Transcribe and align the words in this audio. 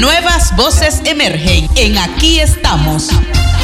Nuevas 0.00 0.56
voces 0.56 1.00
emergen 1.04 1.68
en 1.76 1.98
Aquí 1.98 2.40
estamos. 2.40 3.08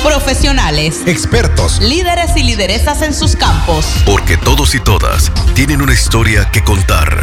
Profesionales, 0.04 1.02
Expertos. 1.06 1.80
líderes 1.80 2.36
y 2.36 2.44
lideresas 2.44 3.02
en 3.02 3.12
sus 3.12 3.34
campos. 3.34 3.84
Porque 4.06 4.36
todos 4.36 4.74
y 4.74 4.80
todas 4.80 5.30
tienen 5.54 5.82
una 5.82 5.92
historia 5.92 6.48
que 6.52 6.62
contar. 6.62 7.20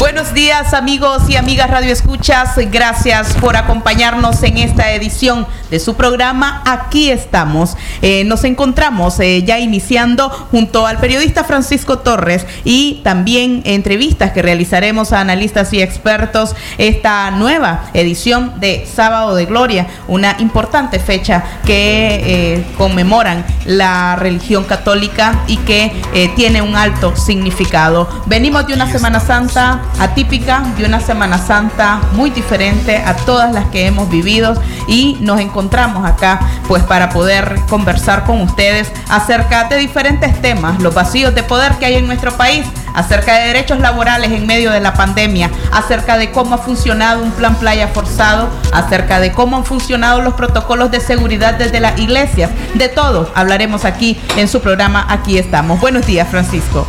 Buenos 0.00 0.32
días 0.32 0.72
amigos 0.72 1.28
y 1.28 1.36
amigas 1.36 1.68
Radio 1.68 1.92
Escuchas, 1.92 2.52
gracias 2.72 3.34
por 3.34 3.58
acompañarnos 3.58 4.42
en 4.42 4.56
esta 4.56 4.92
edición 4.92 5.46
de 5.70 5.78
su 5.78 5.94
programa 5.94 6.62
Aquí 6.64 7.10
estamos. 7.10 7.76
Eh, 8.00 8.24
nos 8.24 8.44
encontramos 8.44 9.20
eh, 9.20 9.42
ya 9.44 9.58
iniciando 9.58 10.30
junto 10.30 10.86
al 10.86 10.96
periodista 11.00 11.44
Francisco 11.44 11.98
Torres 11.98 12.46
y 12.64 13.02
también 13.04 13.60
entrevistas 13.66 14.32
que 14.32 14.40
realizaremos 14.40 15.12
a 15.12 15.20
analistas 15.20 15.70
y 15.74 15.82
expertos 15.82 16.56
esta 16.78 17.30
nueva 17.32 17.90
edición 17.92 18.58
de 18.58 18.88
Sábado 18.90 19.34
de 19.34 19.44
Gloria, 19.44 19.86
una 20.08 20.34
importante 20.38 20.98
fecha 20.98 21.44
que 21.66 22.54
eh, 22.56 22.64
conmemoran 22.78 23.44
la 23.66 24.16
religión 24.16 24.64
católica 24.64 25.44
y 25.46 25.58
que 25.58 25.92
tiene 26.36 26.62
un 26.62 26.74
alto 26.74 27.14
significado. 27.16 28.08
Venimos 28.24 28.66
de 28.66 28.72
una 28.72 28.90
Semana 28.90 29.20
Santa 29.20 29.82
atípica 29.98 30.62
de 30.76 30.84
una 30.84 31.00
Semana 31.00 31.38
Santa 31.38 32.00
muy 32.12 32.30
diferente 32.30 32.96
a 32.96 33.14
todas 33.14 33.52
las 33.52 33.66
que 33.66 33.86
hemos 33.86 34.08
vivido 34.10 34.54
y 34.86 35.16
nos 35.20 35.40
encontramos 35.40 36.06
acá 36.06 36.40
pues 36.68 36.82
para 36.82 37.10
poder 37.10 37.60
conversar 37.68 38.24
con 38.24 38.40
ustedes 38.42 38.90
acerca 39.08 39.64
de 39.64 39.76
diferentes 39.76 40.40
temas, 40.40 40.80
los 40.80 40.94
vacíos 40.94 41.34
de 41.34 41.42
poder 41.42 41.72
que 41.74 41.86
hay 41.86 41.96
en 41.96 42.06
nuestro 42.06 42.32
país, 42.32 42.64
acerca 42.94 43.38
de 43.38 43.46
derechos 43.48 43.78
laborales 43.78 44.32
en 44.32 44.46
medio 44.46 44.70
de 44.70 44.80
la 44.80 44.94
pandemia, 44.94 45.50
acerca 45.72 46.16
de 46.16 46.30
cómo 46.30 46.54
ha 46.54 46.58
funcionado 46.58 47.22
un 47.22 47.30
plan 47.32 47.54
playa 47.56 47.88
forzado, 47.88 48.48
acerca 48.72 49.20
de 49.20 49.32
cómo 49.32 49.56
han 49.56 49.64
funcionado 49.64 50.20
los 50.22 50.34
protocolos 50.34 50.90
de 50.90 51.00
seguridad 51.00 51.54
desde 51.54 51.80
las 51.80 51.98
iglesias, 51.98 52.50
de 52.74 52.88
todo 52.88 53.30
hablaremos 53.34 53.84
aquí 53.84 54.20
en 54.36 54.48
su 54.48 54.60
programa 54.60 55.06
Aquí 55.08 55.38
estamos. 55.38 55.80
Buenos 55.80 56.06
días, 56.06 56.28
Francisco. 56.28 56.86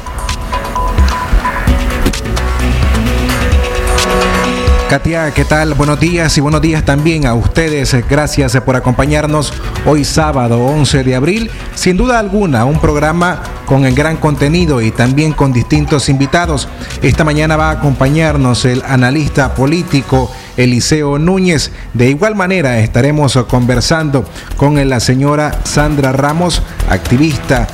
Katia, 4.92 5.31
¿qué 5.34 5.45
tal? 5.45 5.73
Buenos 5.73 6.02
días 6.02 6.38
y 6.38 6.42
buenos 6.42 6.61
días 6.61 6.84
también 6.84 7.25
a 7.25 7.34
ustedes. 7.34 7.95
Gracias 8.09 8.58
por 8.58 8.75
acompañarnos 8.75 9.53
hoy 9.86 10.03
sábado 10.03 10.66
11 10.66 11.06
de 11.06 11.16
abril. 11.16 11.50
Sin 11.75 11.95
duda 11.95 12.20
alguna, 12.20 12.66
un 12.66 12.78
programa 12.78 13.42
con 13.66 13.86
el 13.86 13.95
gran 13.95 14.17
contenido 14.17 14.81
y 14.81 14.92
también 14.92 15.31
con 15.31 15.53
distintos 15.53 16.09
invitados. 16.09 16.67
Esta 17.02 17.23
mañana 17.23 17.56
va 17.56 17.69
a 17.69 17.75
acompañarnos 17.75 18.66
el 18.66 18.84
analista 18.85 19.56
político 19.56 20.30
Eliseo 20.57 21.18
Núñez. 21.18 21.72
De 21.94 22.09
igual 22.09 22.35
manera 22.35 22.78
estaremos 22.80 23.38
conversando 23.47 24.25
con 24.57 24.90
la 24.90 25.00
señora 25.00 25.57
Sandra 25.63 26.12
Ramos, 26.12 26.62
activista, 26.90 27.66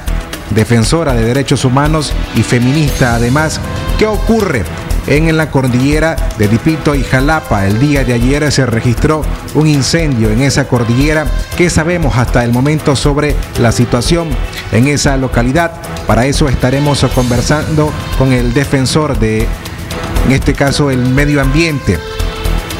defensora 0.51 1.16
de 1.16 1.25
derechos 1.25 1.66
humanos 1.66 2.13
y 2.35 2.44
feminista 2.44 3.16
además. 3.16 3.59
¿Qué 3.97 4.06
ocurre? 4.06 4.66
En 5.07 5.35
la 5.35 5.50
cordillera 5.50 6.16
de 6.38 6.47
Dipito 6.47 6.94
y 6.94 7.03
Jalapa. 7.03 7.66
El 7.66 7.79
día 7.79 8.03
de 8.03 8.13
ayer 8.13 8.51
se 8.51 8.66
registró 8.66 9.23
un 9.56 9.68
incendio 9.68 10.29
en 10.29 10.41
esa 10.41 10.68
cordillera. 10.68 11.25
¿Qué 11.57 11.69
sabemos 11.69 12.18
hasta 12.18 12.44
el 12.44 12.51
momento 12.51 12.95
sobre 12.95 13.35
la 13.59 13.72
situación 13.72 14.29
en 14.72 14.88
esa 14.88 15.18
localidad? 15.18 15.72
Para 16.06 16.25
eso 16.25 16.47
estaremos 16.47 17.06
conversando 17.16 17.91
con 18.18 18.31
el 18.34 18.53
defensor 18.53 19.18
de, 19.18 19.47
en 20.25 20.31
este 20.31 20.53
caso, 20.53 20.91
el 20.91 21.00
medio 21.00 21.41
ambiente, 21.41 21.97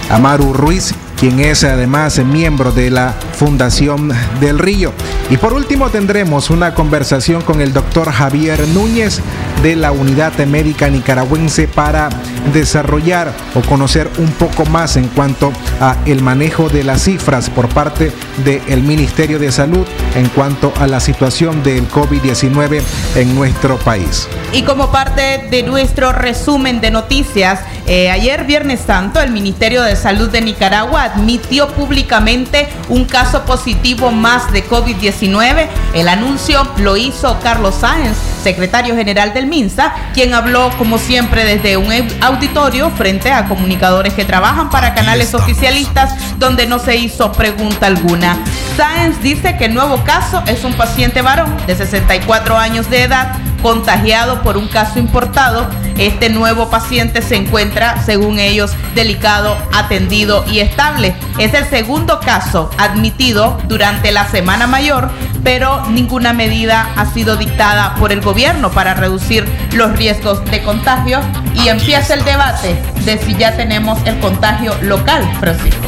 Amaru 0.10 0.54
Ruiz, 0.54 0.94
quien 1.20 1.40
es 1.40 1.64
además 1.64 2.20
miembro 2.20 2.72
de 2.72 2.92
la 2.92 3.16
Fundación 3.38 4.12
del 4.40 4.58
Río. 4.58 4.94
Y 5.30 5.38
por 5.38 5.54
último 5.54 5.90
tendremos 5.90 6.50
una 6.50 6.74
conversación 6.74 7.42
con 7.42 7.62
el 7.62 7.72
doctor 7.72 8.12
Javier 8.12 8.68
Núñez 8.70 9.22
de 9.62 9.76
la 9.76 9.92
Unidad 9.92 10.34
Médica 10.46 10.90
Nicaragüense 10.90 11.68
para 11.68 12.10
desarrollar 12.54 13.32
o 13.54 13.62
conocer 13.62 14.10
un 14.18 14.32
poco 14.32 14.66
más 14.66 14.96
en 14.98 15.08
cuanto 15.10 15.52
a 15.80 15.98
el 16.06 16.22
manejo 16.22 16.70
de 16.70 16.84
las 16.84 17.04
cifras 17.04 17.50
por 17.50 17.68
parte 17.70 18.12
del 18.44 18.84
Ministerio 18.84 19.38
de 19.38 19.52
Salud 19.52 19.86
en 20.16 20.30
cuanto 20.30 20.74
a 20.80 20.88
la 20.88 21.00
situación 21.00 21.62
del 21.64 21.88
COVID-19 21.90 22.82
en 23.16 23.36
nuestro 23.36 23.78
país. 23.78 24.28
Y 24.54 24.64
como 24.64 24.92
parte 24.92 25.48
de 25.52 25.64
nuestro 25.64 26.12
resumen 26.14 26.80
de 26.80 26.90
noticias, 26.90 27.60
eh, 27.86 28.10
ayer 28.10 28.46
Viernes 28.46 28.80
Santo 28.86 29.22
el 29.22 29.32
Ministerio 29.32 29.84
de 29.84 29.96
Salud 29.96 30.30
de 30.30 30.42
Nicaragua 30.42 31.04
admitió 31.04 31.68
públicamente 31.70 32.68
un 32.90 33.06
caso 33.06 33.27
positivo 33.46 34.12
más 34.12 34.52
de 34.52 34.68
COVID-19. 34.68 35.68
El 35.94 36.08
anuncio 36.08 36.66
lo 36.78 36.96
hizo 36.98 37.38
Carlos 37.42 37.76
Sáenz, 37.76 38.18
secretario 38.48 38.96
general 38.96 39.34
del 39.34 39.46
MINSA, 39.46 39.94
quien 40.14 40.34
habló 40.34 40.72
como 40.78 40.98
siempre 40.98 41.44
desde 41.44 41.76
un 41.76 41.92
auditorio 42.22 42.90
frente 42.92 43.30
a 43.30 43.44
comunicadores 43.44 44.14
que 44.14 44.24
trabajan 44.24 44.70
para 44.70 44.94
canales 44.94 45.34
oficialistas 45.34 46.14
donde 46.40 46.66
no 46.66 46.80
se 46.80 46.96
hizo 46.96 47.34
pregunta 47.34 47.88
alguna. 47.88 48.38
Sáenz 48.78 49.22
dice 49.22 49.58
que 49.58 49.66
el 49.66 49.74
nuevo 49.74 50.02
caso 50.06 50.42
es 50.48 50.64
un 50.64 50.74
paciente 50.76 51.22
varón 51.22 51.58
de 51.68 51.76
64 51.76 52.58
años 52.58 52.90
de 52.90 53.04
edad 53.04 53.36
contagiado 53.62 54.42
por 54.44 54.56
un 54.56 54.68
caso 54.68 54.98
importado. 54.98 55.68
Este 55.98 56.30
nuevo 56.30 56.70
paciente 56.70 57.22
se 57.22 57.36
encuentra, 57.36 58.02
según 58.04 58.40
ellos, 58.40 58.72
delicado, 58.96 59.58
atendido 59.74 60.46
y 60.48 60.60
estable. 60.60 61.16
Es 61.38 61.54
el 61.54 61.66
segundo 61.66 62.20
caso 62.20 62.70
admitido 62.78 63.60
durante 63.68 64.12
la 64.12 64.26
Semana 64.28 64.68
Mayor, 64.68 65.10
pero 65.48 65.82
ninguna 65.92 66.34
medida 66.34 66.92
ha 66.98 67.06
sido 67.06 67.38
dictada 67.38 67.96
por 67.96 68.12
el 68.12 68.20
gobierno 68.20 68.70
para 68.70 68.96
reducir 68.96 69.46
los 69.72 69.96
riesgos 69.96 70.44
de 70.52 70.62
contagio 70.62 71.22
y 71.54 71.70
empieza 71.70 72.16
el 72.16 72.26
debate 72.26 72.76
de 73.06 73.18
si 73.18 73.34
ya 73.34 73.56
tenemos 73.56 73.98
el 74.04 74.20
contagio 74.20 74.76
local, 74.82 75.24
Francisco. 75.40 75.88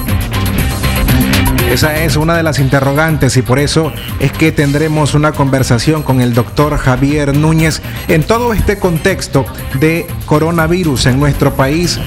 Esa 1.70 1.98
es 1.98 2.16
una 2.16 2.38
de 2.38 2.44
las 2.44 2.60
interrogantes 2.60 3.36
y 3.36 3.42
por 3.42 3.60
eso 3.60 3.92
es 4.22 4.32
que 4.32 4.54
tendremos 4.54 5.14
una 5.14 5.34
conversación 5.34 6.04
con 6.04 6.22
el 6.22 6.34
doctor 6.34 6.78
Javier 6.78 7.36
Núñez 7.36 7.82
en 8.08 8.24
todo 8.24 8.54
este 8.54 8.80
contexto 8.80 9.46
de 9.74 10.08
coronavirus 10.26 11.08
en 11.08 11.20
nuestro 11.20 11.54
país. 11.54 12.00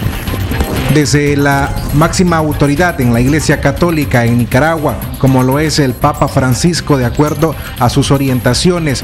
Desde 0.94 1.36
la 1.38 1.74
máxima 1.94 2.36
autoridad 2.36 3.00
en 3.00 3.14
la 3.14 3.20
Iglesia 3.20 3.62
Católica 3.62 4.26
en 4.26 4.36
Nicaragua, 4.36 4.96
como 5.18 5.42
lo 5.42 5.58
es 5.58 5.78
el 5.78 5.94
Papa 5.94 6.28
Francisco, 6.28 6.98
de 6.98 7.06
acuerdo 7.06 7.54
a 7.78 7.88
sus 7.88 8.10
orientaciones, 8.10 9.02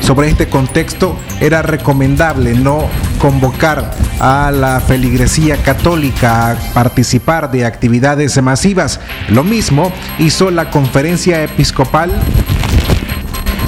sobre 0.00 0.28
este 0.28 0.48
contexto 0.48 1.18
era 1.40 1.62
recomendable 1.62 2.54
no 2.54 2.88
convocar 3.18 3.90
a 4.20 4.52
la 4.52 4.80
feligresía 4.80 5.56
católica 5.56 6.52
a 6.52 6.56
participar 6.74 7.50
de 7.50 7.64
actividades 7.64 8.40
masivas. 8.40 9.00
Lo 9.30 9.42
mismo 9.42 9.92
hizo 10.20 10.52
la 10.52 10.70
conferencia 10.70 11.42
episcopal 11.42 12.12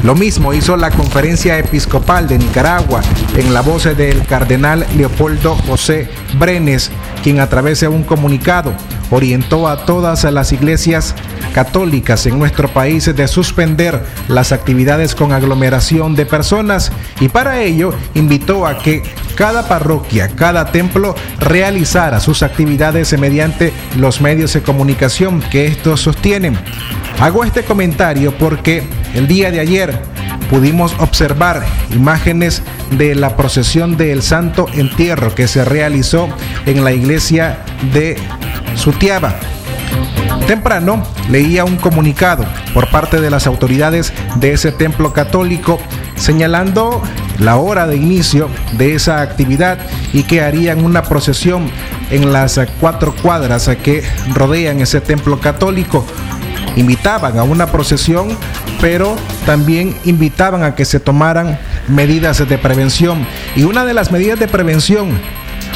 lo 0.06 0.14
mismo 0.14 0.52
hizo 0.52 0.76
la 0.76 0.90
Conferencia 0.92 1.58
Episcopal 1.58 2.28
de 2.28 2.38
Nicaragua 2.38 3.00
en 3.36 3.52
la 3.52 3.60
voz 3.60 3.84
del 3.84 4.24
cardenal 4.24 4.86
Leopoldo 4.96 5.56
José 5.56 6.08
Brenes, 6.38 6.92
quien 7.22 7.40
a 7.86 7.90
un 7.90 8.02
comunicado 8.02 8.72
orientó 9.10 9.68
a 9.68 9.84
todas 9.84 10.24
las 10.24 10.52
iglesias 10.52 11.14
católicas 11.54 12.26
en 12.26 12.38
nuestro 12.38 12.68
país 12.68 13.04
de 13.14 13.28
suspender 13.28 14.04
las 14.28 14.52
actividades 14.52 15.14
con 15.14 15.32
aglomeración 15.32 16.14
de 16.14 16.26
personas 16.26 16.92
y 17.20 17.28
para 17.28 17.60
ello 17.62 17.92
invitó 18.14 18.66
a 18.66 18.78
que 18.78 19.02
cada 19.36 19.68
parroquia, 19.68 20.28
cada 20.28 20.72
templo 20.72 21.14
realizara 21.38 22.20
sus 22.20 22.42
actividades 22.42 23.18
mediante 23.18 23.72
los 23.96 24.20
medios 24.20 24.52
de 24.54 24.62
comunicación 24.62 25.40
que 25.50 25.66
estos 25.66 26.00
sostienen. 26.00 26.58
Hago 27.20 27.44
este 27.44 27.64
comentario 27.64 28.36
porque 28.36 28.82
el 29.14 29.26
día 29.26 29.50
de 29.50 29.60
ayer 29.60 30.02
pudimos 30.50 30.94
observar 30.98 31.64
imágenes 31.92 32.62
de 32.92 33.14
la 33.14 33.36
procesión 33.36 33.96
del 33.96 34.22
Santo 34.22 34.66
Entierro 34.72 35.34
que 35.34 35.48
se 35.48 35.64
realizó 35.64 36.28
en 36.66 36.84
la 36.84 36.92
iglesia 36.92 37.58
de 37.92 38.16
Temprano 40.46 41.02
leía 41.28 41.64
un 41.64 41.76
comunicado 41.76 42.44
por 42.72 42.90
parte 42.90 43.20
de 43.20 43.30
las 43.30 43.46
autoridades 43.46 44.12
de 44.36 44.52
ese 44.52 44.72
templo 44.72 45.12
católico 45.12 45.78
señalando 46.16 47.02
la 47.38 47.56
hora 47.56 47.86
de 47.86 47.96
inicio 47.96 48.48
de 48.78 48.94
esa 48.94 49.20
actividad 49.20 49.78
y 50.12 50.22
que 50.22 50.40
harían 50.40 50.84
una 50.84 51.02
procesión 51.02 51.70
en 52.10 52.32
las 52.32 52.58
cuatro 52.80 53.14
cuadras 53.14 53.68
que 53.82 54.02
rodean 54.34 54.80
ese 54.80 55.00
templo 55.00 55.40
católico. 55.40 56.06
Invitaban 56.76 57.38
a 57.38 57.42
una 57.42 57.66
procesión, 57.66 58.28
pero 58.80 59.16
también 59.44 59.94
invitaban 60.04 60.62
a 60.62 60.74
que 60.74 60.84
se 60.84 61.00
tomaran 61.00 61.58
medidas 61.88 62.46
de 62.46 62.58
prevención. 62.58 63.26
Y 63.56 63.64
una 63.64 63.84
de 63.84 63.94
las 63.94 64.10
medidas 64.10 64.38
de 64.38 64.48
prevención 64.48 65.20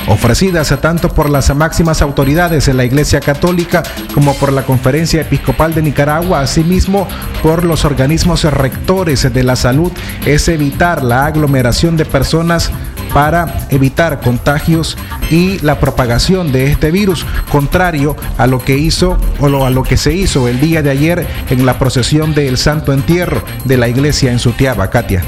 ofrecidas 0.08 0.74
tanto 0.80 1.08
por 1.08 1.30
las 1.30 1.54
máximas 1.54 2.02
autoridades 2.02 2.66
de 2.66 2.74
la 2.74 2.84
Iglesia 2.84 3.20
Católica 3.20 3.82
como 4.14 4.34
por 4.34 4.52
la 4.52 4.62
Conferencia 4.62 5.20
Episcopal 5.22 5.74
de 5.74 5.82
Nicaragua, 5.82 6.40
asimismo 6.40 7.06
por 7.42 7.64
los 7.64 7.84
organismos 7.84 8.44
rectores 8.44 9.32
de 9.32 9.42
la 9.42 9.56
salud, 9.56 9.92
es 10.26 10.48
evitar 10.48 11.02
la 11.02 11.26
aglomeración 11.26 11.96
de 11.96 12.04
personas 12.04 12.70
para 13.12 13.66
evitar 13.70 14.20
contagios 14.20 14.96
y 15.30 15.58
la 15.60 15.80
propagación 15.80 16.52
de 16.52 16.66
este 16.66 16.90
virus, 16.90 17.26
contrario 17.50 18.16
a 18.38 18.46
lo 18.46 18.60
que 18.60 18.78
hizo 18.78 19.18
o 19.40 19.64
a 19.64 19.70
lo 19.70 19.82
que 19.82 19.96
se 19.96 20.14
hizo 20.14 20.48
el 20.48 20.60
día 20.60 20.82
de 20.82 20.90
ayer 20.90 21.26
en 21.50 21.66
la 21.66 21.78
procesión 21.78 22.34
del 22.34 22.56
Santo 22.56 22.92
Entierro 22.92 23.42
de 23.64 23.76
la 23.76 23.88
iglesia 23.88 24.30
en 24.30 24.38
Sutiaba, 24.38 24.90
Katia. 24.90 25.24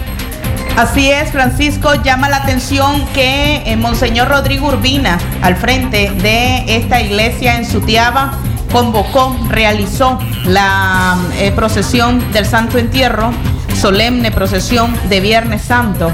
Así 0.77 1.11
es, 1.11 1.31
Francisco, 1.31 1.95
llama 2.03 2.31
la 2.31 2.39
atención 2.39 3.05
que 3.09 3.63
eh, 3.67 3.77
Monseñor 3.77 4.29
Rodrigo 4.29 4.69
Urbina, 4.69 5.19
al 5.43 5.57
frente 5.57 6.11
de 6.11 6.65
esta 6.77 7.01
iglesia 7.01 7.57
en 7.57 7.67
Sutiaba, 7.67 8.33
convocó, 8.73 9.37
realizó 9.51 10.19
la 10.45 11.19
eh, 11.37 11.53
procesión 11.53 12.33
del 12.33 12.47
Santo 12.47 12.79
Entierro, 12.79 13.33
solemne 13.79 14.31
procesión 14.31 14.97
de 15.11 15.21
Viernes 15.21 15.61
Santo, 15.63 16.13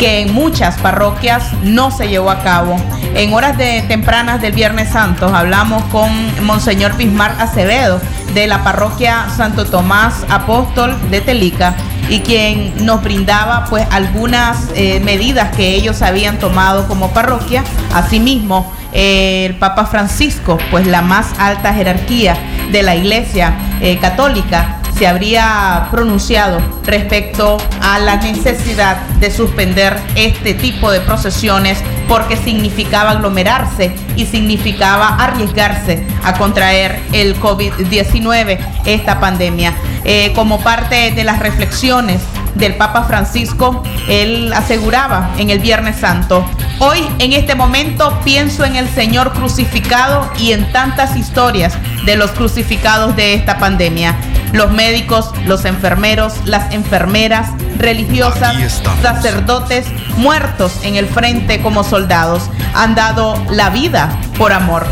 que 0.00 0.20
en 0.22 0.32
muchas 0.32 0.78
parroquias 0.78 1.52
no 1.62 1.90
se 1.90 2.08
llevó 2.08 2.30
a 2.30 2.42
cabo. 2.42 2.74
En 3.14 3.34
horas 3.34 3.58
de 3.58 3.82
tempranas 3.82 4.40
del 4.40 4.52
Viernes 4.52 4.88
Santo 4.88 5.26
hablamos 5.26 5.84
con 5.92 6.10
Monseñor 6.46 6.96
Bismar 6.96 7.36
Acevedo 7.38 8.00
de 8.32 8.46
la 8.46 8.64
parroquia 8.64 9.26
Santo 9.36 9.66
Tomás 9.66 10.24
Apóstol 10.30 10.96
de 11.10 11.20
Telica 11.20 11.74
y 12.08 12.20
quien 12.20 12.86
nos 12.86 13.02
brindaba 13.02 13.66
pues 13.68 13.86
algunas 13.90 14.70
eh, 14.74 15.00
medidas 15.00 15.54
que 15.54 15.74
ellos 15.74 16.00
habían 16.00 16.38
tomado 16.38 16.88
como 16.88 17.10
parroquia. 17.10 17.62
Asimismo, 17.92 18.72
eh, 18.94 19.44
el 19.50 19.56
Papa 19.56 19.84
Francisco, 19.84 20.56
pues 20.70 20.86
la 20.86 21.02
más 21.02 21.38
alta 21.38 21.74
jerarquía 21.74 22.38
de 22.72 22.82
la 22.82 22.96
Iglesia 22.96 23.52
eh, 23.82 23.98
Católica, 23.98 24.79
se 25.00 25.06
habría 25.06 25.88
pronunciado 25.90 26.60
respecto 26.84 27.56
a 27.80 27.98
la 27.98 28.16
necesidad 28.16 28.98
de 29.18 29.30
suspender 29.30 29.98
este 30.14 30.52
tipo 30.52 30.90
de 30.90 31.00
procesiones 31.00 31.82
porque 32.06 32.36
significaba 32.36 33.12
aglomerarse 33.12 33.94
y 34.16 34.26
significaba 34.26 35.16
arriesgarse 35.16 36.06
a 36.22 36.34
contraer 36.34 37.00
el 37.14 37.34
COVID-19, 37.40 38.58
esta 38.84 39.18
pandemia. 39.20 39.72
Eh, 40.04 40.32
como 40.34 40.60
parte 40.60 41.12
de 41.12 41.24
las 41.24 41.38
reflexiones 41.38 42.20
del 42.54 42.76
Papa 42.76 43.04
Francisco, 43.04 43.82
él 44.08 44.52
aseguraba 44.52 45.30
en 45.38 45.50
el 45.50 45.60
Viernes 45.60 45.96
Santo, 45.96 46.44
hoy 46.78 46.98
en 47.18 47.32
este 47.32 47.54
momento 47.54 48.18
pienso 48.24 48.64
en 48.64 48.76
el 48.76 48.88
Señor 48.88 49.32
crucificado 49.32 50.30
y 50.38 50.52
en 50.52 50.70
tantas 50.72 51.16
historias 51.16 51.74
de 52.04 52.16
los 52.16 52.30
crucificados 52.32 53.16
de 53.16 53.34
esta 53.34 53.58
pandemia 53.58 54.16
los 54.52 54.72
médicos, 54.72 55.30
los 55.46 55.64
enfermeros, 55.64 56.34
las 56.44 56.72
enfermeras, 56.72 57.50
religiosas, 57.78 58.82
sacerdotes, 59.02 59.86
muertos 60.16 60.80
en 60.82 60.96
el 60.96 61.06
frente 61.06 61.62
como 61.62 61.84
soldados, 61.84 62.50
han 62.74 62.94
dado 62.94 63.42
la 63.50 63.70
vida 63.70 64.10
por 64.38 64.52
amor. 64.52 64.86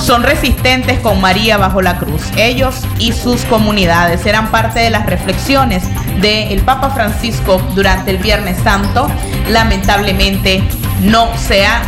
Son 0.00 0.22
resistentes 0.22 1.00
con 1.00 1.20
María 1.20 1.56
bajo 1.56 1.82
la 1.82 1.98
cruz. 1.98 2.22
Ellos 2.36 2.76
y 2.98 3.12
sus 3.12 3.42
comunidades 3.42 4.24
eran 4.26 4.50
parte 4.50 4.80
de 4.80 4.90
las 4.90 5.06
reflexiones 5.06 5.82
del 6.20 6.60
Papa 6.62 6.90
Francisco 6.90 7.60
durante 7.74 8.10
el 8.10 8.18
Viernes 8.18 8.56
Santo. 8.62 9.08
Lamentablemente 9.48 10.62
no 11.02 11.28
se 11.36 11.66
ha, 11.66 11.82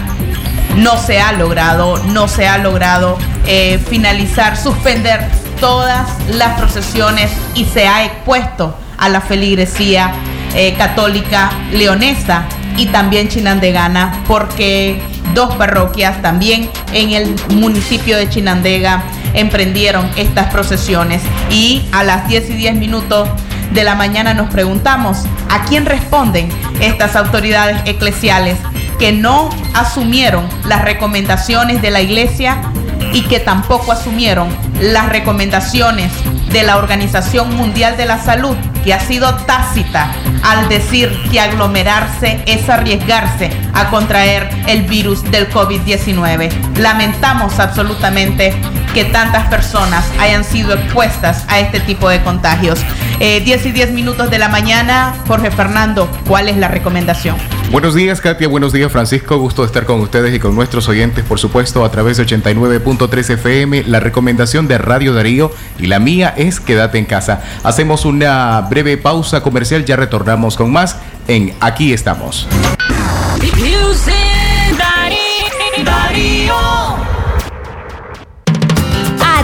no 0.77 0.99
se 0.99 1.21
ha 1.21 1.33
logrado, 1.33 1.99
no 2.05 2.29
se 2.29 2.47
ha 2.47 2.59
logrado 2.59 3.17
eh, 3.47 3.79
finalizar, 3.89 4.57
suspender 4.57 5.27
todas 5.61 6.09
las 6.29 6.59
procesiones 6.59 7.31
y 7.55 7.65
se 7.65 7.87
ha 7.87 8.05
expuesto 8.05 8.77
a 8.99 9.09
la 9.09 9.21
feligresía 9.21 10.13
eh, 10.55 10.75
católica 10.75 11.51
leonesa 11.73 12.45
y 12.77 12.87
también 12.87 13.29
chinandegana, 13.29 14.23
porque 14.27 15.03
dos 15.35 15.55
parroquias 15.57 16.21
también 16.23 16.71
en 16.93 17.11
el 17.11 17.35
municipio 17.55 18.17
de 18.17 18.29
Chinandega 18.29 19.03
emprendieron 19.35 20.09
estas 20.17 20.53
procesiones. 20.53 21.23
Y 21.51 21.89
a 21.93 22.05
las 22.05 22.29
10 22.29 22.51
y 22.51 22.55
10 22.55 22.77
minutos 22.77 23.29
de 23.73 23.85
la 23.85 23.95
mañana 23.95 24.35
nos 24.35 24.51
preguntamos 24.51 25.25
a 25.49 25.65
quién 25.65 25.87
responden 25.87 26.49
estas 26.81 27.17
autoridades 27.17 27.79
eclesiales 27.85 28.59
que 28.99 29.13
no 29.13 29.49
asumieron 29.75 30.47
las 30.67 30.83
recomendaciones 30.83 31.81
de 31.81 31.91
la 31.91 32.01
iglesia 32.01 32.61
y 33.13 33.23
que 33.23 33.41
tampoco 33.41 33.93
asumieron 33.93 34.49
las 34.81 35.09
recomendaciones 35.09 36.13
de 36.53 36.63
la 36.63 36.77
Organización 36.77 37.55
Mundial 37.57 37.97
de 37.97 38.07
la 38.07 38.23
Salud, 38.23 38.57
que 38.85 38.93
ha 38.93 39.01
sido 39.01 39.35
tácita 39.47 40.13
al 40.43 40.69
decir 40.69 41.11
que 41.31 41.41
aglomerarse 41.41 42.43
es 42.47 42.69
arriesgarse 42.69 43.51
a 43.75 43.91
contraer 43.91 44.49
el 44.67 44.83
virus 44.83 45.23
del 45.31 45.49
COVID-19. 45.51 46.51
Lamentamos 46.79 47.59
absolutamente 47.59 48.55
que 48.95 49.05
tantas 49.05 49.49
personas 49.49 50.05
hayan 50.19 50.45
sido 50.45 50.75
expuestas 50.75 51.45
a 51.49 51.61
este 51.61 51.81
tipo 51.81 52.09
de 52.09 52.23
contagios. 52.23 52.81
10 53.19 53.21
eh, 53.21 53.69
y 53.69 53.73
10 53.73 53.93
minutos 53.93 54.31
de 54.31 54.39
la 54.39 54.49
mañana, 54.49 55.15
Jorge 55.27 55.51
Fernando, 55.51 56.11
¿cuál 56.27 56.49
es 56.49 56.57
la 56.57 56.69
recomendación? 56.69 57.37
Buenos 57.71 57.95
días, 57.95 58.21
Katia. 58.21 58.49
Buenos 58.49 58.73
días, 58.73 58.91
Francisco. 58.91 59.39
Gusto 59.39 59.63
de 59.63 59.67
estar 59.67 59.85
con 59.87 60.01
ustedes 60.01 60.35
y 60.35 60.41
con 60.41 60.57
nuestros 60.57 60.89
oyentes, 60.89 61.25
por 61.25 61.39
supuesto, 61.39 61.85
a 61.85 61.91
través 61.91 62.17
de 62.17 62.27
89.3 62.27 63.31
FM. 63.35 63.85
La 63.85 64.01
recomendación 64.01 64.67
de 64.67 64.79
Radio 64.79 65.15
Darío 65.15 65.53
y 65.79 65.87
la 65.87 66.01
mía 66.01 66.35
es 66.37 66.59
quédate 66.59 66.99
en 66.99 67.05
casa. 67.05 67.43
Hacemos 67.63 68.05
una 68.05 68.61
breve 68.63 68.97
pausa 68.97 69.43
comercial, 69.43 69.85
ya 69.85 69.95
retornamos 69.95 70.57
con 70.57 70.73
más 70.73 70.97
en 71.29 71.55
Aquí 71.61 71.93
estamos. 71.93 72.49
everybody 75.81 76.51
oh. 76.51 76.60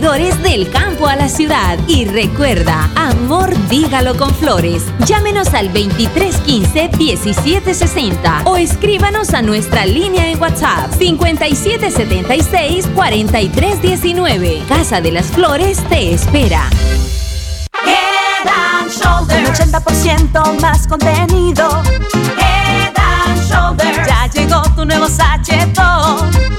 del 0.00 0.70
campo 0.70 1.06
a 1.06 1.16
la 1.16 1.28
ciudad. 1.28 1.78
Y 1.86 2.06
recuerda, 2.06 2.88
amor 2.94 3.54
dígalo 3.68 4.16
con 4.16 4.34
flores. 4.34 4.84
Llámenos 5.04 5.52
al 5.52 5.66
2315 5.66 6.96
1760 6.96 8.42
o 8.46 8.56
escríbanos 8.56 9.34
a 9.34 9.42
nuestra 9.42 9.84
línea 9.84 10.30
en 10.30 10.40
WhatsApp 10.40 10.90
5776 10.98 12.86
4319. 12.94 14.62
Casa 14.66 15.02
de 15.02 15.12
las 15.12 15.26
Flores 15.26 15.78
te 15.90 16.14
espera. 16.14 16.70
Head 17.84 18.48
and 18.48 18.90
Shoulders. 18.90 19.60
80% 19.60 20.60
más 20.62 20.86
contenido. 20.86 21.82
Head 22.38 22.94
and 22.96 23.42
Shoulders. 23.46 24.06
Ya 24.06 24.26
llegó 24.28 24.62
tu 24.74 24.86
nuevo 24.86 25.06
sachetón. 25.06 26.51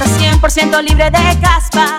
Hasta 0.00 0.18
100% 0.18 0.82
libre 0.82 1.10
de 1.10 1.40
caspa. 1.42 1.98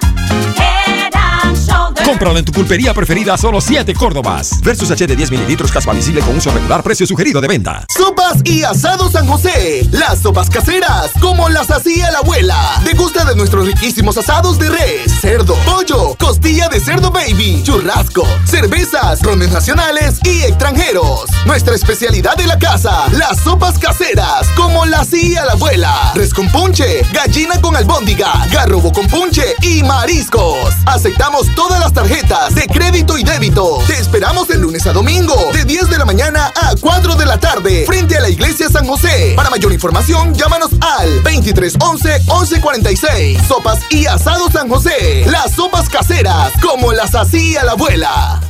Cómpralo 2.12 2.38
en 2.40 2.44
tu 2.44 2.52
pulpería 2.52 2.94
preferida 2.94 3.38
solo 3.38 3.62
7 3.62 3.94
Córdobas. 3.94 4.60
Versus 4.60 4.92
H 4.92 5.08
de 5.08 5.16
10 5.16 5.32
mililitros 5.32 5.72
caspa 5.72 5.94
visible 5.94 6.20
con 6.20 6.36
uso 6.36 6.52
regular, 6.52 6.84
precio 6.84 7.08
sugerido 7.08 7.40
de 7.40 7.48
venta. 7.48 7.86
Sopas 7.88 8.40
y 8.44 8.64
asados 8.64 9.14
San 9.14 9.26
José. 9.28 9.88
Las 9.92 10.20
sopas 10.20 10.50
caseras, 10.50 11.12
como 11.22 11.48
las 11.48 11.72
hacía 11.72 12.12
la 12.12 12.18
abuela. 12.18 12.82
Degusta 12.84 13.24
de 13.24 13.34
nuestros 13.34 13.66
riquísimos 13.66 14.18
asados 14.18 14.60
de 14.60 14.70
res, 14.70 15.22
cerdo, 15.22 15.56
pollo, 15.64 16.14
costilla 16.20 16.68
de 16.68 16.82
cerdo 16.82 17.12
baby, 17.12 17.62
churrasco, 17.64 18.28
cervezas, 18.44 19.22
rones 19.22 19.54
nacionales 19.54 20.20
y 20.26 20.42
extranjeros. 20.42 21.30
Nuestra 21.46 21.76
especialidad 21.76 22.36
de 22.36 22.46
la 22.46 22.60
casa, 22.60 23.06
las 23.14 23.40
sopas 23.40 23.80
caseras, 23.80 24.48
como 24.58 24.86
las 24.86 25.08
hacía 25.08 25.46
la 25.46 25.54
abuela. 25.54 26.12
Res 26.14 26.34
con 26.34 26.52
punche, 26.52 27.06
gallina 27.14 27.62
con 27.62 27.78
albóndiga, 27.78 28.34
garrobo 28.52 28.92
con 28.92 29.08
punche 29.08 29.56
y 29.62 29.82
mariscos. 29.84 30.74
Aceptamos 30.86 31.48
todas 31.56 31.80
las 31.80 31.94
tarjetas 32.02 32.56
de 32.56 32.66
crédito 32.66 33.16
y 33.16 33.24
débito. 33.24 33.78
Te 33.86 33.94
esperamos 33.94 34.50
el 34.50 34.62
lunes 34.62 34.88
a 34.88 34.92
domingo, 34.92 35.36
de 35.54 35.66
10 35.66 35.88
de 35.88 36.00
la 36.00 36.06
mañana 36.06 36.52
a 36.60 36.74
4 36.80 37.16
de 37.16 37.26
la 37.28 37.38
tarde, 37.38 37.86
frente 37.86 38.18
a 38.18 38.22
la 38.22 38.30
iglesia 38.30 38.70
San 38.70 38.88
José. 38.88 39.34
Para 39.36 39.52
mayor 39.52 39.72
información, 39.72 40.34
llámanos 40.34 40.72
al 40.82 41.22
2311 41.22 42.22
1146. 42.22 43.40
Sopas 43.48 43.80
y 43.92 44.08
asados 44.08 44.52
San 44.52 44.68
José. 44.68 45.26
Las 45.28 45.52
sopas 45.52 45.90
caseras, 45.90 46.52
como 46.60 46.92
las 46.92 47.14
hacía 47.14 47.64
la 47.64 47.74
abuela. 47.74 48.42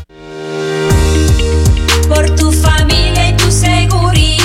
Por 2.07 2.33
tu 2.37 2.53
familia 2.53 3.31
y 3.31 3.35
tu 3.35 3.51
seguridad. 3.51 4.37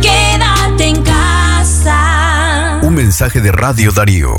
Quédate 0.00 0.84
en 0.84 1.02
casa. 1.02 2.80
Un 2.80 2.94
mensaje 2.94 3.42
de 3.42 3.52
Radio 3.52 3.92
Darío. 3.92 4.38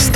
Aquí 0.00 0.08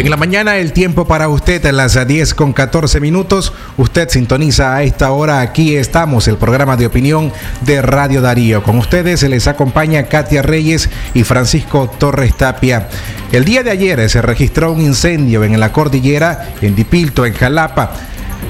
En 0.00 0.08
la 0.08 0.16
mañana 0.16 0.56
el 0.56 0.72
tiempo 0.72 1.06
para 1.06 1.28
usted 1.28 1.66
a 1.66 1.72
las 1.72 2.06
10 2.08 2.32
con 2.32 2.54
14 2.54 3.00
minutos. 3.00 3.52
Usted 3.76 4.08
sintoniza 4.08 4.74
a 4.74 4.82
esta 4.82 5.10
hora. 5.10 5.42
Aquí 5.42 5.76
estamos, 5.76 6.26
el 6.26 6.38
programa 6.38 6.78
de 6.78 6.86
opinión 6.86 7.30
de 7.60 7.82
Radio 7.82 8.22
Darío. 8.22 8.62
Con 8.62 8.78
ustedes 8.78 9.20
se 9.20 9.28
les 9.28 9.46
acompaña 9.46 10.04
Katia 10.04 10.40
Reyes 10.40 10.88
y 11.12 11.22
Francisco 11.24 11.90
Torres 11.98 12.34
Tapia. 12.34 12.88
El 13.30 13.44
día 13.44 13.62
de 13.62 13.72
ayer 13.72 14.08
se 14.08 14.22
registró 14.22 14.72
un 14.72 14.80
incendio 14.80 15.44
en 15.44 15.60
la 15.60 15.70
cordillera 15.70 16.54
en 16.62 16.74
Dipilto, 16.74 17.26
en 17.26 17.34
Jalapa. 17.34 17.92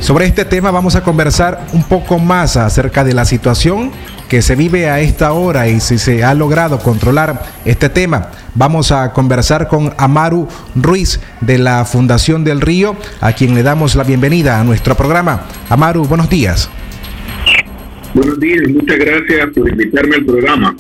Sobre 0.00 0.25
este 0.25 0.47
tema 0.47 0.71
vamos 0.71 0.97
a 0.97 1.02
conversar 1.02 1.66
un 1.75 1.85
poco 1.85 2.19
más 2.19 2.57
acerca 2.57 3.04
de 3.04 3.12
la 3.12 3.26
situación 3.26 3.92
que 4.30 4.40
se 4.40 4.57
vive 4.57 4.88
a 4.88 4.99
esta 5.00 5.33
hora 5.33 5.69
y 5.69 5.78
si 5.78 5.99
se 5.99 6.25
ha 6.25 6.35
logrado 6.35 6.78
controlar 6.78 7.42
este 7.66 7.90
tema. 7.90 8.30
Vamos 8.54 8.92
a 8.92 9.12
conversar 9.12 9.69
con 9.69 9.92
Amaru 9.99 10.49
Ruiz 10.75 11.21
de 11.42 11.59
la 11.59 11.85
Fundación 11.85 12.45
del 12.45 12.62
Río, 12.62 12.97
a 13.21 13.35
quien 13.35 13.54
le 13.54 13.62
damos 13.62 13.95
la 13.95 14.04
bienvenida 14.04 14.59
a 14.59 14.64
nuestro 14.64 14.97
programa. 14.97 15.42
Amaru, 15.69 16.04
buenos 16.04 16.30
días. 16.30 16.71
Buenos 18.14 18.40
días, 18.40 18.62
muchas 18.71 18.99
gracias 18.99 19.50
por 19.54 19.69
invitarme 19.69 20.16
al 20.16 20.25
programa. 20.25 20.76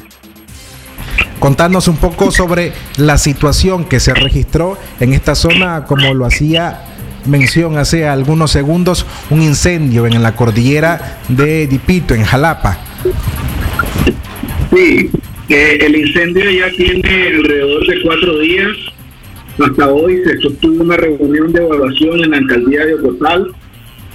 Contarnos 1.38 1.88
un 1.88 1.96
poco 1.98 2.30
sobre 2.30 2.72
la 2.96 3.18
situación 3.18 3.84
que 3.84 4.00
se 4.00 4.14
registró 4.14 4.78
en 4.98 5.12
esta 5.12 5.34
zona, 5.34 5.84
como 5.84 6.14
lo 6.14 6.24
hacía 6.24 6.89
mención 7.26 7.78
hace 7.78 8.06
algunos 8.06 8.50
segundos, 8.50 9.06
un 9.30 9.42
incendio 9.42 10.06
en 10.06 10.22
la 10.22 10.34
cordillera 10.34 11.20
de 11.28 11.66
Dipito, 11.66 12.14
en 12.14 12.24
Jalapa. 12.24 12.78
Sí, 14.74 15.10
el 15.48 15.96
incendio 15.96 16.48
ya 16.50 16.70
tiene 16.70 17.26
alrededor 17.34 17.86
de 17.86 18.02
cuatro 18.02 18.38
días. 18.38 18.76
Hasta 19.58 19.88
hoy 19.92 20.22
se 20.24 20.38
sostuvo 20.38 20.82
una 20.82 20.96
reunión 20.96 21.52
de 21.52 21.64
evaluación 21.64 22.24
en 22.24 22.30
la 22.30 22.36
alcaldía 22.38 22.86
de 22.86 22.94
Ocotal. 22.94 23.52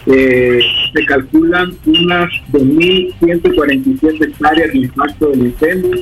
Eh, 0.08 0.60
se 0.94 1.06
calculan 1.06 1.74
unas 1.86 2.30
2.147 2.52 4.24
hectáreas 4.24 4.72
de 4.72 4.78
impacto 4.78 5.30
del 5.30 5.48
incendio. 5.48 6.02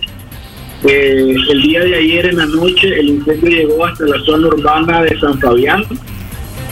Eh, 0.86 1.36
el 1.50 1.62
día 1.62 1.79
de 1.83 1.95
ayer 1.95 2.25
en 2.27 2.38
la 2.38 2.45
noche 2.45 3.00
el 3.00 3.10
incendio 3.10 3.50
llegó 3.50 3.86
hasta 3.86 4.05
la 4.05 4.19
zona 4.25 4.48
urbana 4.48 5.01
de 5.01 5.19
San 5.19 5.39
Fabián. 5.39 5.83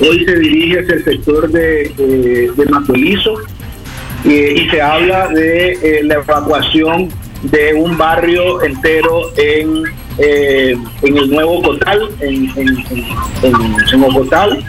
Hoy 0.02 0.26
se 0.26 0.36
dirige 0.36 0.80
hacia 0.80 0.96
el 0.96 1.04
sector 1.04 1.50
de, 1.50 2.52
de 2.56 2.66
Matolizo 2.72 3.36
eh, 4.26 4.56
y 4.58 4.70
se 4.70 4.82
habla 4.82 5.28
de 5.28 5.74
eh, 5.74 6.04
la 6.04 6.16
evacuación 6.16 7.10
de 7.44 7.74
un 7.76 7.98
barrio 7.98 8.62
entero 8.64 9.32
en, 9.38 9.84
eh, 10.18 10.76
en 11.04 11.18
el 11.18 11.30
nuevo 11.30 11.62
Cotal, 11.62 12.10
en, 12.20 12.50
en, 12.58 12.68
en, 13.44 13.56
en- 13.94 14.04
Ocotal, 14.04 14.64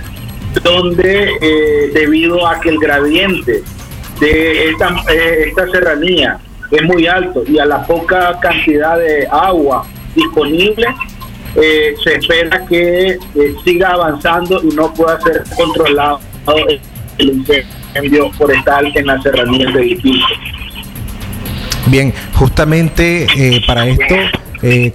donde 0.63 1.91
debido 1.95 2.47
a 2.47 2.61
que 2.61 2.69
el 2.71 2.79
gradiente 2.79 3.63
de 4.21 4.69
esta, 4.71 4.95
esta 5.47 5.71
serranía 5.71 6.39
es 6.71 6.83
muy 6.83 7.07
alto 7.07 7.43
y 7.47 7.59
a 7.59 7.65
la 7.65 7.87
poca 7.87 8.39
cantidad 8.41 8.99
de 8.99 9.27
agua 9.31 9.87
disponible, 10.15 10.87
eh, 11.57 11.95
se 12.03 12.15
espera 12.15 12.65
que 12.67 13.11
eh, 13.11 13.19
siga 13.65 13.91
avanzando 13.91 14.63
y 14.63 14.75
no 14.75 14.93
pueda 14.95 15.21
ser 15.21 15.43
controlado 15.57 16.21
el 17.19 17.29
incendio 17.29 18.31
forestal 18.33 18.91
en 18.95 19.07
las 19.07 19.23
serranías 19.23 19.73
de 19.75 19.81
Dipilco. 19.81 20.27
Bien, 21.87 22.13
justamente 22.35 23.27
eh, 23.37 23.61
para 23.67 23.87
esto, 23.87 24.15
eh, 24.63 24.93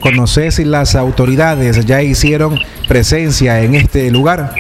si 0.52 0.64
las 0.64 0.96
autoridades 0.96 1.86
ya 1.86 2.02
hicieron 2.02 2.60
presencia 2.88 3.62
en 3.62 3.76
este 3.76 4.10
lugar. 4.10 4.54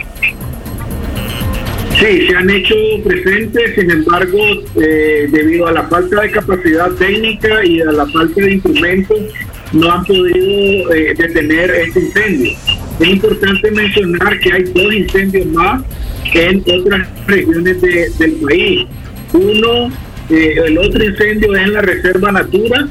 Sí, 1.97 2.27
se 2.27 2.35
han 2.35 2.49
hecho 2.49 2.75
presentes, 3.03 3.73
sin 3.73 3.89
embargo, 3.89 4.37
eh, 4.75 5.27
debido 5.31 5.67
a 5.67 5.71
la 5.71 5.83
falta 5.83 6.21
de 6.21 6.31
capacidad 6.31 6.91
técnica 6.91 7.65
y 7.65 7.81
a 7.81 7.85
la 7.85 8.05
falta 8.05 8.39
de 8.39 8.53
instrumentos, 8.53 9.17
no 9.73 9.91
han 9.91 10.05
podido 10.05 10.93
eh, 10.93 11.13
detener 11.17 11.69
este 11.71 11.99
incendio. 12.01 12.51
Es 12.99 13.07
importante 13.07 13.71
mencionar 13.71 14.39
que 14.39 14.53
hay 14.53 14.63
dos 14.63 14.93
incendios 14.93 15.45
más 15.47 15.83
en 16.33 16.63
otras 16.79 17.07
regiones 17.27 17.81
de- 17.81 18.09
del 18.17 18.31
país. 18.33 18.85
Uno, 19.33 19.91
eh, 20.29 20.55
el 20.65 20.77
otro 20.77 21.03
incendio 21.03 21.55
es 21.55 21.61
en 21.67 21.73
la 21.73 21.81
Reserva 21.81 22.31
Natura, 22.31 22.87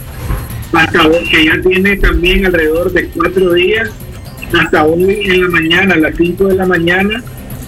hasta 0.73 1.06
hoy, 1.09 1.25
que 1.30 1.45
ya 1.47 1.61
tiene 1.62 1.97
también 1.97 2.47
alrededor 2.47 2.92
de 2.92 3.06
cuatro 3.09 3.52
días. 3.54 3.90
Hasta 4.52 4.85
hoy 4.85 5.21
en 5.25 5.40
la 5.42 5.49
mañana, 5.49 5.95
a 5.95 5.99
las 5.99 6.16
5 6.16 6.45
de 6.47 6.54
la 6.54 6.66
mañana, 6.66 7.23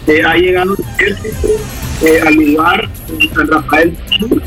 eh, 0.06 0.22
ha 0.24 0.36
llegado 0.36 0.76
el 0.76 0.84
ejército 1.06 1.48
al 2.24 2.34
lugar 2.34 2.88
en 3.20 3.34
San 3.34 3.48
Rafael 3.48 3.96
Sur. 4.18 4.42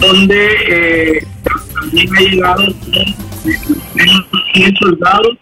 Donde 0.00 0.48
eh, 0.68 1.26
también 1.74 2.16
ha 2.16 2.20
llegado 2.20 2.62
menos 3.94 4.26
100 4.54 4.76
soldados 4.76 5.36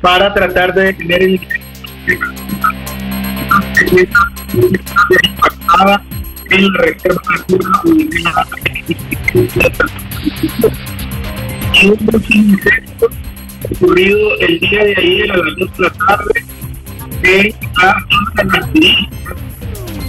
para 0.00 0.32
tratar 0.34 0.74
de 0.74 0.84
detener 0.84 1.22
el 1.22 1.40
impactada 5.22 6.02
en 6.50 6.72
la 6.72 6.78
reserva 6.80 7.22
y 11.74 11.86
un 11.86 11.98
incendio 12.30 13.08
ocurrido 13.70 14.38
el 14.40 14.60
día 14.60 14.84
de 14.84 14.96
ayer 14.96 15.32
a 15.32 15.36
las 15.36 15.56
2 15.56 15.76
de 15.76 15.82
la 15.82 15.90
tarde 15.90 16.44
en 17.22 17.54
la 17.76 18.06
zona 18.10 18.60
de 18.72 18.78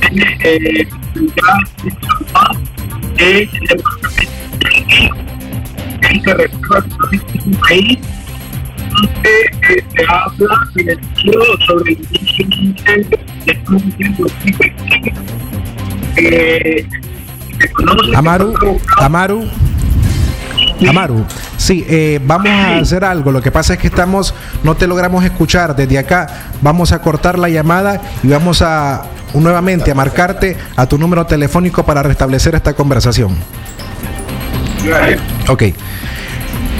en 0.02 0.22
eh, 0.44 0.88
el 3.18 3.50
departamento 3.68 5.08
en 6.10 6.22
que 6.24 6.34
reserva 6.34 6.86
un 7.46 7.56
país 7.56 8.00
donde 8.92 9.30
eh, 9.70 9.84
se 9.96 10.06
habla 10.08 10.70
en 10.76 10.90
el 10.90 11.00
libro 11.24 11.58
sobre 11.66 11.94
el 11.94 12.00
incendio 12.12 13.18
de 13.46 13.60
un 13.70 13.92
tiempo 13.94 14.26
eh, 16.18 16.88
Amaru, 18.16 18.54
Amaru. 18.98 19.50
Amaru, 20.88 21.26
sí, 21.58 21.86
eh, 21.88 22.20
vamos 22.24 22.50
a 22.50 22.78
hacer 22.78 23.04
algo. 23.04 23.32
Lo 23.32 23.42
que 23.42 23.52
pasa 23.52 23.74
es 23.74 23.80
que 23.80 23.88
estamos, 23.88 24.34
no 24.64 24.76
te 24.76 24.88
logramos 24.88 25.24
escuchar 25.24 25.76
desde 25.76 25.98
acá. 25.98 26.28
Vamos 26.62 26.92
a 26.92 27.02
cortar 27.02 27.40
la 27.40 27.50
llamada 27.50 28.02
y 28.24 28.28
vamos 28.28 28.62
a 28.62 29.04
nuevamente 29.34 29.92
a 29.92 29.96
marcarte 29.96 30.58
a 30.76 30.86
tu 30.86 30.98
número 30.98 31.26
telefónico 31.26 31.84
para 31.84 32.04
restablecer 32.04 32.56
esta 32.56 32.74
conversación. 32.74 33.36
Ok. 35.48 35.64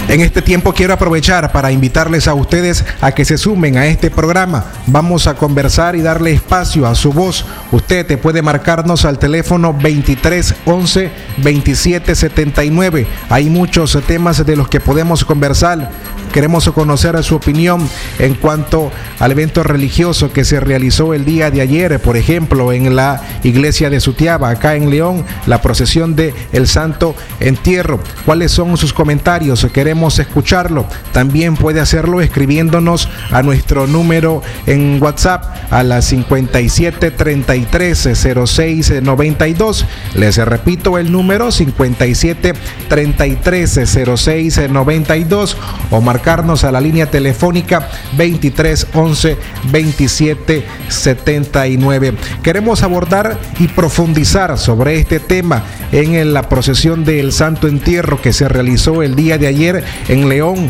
En 0.10 0.20
este 0.20 0.42
tiempo 0.42 0.74
quiero 0.74 0.94
aprovechar 0.94 1.52
para 1.52 1.72
invitarles 1.72 2.28
a 2.28 2.34
ustedes 2.34 2.84
a 3.02 3.14
que 3.14 3.26
se 3.26 3.38
sumen 3.38 3.78
a 3.78 3.88
este 3.88 4.12
programa. 4.12 4.66
Vamos 4.86 5.28
a 5.28 5.36
conversar 5.36 5.96
y 5.96 6.02
darle 6.02 6.34
espacio 6.34 6.86
a 6.86 6.94
su 6.94 7.14
voz. 7.14 7.46
Usted 7.72 8.06
te 8.06 8.18
puede 8.18 8.42
marcarnos 8.42 9.06
al 9.06 9.18
teléfono 9.18 9.74
23 9.74 10.56
11 10.66 11.12
27 11.38 12.16
79. 12.16 13.08
Hay 13.30 13.50
muchos 13.50 13.98
temas 14.06 14.46
de 14.46 14.56
los 14.56 14.68
que 14.68 14.82
podemos 14.82 15.24
conversar. 15.24 15.90
Queremos 16.34 16.68
conocer 16.72 17.24
su 17.24 17.36
opinión 17.36 17.88
en 18.18 18.34
cuanto 18.34 18.92
al 19.20 19.32
evento 19.32 19.62
religioso 19.62 20.34
que 20.34 20.44
se 20.44 20.60
realizó 20.60 21.14
el 21.14 21.26
día 21.26 21.52
de 21.52 21.62
ayer, 21.62 22.02
por 22.02 22.18
ejemplo, 22.18 22.74
en 22.74 22.96
la 22.96 23.22
iglesia 23.44 23.92
de 23.92 24.00
Sutiaba, 24.00 24.50
acá 24.50 24.74
en 24.74 24.90
León, 24.90 25.24
la 25.46 25.62
procesión 25.62 26.16
de 26.16 26.34
El 26.52 26.68
Santo 26.68 27.14
Entierro. 27.40 28.00
¿Cuáles 28.26 28.52
son 28.52 28.76
sus 28.78 28.94
comentarios? 28.94 29.64
Queremos 29.72 30.18
escucharlo. 30.18 30.88
También 31.12 31.56
puede 31.56 31.80
hacerlo 31.80 32.20
escribiéndonos 32.20 33.10
a 33.30 33.44
nuestro 33.44 33.86
número 33.86 34.42
en 34.66 34.98
WhatsApp 35.00 35.44
a 35.70 35.84
las 35.84 36.06
57 36.06 37.12
33 37.12 38.10
06 38.44 39.04
92. 39.04 39.86
Les 40.16 40.38
repito 40.38 40.98
el 40.98 41.12
número 41.12 41.52
57 41.52 42.54
33 42.90 43.80
06 44.16 44.62
92 44.72 45.58
o 45.92 46.02
marcar 46.02 46.23
a 46.26 46.72
la 46.72 46.80
línea 46.80 47.12
telefónica 47.12 47.90
23 48.16 48.88
11 48.94 49.38
27 49.72 50.66
79. 50.88 52.14
Queremos 52.42 52.82
abordar 52.82 53.38
y 53.60 53.68
profundizar 53.68 54.58
sobre 54.58 55.00
este 55.00 55.20
tema 55.20 55.64
en 55.92 56.34
la 56.34 56.48
procesión 56.48 57.04
del 57.04 57.34
Santo 57.34 57.68
Entierro 57.68 58.22
que 58.22 58.32
se 58.32 58.48
realizó 58.48 59.04
el 59.04 59.16
día 59.16 59.38
de 59.38 59.48
ayer 59.48 59.84
en 60.08 60.30
León, 60.30 60.70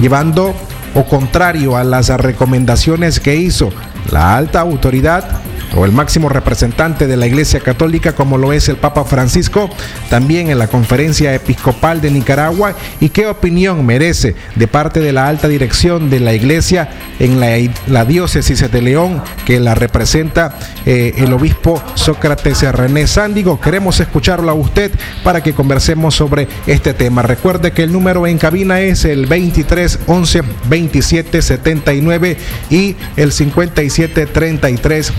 llevando 0.00 0.54
o 0.94 1.04
contrario 1.04 1.76
a 1.76 1.84
las 1.84 2.08
recomendaciones 2.08 3.20
que 3.20 3.36
hizo 3.36 3.70
la 4.10 4.36
alta 4.38 4.60
autoridad 4.60 5.42
o 5.76 5.84
el 5.84 5.92
máximo 5.92 6.28
representante 6.28 7.06
de 7.06 7.16
la 7.16 7.26
Iglesia 7.26 7.60
Católica 7.60 8.14
como 8.14 8.38
lo 8.38 8.52
es 8.52 8.68
el 8.68 8.76
Papa 8.76 9.04
Francisco, 9.04 9.70
también 10.10 10.50
en 10.50 10.58
la 10.58 10.68
Conferencia 10.68 11.34
Episcopal 11.34 12.00
de 12.00 12.10
Nicaragua 12.10 12.74
y 13.00 13.10
qué 13.10 13.26
opinión 13.26 13.84
merece 13.84 14.34
de 14.54 14.66
parte 14.66 15.00
de 15.00 15.12
la 15.12 15.28
alta 15.28 15.48
dirección 15.48 16.10
de 16.10 16.20
la 16.20 16.34
Iglesia 16.34 16.90
en 17.18 17.40
la, 17.40 18.04
diócesis 18.04 18.70
de 18.70 18.82
León 18.82 19.22
que 19.44 19.60
la 19.60 19.74
representa 19.74 20.58
eh, 20.86 21.14
el 21.18 21.32
obispo 21.32 21.82
Sócrates 21.94 22.62
René 22.72 23.06
Sándigo. 23.06 23.60
Queremos 23.60 24.00
escucharlo 24.00 24.50
a 24.50 24.54
usted 24.54 24.90
para 25.22 25.42
que 25.42 25.52
conversemos 25.52 26.14
sobre 26.14 26.48
este 26.66 26.94
tema. 26.94 27.22
Recuerde 27.22 27.72
que 27.72 27.82
el 27.82 27.92
número 27.92 28.26
en 28.26 28.38
cabina 28.38 28.80
es 28.80 29.04
el 29.04 29.26
23 29.26 30.00
11 30.06 30.42
27 30.68 31.42
79 31.42 32.36
y 32.70 32.96
el 33.16 33.32
57 33.32 34.26
33 34.26 35.12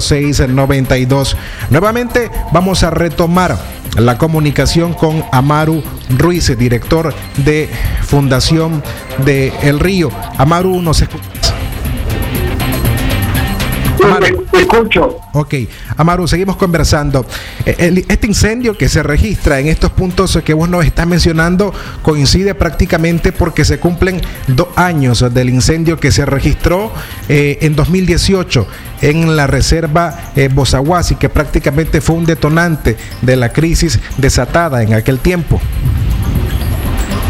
0692. 0.00 1.36
Nuevamente 1.70 2.30
vamos 2.52 2.82
a 2.82 2.90
retomar 2.90 3.58
la 3.96 4.18
comunicación 4.18 4.94
con 4.94 5.24
Amaru 5.32 5.82
Ruiz, 6.16 6.56
director 6.56 7.14
de 7.38 7.68
Fundación 8.02 8.82
de 9.24 9.52
El 9.62 9.80
Río. 9.80 10.10
Amaru, 10.38 10.80
nos 10.80 11.04
escucha. 14.02 14.16
Amaru. 14.16 14.46
escucho. 14.52 15.20
Ok, 15.32 15.54
Amaru, 15.96 16.28
seguimos 16.28 16.56
conversando. 16.56 17.24
Eh, 17.64 18.04
este 18.08 18.26
incendio 18.26 18.76
que 18.76 18.88
se 18.88 19.02
registra 19.02 19.60
en 19.60 19.68
estos 19.68 19.90
puntos 19.90 20.38
que 20.44 20.54
vos 20.54 20.68
nos 20.68 20.84
estás 20.84 21.06
mencionando 21.06 21.72
coincide 22.02 22.54
prácticamente 22.54 23.32
porque 23.32 23.64
se 23.64 23.78
cumplen 23.78 24.20
dos 24.46 24.68
años 24.76 25.24
del 25.32 25.48
incendio 25.48 25.98
que 25.98 26.10
se 26.10 26.26
registró 26.26 26.92
eh, 27.28 27.58
en 27.62 27.76
2018 27.76 28.66
en 29.02 29.36
la 29.36 29.46
reserva 29.46 30.32
eh, 30.36 30.48
Bozahuasi, 30.52 31.16
que 31.16 31.28
prácticamente 31.28 32.00
fue 32.00 32.16
un 32.16 32.24
detonante 32.24 32.96
de 33.20 33.36
la 33.36 33.52
crisis 33.52 34.00
desatada 34.16 34.82
en 34.82 34.94
aquel 34.94 35.18
tiempo. 35.18 35.60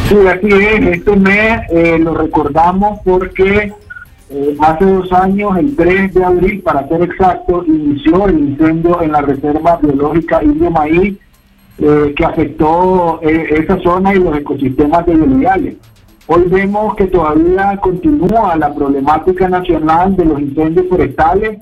Sí, 0.08 0.16
así 0.26 0.48
es. 0.52 0.98
Este 0.98 1.16
mes 1.16 1.62
eh, 1.70 1.98
lo 1.98 2.14
recordamos 2.14 3.00
porque 3.04 3.72
eh, 4.35 4.57
hace 4.61 4.87
dos 4.87 5.12
años, 5.12 5.59
el 5.59 5.77
3 5.77 6.14
de 6.14 6.25
abril, 6.25 6.62
para 6.62 6.88
ser 6.88 7.03
exacto, 7.03 7.64
inició 7.66 8.27
el 8.29 8.38
incendio 8.38 9.03
en 9.03 9.12
la 9.12 9.21
Reserva 9.21 9.79
Biológica 9.83 10.42
Indio 10.42 10.71
Maíz, 10.71 11.18
eh, 11.79 12.14
que 12.16 12.25
afectó 12.25 13.21
eh, 13.23 13.47
esa 13.59 13.79
zona 13.81 14.14
y 14.14 14.21
los 14.21 14.35
ecosistemas 14.38 15.05
de 15.05 15.77
Hoy 16.29 16.45
vemos 16.49 16.95
que 16.97 17.07
todavía 17.09 17.77
continúa 17.83 18.57
la 18.57 18.75
problemática 18.75 19.49
nacional 19.51 20.16
de 20.16 20.25
los 20.25 20.40
incendios 20.40 20.87
forestales. 20.88 21.59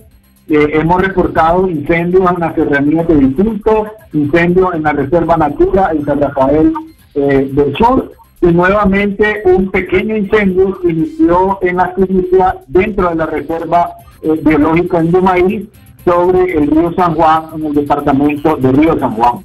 hemos 0.48 1.00
reportado 1.00 1.68
incendios 1.68 2.30
en 2.30 2.40
las 2.40 2.54
serranías 2.54 3.08
de 3.08 3.16
Distrito, 3.16 3.86
incendios 4.12 4.74
en 4.74 4.82
la 4.82 4.92
Reserva 4.92 5.36
Natura 5.36 5.90
en 5.92 6.04
San 6.04 6.20
Rafael 6.20 6.72
del 7.14 7.74
Sur 7.76 8.12
y 8.42 8.46
nuevamente 8.46 9.42
un 9.44 9.70
pequeño 9.70 10.16
incendio 10.16 10.78
inició 10.84 11.58
en 11.62 11.76
la 11.76 11.94
ciencia 11.94 12.56
dentro 12.68 13.10
de 13.10 13.14
la 13.16 13.26
reserva 13.26 13.90
eh, 14.22 14.40
biológica 14.42 14.98
en 14.98 15.70
sobre 16.04 16.52
el 16.54 16.70
río 16.70 16.92
San 16.94 17.14
Juan 17.14 17.44
en 17.54 17.66
el 17.66 17.74
departamento 17.74 18.56
de 18.56 18.72
Río 18.72 18.98
San 18.98 19.10
Juan. 19.12 19.44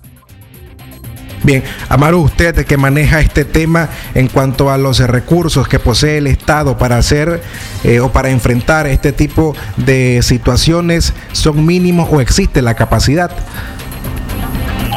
Bien, 1.44 1.64
Amaro, 1.90 2.22
usted 2.22 2.66
que 2.66 2.76
maneja 2.76 3.20
este 3.20 3.46
tema 3.46 3.90
en 4.16 4.28
cuanto 4.28 4.72
a 4.72 4.80
los 4.80 4.98
recursos 5.00 5.68
que 5.68 5.78
posee 5.78 6.18
el 6.18 6.26
Estado 6.26 6.76
para 6.78 6.98
hacer 6.98 7.40
eh, 7.84 8.00
o 8.00 8.12
para 8.12 8.32
enfrentar 8.32 8.88
este 8.88 9.12
tipo 9.12 9.56
de 9.78 10.22
situaciones, 10.24 11.14
¿son 11.34 11.64
mínimos 11.64 12.10
o 12.12 12.20
existe 12.20 12.64
la 12.64 12.74
capacidad? 12.74 13.30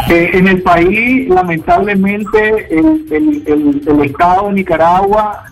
Eh, 0.09 0.31
en 0.33 0.49
el 0.49 0.63
país, 0.63 1.29
lamentablemente, 1.29 2.67
el, 2.71 4.03
Estado 4.05 4.47
de 4.49 4.55
Nicaragua 4.55 5.45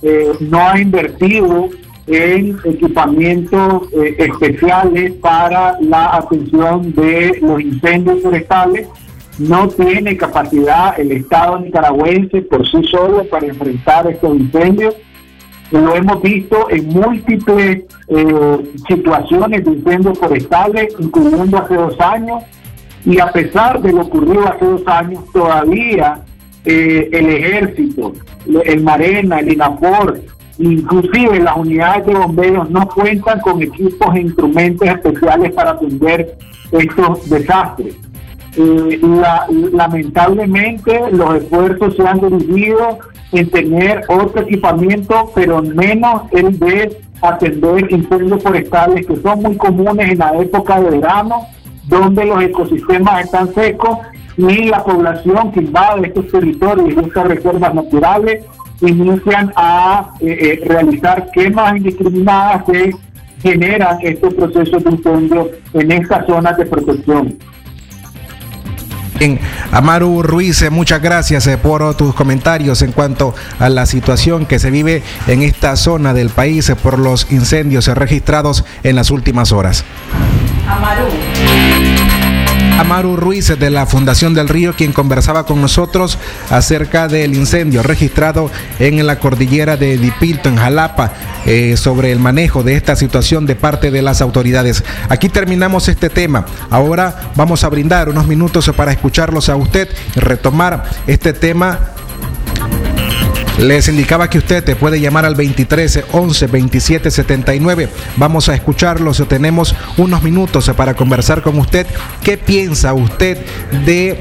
eh, 0.00 0.32
no 0.40 0.66
ha 0.66 0.80
invertido 0.80 1.68
en 2.06 2.58
equipamientos 2.64 3.82
eh, 3.92 4.16
especiales 4.18 5.12
para 5.20 5.78
la 5.82 6.16
atención 6.16 6.94
de 6.94 7.38
los 7.42 7.60
incendios 7.60 8.22
forestales. 8.22 8.88
No 9.38 9.68
tiene 9.68 10.16
capacidad 10.16 10.98
el 10.98 11.12
Estado 11.12 11.60
nicaragüense 11.60 12.40
por 12.42 12.66
sí 12.66 12.82
solo 12.90 13.24
para 13.24 13.46
enfrentar 13.46 14.10
estos 14.10 14.34
incendios. 14.38 14.96
Lo 15.70 15.94
hemos 15.94 16.22
visto 16.22 16.70
en 16.70 16.88
múltiples 16.88 17.84
situaciones 18.88 19.66
de 19.66 19.70
incendios 19.70 20.18
forestales, 20.18 20.94
incluyendo 20.98 21.58
hace 21.58 21.74
dos 21.74 22.00
años 22.00 22.42
y 23.08 23.18
a 23.20 23.32
pesar 23.32 23.80
de 23.80 23.90
lo 23.90 24.02
ocurrido 24.02 24.46
hace 24.46 24.66
dos 24.66 24.82
años, 24.86 25.24
todavía 25.32 26.20
eh, 26.66 27.08
el 27.10 27.30
ejército, 27.30 28.12
el 28.66 28.82
Marena, 28.82 29.38
el 29.40 29.54
INAPOR, 29.54 30.20
inclusive 30.58 31.40
las 31.40 31.56
unidades 31.56 32.04
de 32.04 32.14
bomberos 32.14 32.68
no 32.68 32.86
cuentan 32.86 33.40
con 33.40 33.62
equipos 33.62 34.14
e 34.14 34.20
instrumentos 34.20 34.86
especiales 34.86 35.52
para 35.54 35.70
atender 35.70 36.36
estos 36.70 37.30
desastres. 37.30 37.96
eh, 38.58 39.00
lamentablemente 39.72 41.00
los 41.10 41.36
esfuerzos 41.36 41.96
se 41.96 42.06
han 42.06 42.20
dirigido 42.20 42.98
en 43.32 43.48
tener 43.48 44.02
otro 44.08 44.42
equipamiento, 44.42 45.30
pero 45.34 45.62
menos 45.62 46.24
el 46.32 46.58
de 46.58 47.00
atender 47.22 47.90
incendios 47.90 48.42
forestales 48.42 49.06
que 49.06 49.16
son 49.16 49.42
muy 49.42 49.56
comunes 49.56 50.10
en 50.10 50.18
la 50.18 50.36
época 50.38 50.78
de 50.78 50.90
verano, 50.90 51.46
donde 51.88 52.24
los 52.24 52.42
ecosistemas 52.42 53.24
están 53.24 53.52
secos 53.54 53.98
y 54.36 54.66
la 54.66 54.84
población 54.84 55.50
que 55.52 55.60
invade 55.60 56.06
estos 56.06 56.28
territorios 56.28 56.94
y 56.94 57.06
estas 57.06 57.26
reservas 57.26 57.74
naturales 57.74 58.44
inician 58.80 59.52
a 59.56 60.12
eh, 60.20 60.60
eh, 60.62 60.68
realizar 60.68 61.28
quemas 61.32 61.76
indiscriminadas 61.76 62.62
que 62.64 62.94
generan 63.42 63.98
estos 64.02 64.34
procesos 64.34 64.84
de 64.84 64.90
incendio 64.90 65.50
en 65.74 65.92
estas 65.92 66.26
zonas 66.26 66.56
de 66.56 66.66
protección. 66.66 67.38
Bien, 69.18 69.40
Amaru 69.72 70.22
Ruiz, 70.22 70.62
eh, 70.62 70.70
muchas 70.70 71.02
gracias 71.02 71.48
por 71.60 71.96
tus 71.96 72.14
comentarios 72.14 72.82
en 72.82 72.92
cuanto 72.92 73.34
a 73.58 73.68
la 73.68 73.84
situación 73.86 74.46
que 74.46 74.60
se 74.60 74.70
vive 74.70 75.02
en 75.26 75.42
esta 75.42 75.74
zona 75.74 76.14
del 76.14 76.28
país 76.28 76.72
por 76.80 77.00
los 77.00 77.30
incendios 77.32 77.88
registrados 77.88 78.64
en 78.84 78.94
las 78.94 79.10
últimas 79.10 79.50
horas. 79.50 79.84
Amaru. 80.68 81.08
Amaru 82.78 83.16
Ruiz 83.16 83.48
de 83.58 83.70
la 83.70 83.86
Fundación 83.86 84.34
del 84.34 84.48
Río, 84.48 84.72
quien 84.76 84.92
conversaba 84.92 85.44
con 85.44 85.60
nosotros 85.60 86.16
acerca 86.48 87.08
del 87.08 87.34
incendio 87.34 87.82
registrado 87.82 88.50
en 88.78 89.04
la 89.04 89.18
cordillera 89.18 89.76
de 89.76 89.98
Dipilto, 89.98 90.48
en 90.48 90.56
Jalapa, 90.56 91.12
eh, 91.44 91.76
sobre 91.76 92.12
el 92.12 92.20
manejo 92.20 92.62
de 92.62 92.74
esta 92.74 92.94
situación 92.94 93.46
de 93.46 93.56
parte 93.56 93.90
de 93.90 94.02
las 94.02 94.20
autoridades. 94.20 94.84
Aquí 95.08 95.28
terminamos 95.28 95.88
este 95.88 96.08
tema. 96.08 96.46
Ahora 96.70 97.32
vamos 97.34 97.64
a 97.64 97.68
brindar 97.68 98.10
unos 98.10 98.28
minutos 98.28 98.70
para 98.76 98.92
escucharlos 98.92 99.48
a 99.48 99.56
usted 99.56 99.88
y 100.14 100.20
retomar 100.20 100.84
este 101.08 101.32
tema 101.32 101.97
les 103.58 103.88
indicaba 103.88 104.30
que 104.30 104.38
usted 104.38 104.62
te 104.62 104.76
puede 104.76 105.00
llamar 105.00 105.24
al 105.24 105.34
23 105.34 106.04
11 106.12 106.46
27 106.46 107.10
79. 107.10 107.88
Vamos 108.16 108.48
a 108.48 108.54
escucharlos. 108.54 109.22
Tenemos 109.28 109.74
unos 109.96 110.22
minutos 110.22 110.70
para 110.76 110.94
conversar 110.94 111.42
con 111.42 111.58
usted. 111.58 111.86
¿Qué 112.22 112.38
piensa 112.38 112.94
usted 112.94 113.38
de 113.84 114.20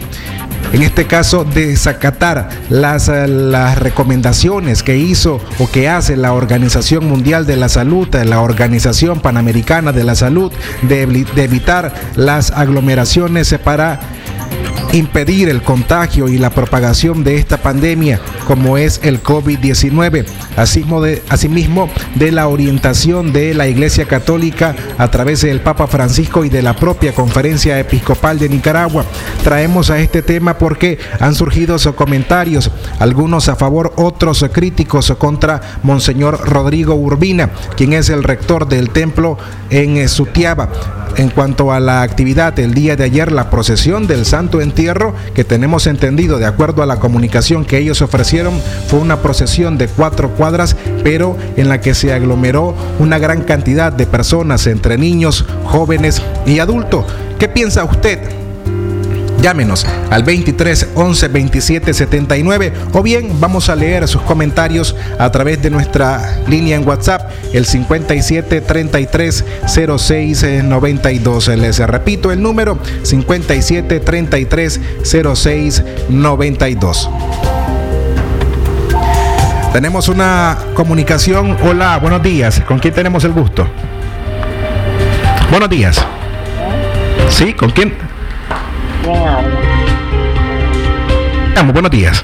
en 0.73 0.81
este 0.81 1.05
caso 1.05 1.45
desacatar 1.45 2.49
las, 2.69 3.07
las 3.07 3.79
recomendaciones 3.79 4.83
que 4.83 4.97
hizo 4.97 5.39
o 5.59 5.69
que 5.69 5.87
hace 5.87 6.17
la 6.17 6.33
Organización 6.33 7.07
Mundial 7.07 7.45
de 7.45 7.55
la 7.55 7.69
Salud, 7.69 8.13
la 8.13 8.41
Organización 8.41 9.21
Panamericana 9.21 9.93
de 9.93 10.03
la 10.03 10.15
Salud, 10.15 10.51
de, 10.81 11.05
de 11.05 11.43
evitar 11.43 11.93
las 12.15 12.51
aglomeraciones 12.51 13.55
para 13.63 13.99
impedir 14.91 15.47
el 15.47 15.61
contagio 15.61 16.27
y 16.27 16.37
la 16.37 16.49
propagación 16.49 17.23
de 17.23 17.37
esta 17.37 17.57
pandemia 17.57 18.19
como 18.47 18.77
es 18.77 18.99
el 19.03 19.21
COVID-19, 19.21 20.25
asimismo 20.55 21.89
de 22.15 22.31
la 22.31 22.47
orientación 22.47 23.33
de 23.33 23.53
la 23.53 23.67
Iglesia 23.67 24.05
Católica 24.05 24.75
a 24.97 25.11
través 25.11 25.41
del 25.41 25.59
Papa 25.59 25.85
Francisco 25.85 26.45
y 26.45 26.49
de 26.49 26.63
la 26.63 26.75
propia 26.75 27.13
Conferencia 27.13 27.77
Episcopal 27.77 28.39
de 28.39 28.49
Nicaragua. 28.49 29.05
Traemos 29.43 29.89
a 29.89 29.99
este 29.99 30.21
tema 30.21 30.57
porque 30.57 30.97
han 31.19 31.35
surgido 31.35 31.77
comentarios, 31.95 32.71
algunos 32.99 33.49
a 33.49 33.55
favor, 33.55 33.93
otros 33.97 34.45
críticos 34.53 35.13
contra 35.17 35.59
Monseñor 35.83 36.47
Rodrigo 36.47 36.95
Urbina, 36.95 37.49
quien 37.75 37.93
es 37.93 38.09
el 38.09 38.23
rector 38.23 38.67
del 38.67 38.89
templo 38.89 39.37
en 39.69 40.07
Sutiaba. 40.07 40.69
En 41.17 41.29
cuanto 41.29 41.71
a 41.71 41.79
la 41.79 42.03
actividad 42.03 42.59
el 42.59 42.75
día 42.75 42.95
de 42.95 43.03
ayer, 43.03 43.31
la 43.31 43.49
procesión 43.49 44.05
del 44.05 44.23
Santo 44.23 44.61
Entierro, 44.61 45.15
que 45.33 45.43
tenemos 45.43 45.87
entendido 45.87 46.37
de 46.37 46.45
acuerdo 46.45 46.83
a 46.83 46.85
la 46.85 46.99
comunicación 46.99 47.65
que 47.65 47.79
ellos 47.79 48.03
ofrecieron, 48.03 48.36
fue 48.87 48.99
una 48.99 49.21
procesión 49.21 49.77
de 49.77 49.87
cuatro 49.87 50.29
cuadras, 50.31 50.75
pero 51.03 51.37
en 51.55 51.69
la 51.69 51.81
que 51.81 51.93
se 51.93 52.13
aglomeró 52.13 52.75
una 52.99 53.19
gran 53.19 53.41
cantidad 53.43 53.91
de 53.91 54.05
personas, 54.05 54.67
entre 54.67 54.97
niños, 54.97 55.45
jóvenes 55.63 56.21
y 56.45 56.59
adultos. 56.59 57.05
¿Qué 57.39 57.47
piensa 57.47 57.83
usted? 57.83 58.19
Llámenos 59.41 59.85
al 60.09 60.23
23 60.23 60.87
11 60.95 61.27
27 61.27 61.93
79 61.93 62.73
o 62.93 63.03
bien 63.03 63.39
vamos 63.39 63.69
a 63.69 63.75
leer 63.75 64.07
sus 64.07 64.21
comentarios 64.23 64.95
a 65.19 65.31
través 65.31 65.61
de 65.61 65.69
nuestra 65.69 66.39
línea 66.47 66.75
en 66.75 66.87
WhatsApp, 66.87 67.29
el 67.53 67.65
57 67.65 68.61
33 68.61 69.45
06 69.97 70.63
92. 70.63 71.47
Les 71.49 71.77
repito 71.79 72.31
el 72.31 72.41
número 72.41 72.79
57 73.03 73.99
33 73.99 74.81
06 75.03 75.83
92. 76.09 77.09
Tenemos 79.73 80.09
una 80.09 80.57
comunicación. 80.73 81.57
Hola, 81.63 81.97
buenos 81.97 82.23
días. 82.23 82.61
¿Con 82.67 82.79
quién 82.79 82.93
tenemos 82.93 83.23
el 83.23 83.33
gusto? 83.33 83.67
Buenos 85.51 85.69
días. 85.69 86.03
¿Sí? 87.29 87.53
¿Con 87.53 87.69
quién? 87.71 87.93
¿Quién 89.03 89.17
habla? 89.27 89.67
buenos 91.73 91.91
días. 91.91 92.23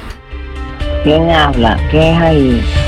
¿Quién 1.04 1.30
habla? 1.30 1.78
¿Qué 1.92 2.12
es 2.12 2.18
ahí? 2.18 2.83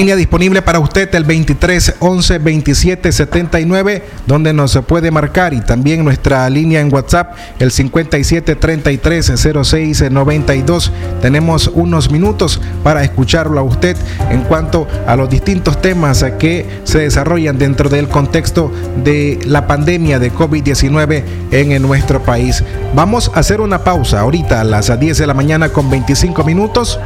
Línea 0.00 0.16
disponible 0.16 0.62
para 0.62 0.78
usted 0.78 1.14
el 1.14 1.24
23 1.24 1.96
11 1.98 2.38
27 2.38 3.12
79, 3.12 4.02
donde 4.26 4.54
nos 4.54 4.78
puede 4.86 5.10
marcar 5.10 5.52
y 5.52 5.60
también 5.60 6.02
nuestra 6.04 6.48
línea 6.48 6.80
en 6.80 6.90
WhatsApp 6.90 7.34
el 7.58 7.70
57 7.70 8.56
33 8.56 9.32
06 9.62 10.10
92. 10.10 10.90
Tenemos 11.20 11.66
unos 11.74 12.10
minutos 12.10 12.62
para 12.82 13.04
escucharlo 13.04 13.60
a 13.60 13.62
usted 13.62 13.94
en 14.30 14.40
cuanto 14.44 14.88
a 15.06 15.16
los 15.16 15.28
distintos 15.28 15.82
temas 15.82 16.24
que 16.38 16.66
se 16.84 17.00
desarrollan 17.00 17.58
dentro 17.58 17.90
del 17.90 18.08
contexto 18.08 18.72
de 19.04 19.38
la 19.44 19.66
pandemia 19.66 20.18
de 20.18 20.32
COVID-19 20.32 21.24
en 21.50 21.82
nuestro 21.82 22.22
país. 22.22 22.64
Vamos 22.94 23.30
a 23.34 23.40
hacer 23.40 23.60
una 23.60 23.84
pausa 23.84 24.20
ahorita 24.20 24.62
a 24.62 24.64
las 24.64 24.98
10 24.98 25.18
de 25.18 25.26
la 25.26 25.34
mañana 25.34 25.68
con 25.68 25.90
25 25.90 26.42
minutos. 26.42 26.98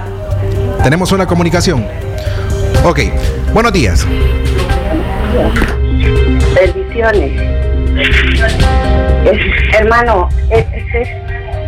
Tenemos 0.84 1.10
una 1.10 1.26
comunicación. 1.26 1.84
Ok, 2.86 2.98
buenos 3.54 3.72
días. 3.72 4.06
Bendiciones. 6.54 7.32
hermano, 9.78 10.28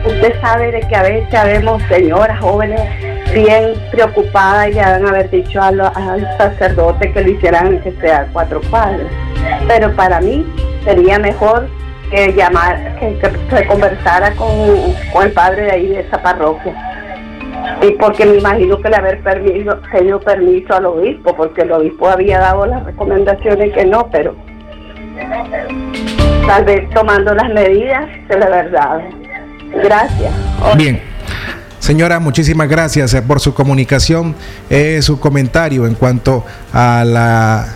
usted 0.04 0.40
sabe 0.42 0.72
de 0.72 0.80
que 0.80 0.94
a 0.94 1.04
veces 1.04 1.26
sabemos 1.30 1.82
señoras 1.88 2.38
jóvenes 2.38 2.82
bien 3.32 3.72
preocupadas 3.92 4.68
y 4.68 4.74
le 4.74 4.82
van 4.82 5.06
a 5.06 5.08
haber 5.08 5.30
dicho 5.30 5.62
al, 5.62 5.80
sacerdote 6.36 7.10
que 7.10 7.22
le 7.22 7.30
hicieran 7.30 7.80
que 7.80 7.92
sea 7.92 8.28
cuatro 8.34 8.60
padres. 8.70 9.06
Pero 9.66 9.96
para 9.96 10.20
mí 10.20 10.44
sería 10.84 11.18
mejor 11.18 11.66
que 12.10 12.34
llamar, 12.34 12.94
que, 13.00 13.18
que, 13.18 13.66
conversara 13.66 14.32
con, 14.32 14.50
con 15.14 15.24
el 15.24 15.32
padre 15.32 15.62
de 15.62 15.70
ahí 15.72 15.86
de 15.88 16.00
esa 16.00 16.22
parroquia 16.22 16.74
y 17.82 17.90
porque 17.92 18.26
me 18.26 18.36
imagino 18.36 18.78
que 18.80 18.88
le 18.88 18.96
haber 18.96 19.22
permiso, 19.22 19.78
pedido 19.90 20.20
permiso 20.20 20.74
al 20.74 20.86
obispo, 20.86 21.34
porque 21.36 21.62
el 21.62 21.72
obispo 21.72 22.08
había 22.08 22.38
dado 22.38 22.66
las 22.66 22.84
recomendaciones 22.84 23.72
que 23.72 23.84
no, 23.84 24.08
pero 24.10 24.34
tal 26.46 26.64
vez 26.64 26.88
tomando 26.90 27.34
las 27.34 27.52
medidas 27.52 28.06
de 28.28 28.38
la 28.38 28.48
verdad. 28.48 29.00
Gracias. 29.82 30.32
Bien. 30.76 31.00
Señora, 31.78 32.18
muchísimas 32.18 32.68
gracias 32.68 33.14
eh, 33.14 33.22
por 33.22 33.38
su 33.38 33.54
comunicación, 33.54 34.34
eh, 34.70 35.00
su 35.02 35.20
comentario 35.20 35.86
en 35.86 35.94
cuanto 35.94 36.44
a 36.72 37.04
la 37.06 37.66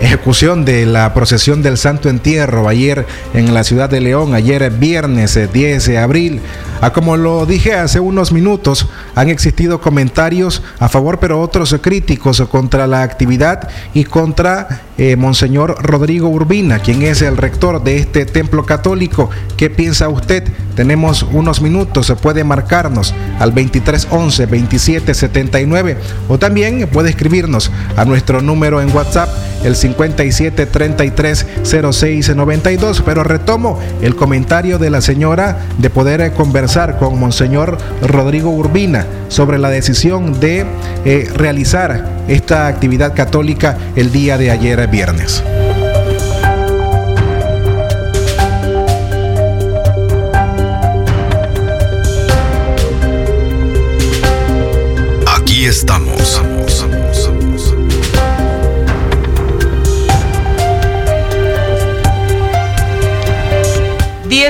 ejecución 0.00 0.64
de 0.64 0.86
la 0.86 1.14
procesión 1.14 1.62
del 1.62 1.78
Santo 1.78 2.08
Entierro 2.08 2.68
ayer 2.68 3.06
en 3.32 3.54
la 3.54 3.62
ciudad 3.64 3.88
de 3.88 4.00
León, 4.00 4.34
ayer 4.34 4.68
viernes 4.70 5.38
10 5.52 5.86
de 5.86 5.98
abril. 5.98 6.40
Ah, 6.86 6.92
como 6.92 7.16
lo 7.16 7.46
dije 7.46 7.74
hace 7.74 8.00
unos 8.00 8.32
minutos, 8.32 8.88
han 9.14 9.28
existido 9.28 9.80
comentarios 9.80 10.62
a 10.78 10.88
favor, 10.88 11.18
pero 11.18 11.40
otros 11.40 11.74
críticos 11.80 12.42
contra 12.50 12.86
la 12.86 13.02
actividad 13.02 13.68
y 13.94 14.04
contra 14.04 14.82
eh, 14.98 15.16
Monseñor 15.16 15.76
Rodrigo 15.82 16.28
Urbina, 16.28 16.78
quien 16.78 17.02
es 17.02 17.22
el 17.22 17.36
rector 17.36 17.82
de 17.82 17.98
este 17.98 18.26
templo 18.26 18.64
católico. 18.64 19.30
¿Qué 19.56 19.70
piensa 19.70 20.08
usted? 20.08 20.44
Tenemos 20.76 21.22
unos 21.22 21.60
minutos, 21.60 22.06
se 22.06 22.16
puede 22.16 22.44
marcarnos 22.44 23.14
al 23.38 23.54
2311 23.54 24.46
2779 24.46 25.96
o 26.28 26.38
también 26.38 26.88
puede 26.92 27.10
escribirnos 27.10 27.70
a 27.96 28.04
nuestro 28.04 28.40
número 28.40 28.80
en 28.80 28.94
WhatsApp 28.94 29.28
el 29.64 29.76
57 29.76 30.66
33 30.66 31.46
06 31.90 32.34
92. 32.34 33.02
Pero 33.04 33.24
retomo 33.24 33.78
el 34.02 34.16
comentario 34.16 34.78
de 34.78 34.90
la 34.90 35.00
señora 35.00 35.58
de 35.78 35.90
poder 35.90 36.32
conversar 36.32 36.98
con 36.98 37.18
Monseñor 37.18 37.78
Rodrigo 38.02 38.50
Urbina 38.50 39.06
sobre 39.28 39.58
la 39.58 39.70
decisión 39.70 40.38
de 40.40 40.66
eh, 41.04 41.28
realizar 41.34 42.23
esta 42.28 42.66
actividad 42.66 43.14
católica 43.14 43.76
el 43.96 44.12
día 44.12 44.38
de 44.38 44.50
ayer 44.50 44.86
viernes. 44.88 45.42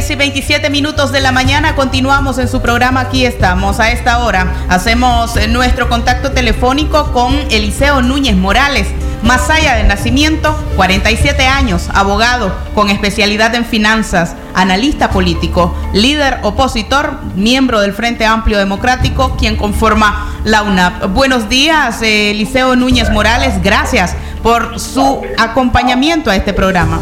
Siete 0.05 0.69
minutos 0.69 1.13
de 1.13 1.21
la 1.23 1.33
mañana 1.33 1.75
continuamos 1.75 2.37
en 2.37 2.47
su 2.47 2.61
programa 2.61 3.01
Aquí 3.01 3.25
estamos. 3.25 3.81
A 3.81 3.91
esta 3.91 4.19
hora 4.19 4.53
hacemos 4.69 5.35
eh, 5.37 5.49
nuestro 5.49 5.89
contacto 5.89 6.33
telefónico 6.33 7.11
con 7.13 7.35
Eliseo 7.51 8.03
Núñez 8.03 8.37
Morales. 8.37 8.87
Masaya 9.23 9.77
de 9.77 9.85
nacimiento, 9.85 10.55
47 10.77 11.47
años, 11.47 11.89
abogado 11.95 12.55
con 12.75 12.91
especialidad 12.91 13.55
en 13.55 13.65
finanzas, 13.65 14.37
analista 14.53 15.09
político, 15.09 15.75
líder 15.95 16.41
opositor, 16.43 17.21
miembro 17.35 17.81
del 17.81 17.95
Frente 17.95 18.27
Amplio 18.27 18.59
Democrático, 18.59 19.37
quien 19.39 19.57
conforma 19.57 20.35
la 20.45 20.63
UNAP. 20.65 21.07
Buenos 21.15 21.49
días, 21.49 22.03
eh, 22.03 22.33
Eliseo 22.33 22.77
Núñez 22.77 23.11
Morales. 23.11 23.63
Gracias 23.63 24.15
por 24.43 24.79
su 24.79 25.23
acompañamiento 25.39 26.31
a 26.31 26.37
este 26.37 26.53
programa. 26.53 27.01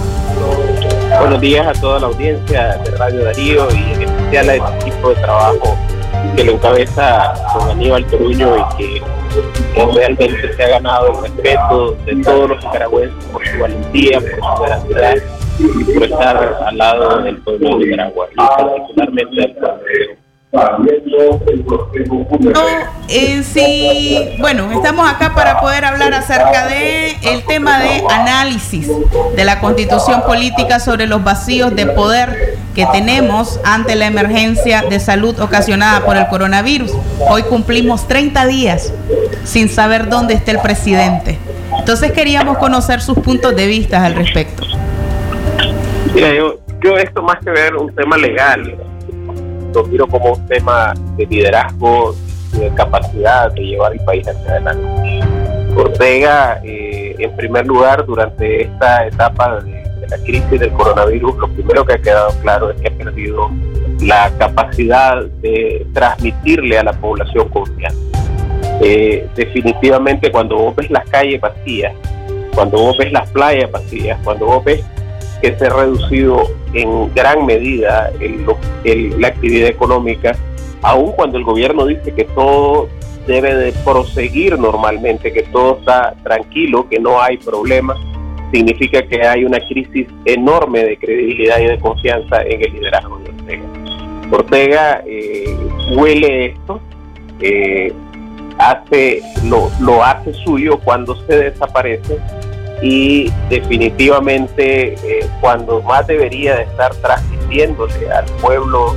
Buenos 1.18 1.40
días 1.40 1.66
a 1.66 1.80
toda 1.80 2.00
la 2.00 2.06
audiencia 2.08 2.76
de 2.78 2.90
Radio 2.92 3.24
Darío 3.24 3.68
y 3.72 3.92
en 3.92 4.02
especial 4.02 4.48
a 4.50 4.54
este 4.56 4.88
equipo 4.88 5.10
de 5.10 5.14
trabajo 5.16 5.78
que 6.36 6.44
lo 6.44 6.52
encabeza 6.52 7.34
con 7.52 7.70
Aníbal 7.70 8.04
Toruño 8.06 8.56
y 8.56 8.76
que, 8.76 9.02
realmente 9.94 10.54
se 10.54 10.62
ha 10.62 10.68
ganado 10.68 11.08
el 11.08 11.22
respeto 11.22 11.96
de 12.04 12.22
todos 12.22 12.50
los 12.50 12.64
nicaragüenses 12.64 13.24
por 13.26 13.46
su 13.46 13.58
valentía, 13.58 14.20
por 14.20 14.56
su 14.56 14.62
veracidad 14.62 15.14
y 15.58 15.84
por 15.84 16.04
estar 16.04 16.58
al 16.66 16.78
lado 16.78 17.22
del 17.22 17.36
pueblo 17.38 17.78
de 17.78 17.86
Nicaragua 17.86 18.28
y 18.32 18.36
particularmente 18.36 19.36
del 19.40 19.56
no, 20.52 21.40
eh, 23.08 23.42
sí, 23.42 24.36
bueno, 24.38 24.70
estamos 24.70 25.10
acá 25.10 25.34
para 25.34 25.58
poder 25.60 25.86
hablar 25.86 26.12
acerca 26.12 26.66
de 26.66 27.16
el 27.22 27.42
tema 27.44 27.80
de 27.80 28.04
análisis 28.10 28.86
de 29.34 29.44
la 29.46 29.60
constitución 29.60 30.22
política 30.26 30.78
sobre 30.78 31.06
los 31.06 31.24
vacíos 31.24 31.74
de 31.74 31.86
poder 31.86 32.58
que 32.74 32.84
tenemos 32.92 33.60
ante 33.64 33.94
la 33.96 34.06
emergencia 34.06 34.82
de 34.82 35.00
salud 35.00 35.40
ocasionada 35.40 36.04
por 36.04 36.18
el 36.18 36.26
coronavirus. 36.26 36.92
Hoy 37.30 37.44
cumplimos 37.44 38.06
30 38.06 38.46
días 38.46 38.92
sin 39.44 39.70
saber 39.70 40.10
dónde 40.10 40.34
está 40.34 40.50
el 40.50 40.60
presidente. 40.60 41.38
Entonces 41.78 42.12
queríamos 42.12 42.58
conocer 42.58 43.00
sus 43.00 43.18
puntos 43.18 43.56
de 43.56 43.66
vista 43.66 44.04
al 44.04 44.16
respecto. 44.16 44.64
Mira, 46.14 46.34
yo, 46.34 46.58
yo 46.84 46.98
esto 46.98 47.22
más 47.22 47.38
que 47.42 47.50
ver 47.50 47.74
un 47.74 47.94
tema 47.94 48.18
legal, 48.18 48.76
lo 49.72 49.84
miro 49.84 50.06
como 50.06 50.32
un 50.32 50.46
tema 50.46 50.94
de 51.16 51.26
liderazgo 51.26 52.14
y 52.54 52.58
de 52.58 52.70
capacidad 52.74 53.52
de 53.52 53.62
llevar 53.62 53.92
el 53.92 54.00
país 54.00 54.26
hacia 54.28 54.50
adelante. 54.52 55.20
Ortega, 55.76 56.60
eh, 56.64 57.16
en 57.18 57.36
primer 57.36 57.66
lugar, 57.66 58.04
durante 58.04 58.62
esta 58.62 59.06
etapa 59.06 59.60
de, 59.60 59.82
la 60.08 60.18
crisis 60.18 60.60
del 60.60 60.72
coronavirus, 60.72 61.38
lo 61.38 61.48
primero 61.48 61.86
que 61.86 61.94
ha 61.94 61.98
quedado 61.98 62.30
claro 62.42 62.70
es 62.70 62.80
que 62.80 62.88
ha 62.88 62.90
perdido 62.90 63.50
la 64.02 64.30
capacidad 64.36 65.24
de 65.24 65.86
transmitirle 65.94 66.78
a 66.78 66.84
la 66.84 66.92
población 66.92 67.48
confianza. 67.48 67.98
Eh, 68.82 69.26
definitivamente 69.34 70.30
cuando 70.30 70.56
vos 70.56 70.76
ves 70.76 70.90
las 70.90 71.08
calles 71.08 71.40
vacías, 71.40 71.94
cuando 72.54 72.78
vos 72.78 72.98
ves 72.98 73.12
las 73.12 73.30
playas 73.30 73.70
vacías, 73.70 74.18
cuando 74.24 74.46
vos 74.46 74.64
ves 74.64 74.84
que 75.42 75.58
se 75.58 75.66
ha 75.66 75.70
reducido 75.70 76.44
en 76.72 77.12
gran 77.14 77.44
medida 77.44 78.10
la 79.18 79.28
actividad 79.28 79.68
económica, 79.68 80.36
aun 80.82 81.12
cuando 81.12 81.36
el 81.36 81.44
gobierno 81.44 81.84
dice 81.84 82.14
que 82.14 82.24
todo 82.24 82.88
debe 83.26 83.54
de 83.54 83.72
proseguir 83.84 84.58
normalmente, 84.58 85.32
que 85.32 85.42
todo 85.42 85.78
está 85.80 86.14
tranquilo, 86.22 86.88
que 86.88 86.98
no 86.98 87.20
hay 87.20 87.36
problemas, 87.38 87.98
significa 88.52 89.02
que 89.02 89.26
hay 89.26 89.44
una 89.44 89.58
crisis 89.60 90.06
enorme 90.24 90.84
de 90.84 90.96
credibilidad 90.96 91.58
y 91.58 91.66
de 91.66 91.78
confianza 91.78 92.42
en 92.42 92.62
el 92.62 92.72
liderazgo 92.72 93.18
de 93.18 93.30
Ortega. 93.30 93.64
Ortega 94.30 95.02
eh, 95.06 95.56
huele 95.94 96.46
esto, 96.46 96.80
eh, 97.40 97.92
hace, 98.58 99.22
lo, 99.44 99.70
lo 99.80 100.04
hace 100.04 100.32
suyo 100.34 100.78
cuando 100.78 101.16
se 101.26 101.36
desaparece 101.36 102.18
y 102.82 103.30
definitivamente 103.48 104.94
eh, 104.94 105.26
cuando 105.40 105.80
más 105.82 106.04
debería 106.08 106.56
de 106.56 106.62
estar 106.64 106.92
transmitiéndole 106.96 108.10
al 108.10 108.24
pueblo 108.40 108.96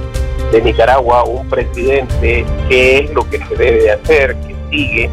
de 0.52 0.62
Nicaragua 0.62 1.24
un 1.24 1.48
presidente 1.48 2.46
qué 2.68 3.00
es 3.00 3.14
lo 3.14 3.30
que 3.30 3.38
se 3.38 3.56
debe 3.56 3.84
de 3.84 3.92
hacer, 3.92 4.36
qué 4.48 4.56
sigue, 4.72 5.10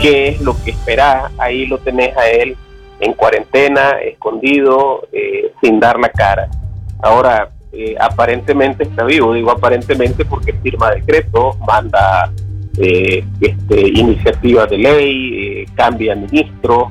qué 0.00 0.28
es 0.28 0.40
lo 0.40 0.60
que 0.64 0.72
espera, 0.72 1.30
ahí 1.38 1.66
lo 1.66 1.78
tenés 1.78 2.16
a 2.16 2.28
él 2.28 2.56
en 2.98 3.14
cuarentena, 3.14 3.92
escondido, 4.02 5.06
eh, 5.12 5.52
sin 5.62 5.80
dar 5.80 5.98
la 5.98 6.10
cara. 6.10 6.50
Ahora, 7.02 7.48
eh, 7.72 7.94
aparentemente 7.98 8.82
está 8.82 9.04
vivo, 9.04 9.32
digo 9.32 9.52
aparentemente 9.52 10.24
porque 10.24 10.52
firma 10.54 10.90
decreto, 10.90 11.56
manda 11.66 12.30
este, 12.76 13.88
iniciativas 13.88 14.68
de 14.70 14.78
ley, 14.78 15.66
cambia 15.76 16.14
ministro, 16.14 16.90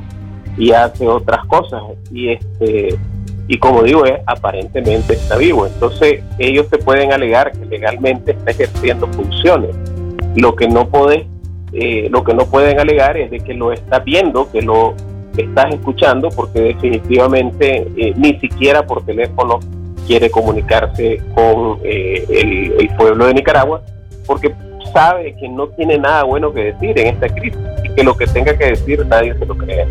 y 0.59 0.73
hace 0.73 1.07
otras 1.07 1.45
cosas. 1.45 1.81
Y 2.11 2.29
este 2.29 2.99
y 3.47 3.57
como 3.57 3.81
digo 3.81 4.03
aparentemente 4.27 5.13
está 5.13 5.37
vivo. 5.37 5.65
Entonces 5.65 6.21
ellos 6.37 6.69
te 6.69 6.77
pueden 6.77 7.11
alegar 7.11 7.51
que 7.51 7.65
legalmente 7.65 8.33
está 8.33 8.51
ejerciendo 8.51 9.07
funciones. 9.07 9.75
Lo 10.35 10.55
que 10.55 10.67
no 10.67 10.87
puede 10.87 11.25
eh, 11.71 12.09
lo 12.11 12.23
que 12.23 12.33
no 12.33 12.45
pueden 12.45 12.79
alegar 12.79 13.17
es 13.17 13.31
de 13.31 13.39
que 13.39 13.53
lo 13.53 13.71
estás 13.71 14.03
viendo 14.03 14.51
que 14.51 14.61
lo 14.61 14.95
estás 15.37 15.71
escuchando 15.71 16.29
porque 16.29 16.61
definitivamente 16.61 17.87
eh, 17.95 18.13
ni 18.17 18.39
siquiera 18.39 18.85
por 18.87 19.05
teléfono 19.05 19.59
quiere 20.07 20.31
comunicarse 20.31 21.21
con 21.35 21.79
eh, 21.83 22.25
el, 22.27 22.73
el 22.79 22.95
pueblo 22.97 23.27
de 23.27 23.35
Nicaragua 23.35 23.83
porque 24.25 24.51
sabe 24.91 25.35
que 25.39 25.47
no 25.47 25.67
tiene 25.67 25.99
nada 25.99 26.23
bueno 26.23 26.51
que 26.51 26.73
decir 26.73 26.97
en 26.97 27.07
esta 27.07 27.29
crisis 27.29 27.59
que 27.99 28.03
lo 28.05 28.15
que 28.15 28.27
tenga 28.27 28.57
que 28.57 28.67
decir 28.67 29.05
nadie 29.05 29.35
se 29.37 29.45
lo 29.45 29.57
crea. 29.57 29.85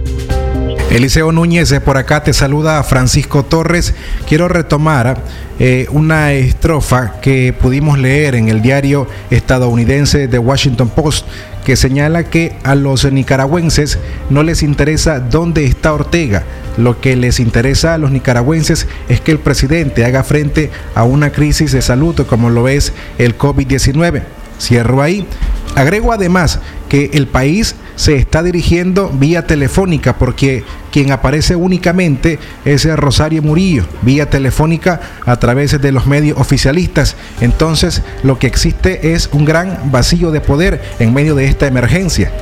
Eliseo 0.90 1.30
Núñez, 1.30 1.78
por 1.84 1.98
acá 1.98 2.22
te 2.22 2.32
saluda 2.32 2.82
Francisco 2.82 3.44
Torres. 3.44 3.94
Quiero 4.26 4.48
retomar 4.48 5.18
eh, 5.58 5.86
una 5.90 6.32
estrofa 6.32 7.20
que 7.20 7.52
pudimos 7.52 7.98
leer 7.98 8.34
en 8.34 8.48
el 8.48 8.62
diario 8.62 9.06
estadounidense 9.30 10.26
The 10.26 10.38
Washington 10.38 10.88
Post 10.88 11.26
que 11.66 11.76
señala 11.76 12.24
que 12.24 12.54
a 12.64 12.74
los 12.74 13.04
nicaragüenses 13.12 13.98
no 14.30 14.42
les 14.42 14.62
interesa 14.62 15.20
dónde 15.20 15.66
está 15.66 15.92
Ortega. 15.92 16.44
Lo 16.78 17.02
que 17.02 17.14
les 17.14 17.40
interesa 17.40 17.92
a 17.92 17.98
los 17.98 18.10
nicaragüenses 18.10 18.88
es 19.10 19.20
que 19.20 19.32
el 19.32 19.38
presidente 19.38 20.06
haga 20.06 20.22
frente 20.24 20.70
a 20.94 21.04
una 21.04 21.30
crisis 21.30 21.72
de 21.72 21.82
salud 21.82 22.24
como 22.26 22.48
lo 22.48 22.68
es 22.68 22.94
el 23.18 23.36
COVID-19. 23.36 24.22
Cierro 24.58 25.02
ahí. 25.02 25.26
Agrego 25.74 26.12
además 26.12 26.60
que 26.88 27.10
el 27.12 27.26
país 27.26 27.76
se 27.94 28.16
está 28.16 28.42
dirigiendo 28.42 29.10
vía 29.10 29.46
telefónica 29.46 30.16
porque 30.18 30.64
quien 30.90 31.12
aparece 31.12 31.56
únicamente 31.56 32.38
es 32.64 32.84
Rosario 32.96 33.42
Murillo, 33.42 33.84
vía 34.02 34.30
telefónica 34.30 35.00
a 35.26 35.36
través 35.38 35.80
de 35.80 35.92
los 35.92 36.06
medios 36.06 36.38
oficialistas. 36.38 37.16
Entonces 37.40 38.02
lo 38.22 38.38
que 38.38 38.46
existe 38.46 39.12
es 39.12 39.28
un 39.32 39.44
gran 39.44 39.90
vacío 39.92 40.30
de 40.30 40.40
poder 40.40 40.80
en 40.98 41.12
medio 41.12 41.34
de 41.34 41.46
esta 41.46 41.66
emergencia. 41.66 42.32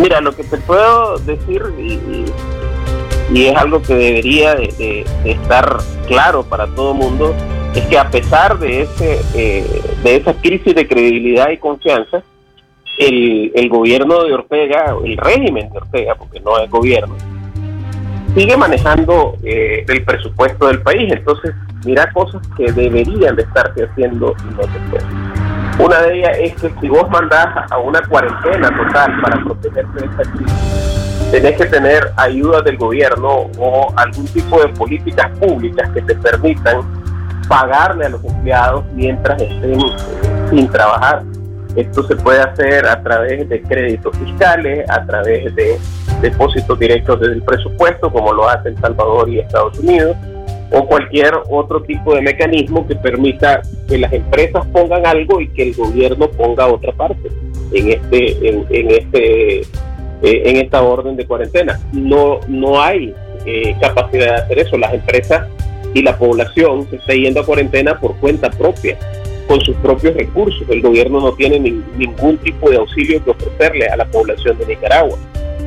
Mira, 0.00 0.20
lo 0.20 0.36
que 0.36 0.44
te 0.44 0.58
puedo 0.58 1.18
decir, 1.18 1.62
y, 1.78 2.24
es 3.34 3.56
algo 3.56 3.82
que 3.82 3.94
debería 3.94 4.54
de, 4.54 5.04
estar 5.24 5.78
claro 6.06 6.44
para 6.44 6.66
todo 6.66 6.92
el 6.92 6.98
mundo, 6.98 7.34
es 7.76 7.86
que 7.86 7.98
a 7.98 8.10
pesar 8.10 8.58
de, 8.58 8.82
ese, 8.82 9.20
eh, 9.34 9.82
de 10.02 10.16
esa 10.16 10.32
crisis 10.34 10.74
de 10.74 10.88
credibilidad 10.88 11.50
y 11.50 11.58
confianza, 11.58 12.22
el, 12.98 13.52
el 13.54 13.68
gobierno 13.68 14.24
de 14.24 14.32
Ortega, 14.32 14.96
el 15.04 15.16
régimen 15.18 15.70
de 15.70 15.78
Ortega, 15.78 16.14
porque 16.14 16.40
no 16.40 16.58
es 16.58 16.70
gobierno, 16.70 17.14
sigue 18.34 18.56
manejando 18.56 19.36
eh, 19.42 19.84
el 19.86 20.04
presupuesto 20.04 20.68
del 20.68 20.80
país. 20.80 21.12
Entonces, 21.12 21.54
mira 21.84 22.10
cosas 22.12 22.40
que 22.56 22.72
deberían 22.72 23.36
de 23.36 23.42
estarse 23.42 23.84
haciendo 23.84 24.34
y 24.40 24.54
no 24.54 24.62
se 24.62 24.78
pueden. 24.90 25.36
Una 25.78 26.00
de 26.00 26.18
ellas 26.18 26.38
es 26.38 26.54
que 26.54 26.70
si 26.80 26.88
vos 26.88 27.08
mandás 27.10 27.70
a 27.70 27.78
una 27.78 28.00
cuarentena 28.08 28.70
total 28.74 29.20
para 29.20 29.44
protegerte 29.44 30.00
de 30.00 30.06
esta 30.06 30.22
crisis, 30.32 31.30
tenés 31.30 31.56
que 31.58 31.66
tener 31.66 32.10
ayuda 32.16 32.62
del 32.62 32.78
gobierno 32.78 33.50
o 33.58 33.92
algún 33.96 34.26
tipo 34.28 34.62
de 34.62 34.68
políticas 34.68 35.30
públicas 35.38 35.90
que 35.90 36.00
te 36.00 36.14
permitan 36.14 37.05
pagarle 37.48 38.06
a 38.06 38.08
los 38.10 38.24
empleados 38.24 38.84
mientras 38.94 39.40
estén 39.40 39.80
sin 40.50 40.68
trabajar. 40.68 41.22
Esto 41.76 42.02
se 42.04 42.16
puede 42.16 42.40
hacer 42.40 42.86
a 42.86 43.02
través 43.02 43.48
de 43.48 43.60
créditos 43.62 44.16
fiscales, 44.16 44.88
a 44.88 45.04
través 45.04 45.54
de 45.54 45.78
depósitos 46.22 46.78
directos 46.78 47.20
desde 47.20 47.34
el 47.34 47.42
presupuesto, 47.42 48.10
como 48.10 48.32
lo 48.32 48.48
hace 48.48 48.70
El 48.70 48.78
Salvador 48.78 49.28
y 49.28 49.40
Estados 49.40 49.78
Unidos, 49.78 50.16
o 50.72 50.86
cualquier 50.86 51.32
otro 51.50 51.82
tipo 51.82 52.14
de 52.14 52.22
mecanismo 52.22 52.86
que 52.86 52.96
permita 52.96 53.60
que 53.88 53.98
las 53.98 54.12
empresas 54.12 54.66
pongan 54.68 55.06
algo 55.06 55.40
y 55.40 55.48
que 55.48 55.64
el 55.64 55.74
gobierno 55.74 56.28
ponga 56.28 56.66
otra 56.66 56.92
parte 56.92 57.28
en 57.72 57.90
este 57.90 58.48
en, 58.48 58.90
este 58.90 59.60
eh, 59.60 59.62
en 60.22 60.56
esta 60.56 60.82
orden 60.82 61.16
de 61.16 61.26
cuarentena. 61.26 61.78
No 61.92 62.40
no 62.48 62.80
hay 62.80 63.14
eh, 63.44 63.76
capacidad 63.80 64.36
de 64.36 64.42
hacer 64.42 64.58
eso. 64.60 64.78
Las 64.78 64.94
empresas 64.94 65.46
y 65.96 66.02
la 66.02 66.18
población 66.18 66.86
se 66.90 66.96
está 66.96 67.14
yendo 67.14 67.40
a 67.40 67.46
cuarentena 67.46 67.98
por 67.98 68.14
cuenta 68.16 68.50
propia, 68.50 68.98
con 69.48 69.58
sus 69.62 69.74
propios 69.76 70.14
recursos. 70.14 70.62
El 70.68 70.82
gobierno 70.82 71.20
no 71.20 71.32
tiene 71.32 71.58
ningún 71.58 72.36
tipo 72.36 72.68
de 72.68 72.76
auxilio 72.76 73.24
que 73.24 73.30
ofrecerle 73.30 73.86
a 73.88 73.96
la 73.96 74.04
población 74.04 74.58
de 74.58 74.66
Nicaragua, 74.66 75.16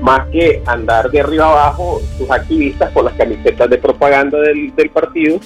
más 0.04 0.28
que 0.28 0.62
andar 0.68 1.10
de 1.10 1.22
arriba 1.22 1.48
abajo 1.48 2.00
sus 2.16 2.30
activistas 2.30 2.92
con 2.92 3.06
las 3.06 3.16
camisetas 3.16 3.72
de 3.72 3.80
propaganda 3.80 4.40
del, 4.40 4.72
partido 4.94 5.40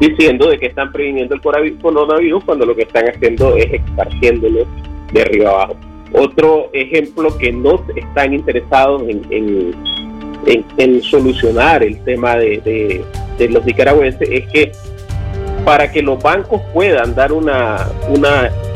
diciendo 0.00 0.48
de 0.48 0.58
que 0.58 0.66
están 0.66 0.90
previniendo 0.90 1.34
el 1.34 1.42
coronavirus 1.42 2.44
cuando 2.44 2.64
lo 2.64 2.74
que 2.74 2.82
están 2.82 3.06
haciendo 3.06 3.54
es 3.56 3.74
esparciéndolo 3.74 4.64
de 5.12 5.20
arriba 5.20 5.50
abajo. 5.50 5.76
Otro 6.14 6.70
ejemplo 6.72 7.36
que 7.36 7.52
no 7.52 7.84
están 7.94 8.32
interesados 8.32 9.02
en, 9.02 9.22
en, 9.30 9.74
solucionar 11.02 11.82
el 11.82 12.02
tema 12.04 12.36
de, 12.36 13.04
los 13.50 13.64
nicaragüenses 13.64 14.28
es 14.30 14.46
que 14.48 14.72
para 15.64 15.90
que 15.90 16.02
los 16.02 16.22
bancos 16.22 16.60
puedan 16.72 17.14
dar 17.14 17.32
una, 17.32 17.88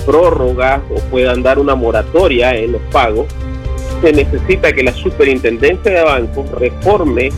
prórroga 0.06 0.82
o 0.90 1.00
puedan 1.10 1.42
dar 1.42 1.58
una 1.58 1.74
moratoria 1.74 2.54
en 2.54 2.72
los 2.72 2.82
pagos, 2.90 3.26
se 4.00 4.12
necesita 4.12 4.72
que 4.72 4.82
la 4.82 4.92
superintendencia 4.92 5.92
de 5.92 6.02
bancos 6.02 6.50
reforme 6.52 7.28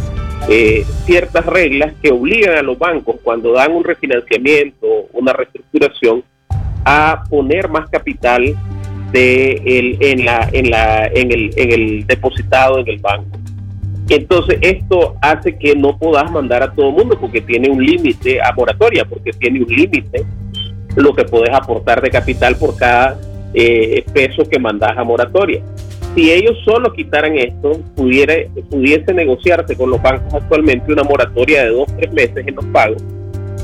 eh, 0.49 0.85
ciertas 1.05 1.45
reglas 1.47 1.95
que 2.01 2.13
obligan 2.13 2.59
a 2.59 2.63
los 2.63 2.79
bancos 2.79 3.17
cuando 3.25 3.53
dan 3.53 3.73
un 3.73 3.83
refinanciamiento, 3.83 4.87
una 5.13 5.33
reestructuración, 5.33 6.23
a 6.85 7.25
poner 7.29 7.69
más 7.69 7.89
capital 7.91 8.57
de 9.13 9.53
el, 9.65 9.99
en, 10.01 10.25
la, 10.25 10.49
en, 10.53 10.71
la, 10.71 11.07
en, 11.07 11.33
el, 11.33 11.51
en 11.57 11.73
el 11.73 12.07
depositado 12.07 12.79
en 12.79 12.89
el 12.89 12.99
banco. 12.99 13.40
Entonces 14.11 14.59
esto 14.61 15.15
hace 15.23 15.57
que 15.57 15.77
no 15.77 15.97
puedas 15.97 16.31
mandar 16.33 16.65
a 16.65 16.73
todo 16.73 16.89
el 16.89 16.97
mundo 16.97 17.17
porque 17.19 17.41
tiene 17.41 17.71
un 17.71 17.85
límite 17.85 18.41
a 18.43 18.53
moratoria, 18.53 19.05
porque 19.05 19.31
tiene 19.31 19.63
un 19.63 19.69
límite 19.69 20.25
lo 20.97 21.15
que 21.15 21.25
puedes 21.25 21.55
aportar 21.55 22.03
de 22.03 22.11
capital 22.11 22.57
por 22.57 22.77
cada 22.77 23.21
eh, 23.55 24.05
peso 24.13 24.43
que 24.49 24.59
mandas 24.59 24.99
a 24.99 25.05
moratoria. 25.05 25.63
Si 26.17 26.29
ellos 26.29 26.59
solo 26.65 26.93
quitaran 26.93 27.39
esto, 27.39 27.81
pudiera, 27.95 28.35
pudiese 28.69 29.15
negociarse 29.15 29.77
con 29.77 29.91
los 29.91 30.03
bancos 30.03 30.35
actualmente 30.35 30.93
una 30.93 31.05
moratoria 31.05 31.63
de 31.63 31.71
dos, 31.71 31.87
tres 31.97 32.13
meses 32.13 32.45
en 32.49 32.57
los 32.57 32.65
pagos, 32.67 33.01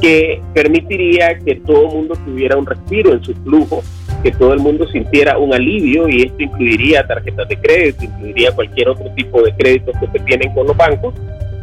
que 0.01 0.41
permitiría 0.55 1.41
que 1.41 1.57
todo 1.57 1.89
el 1.89 1.93
mundo 1.93 2.15
tuviera 2.25 2.57
un 2.57 2.67
respiro 2.67 3.13
en 3.13 3.25
su 3.25 3.35
flujo, 3.35 3.83
que 4.27 4.33
todo 4.33 4.55
el 4.55 4.59
mundo 4.59 4.89
sintiera 4.89 5.39
un 5.39 5.55
alivio 5.55 6.09
y 6.09 6.23
esto 6.23 6.43
incluiría 6.43 7.07
tarjetas 7.07 7.49
de 7.49 7.57
crédito, 7.59 8.07
incluiría 8.07 8.51
cualquier 8.51 8.89
otro 8.89 9.09
tipo 9.15 9.41
de 9.41 9.55
créditos 9.55 9.95
que 10.01 10.19
se 10.19 10.25
tienen 10.25 10.53
con 10.53 10.67
los 10.67 10.77
bancos, 10.77 11.15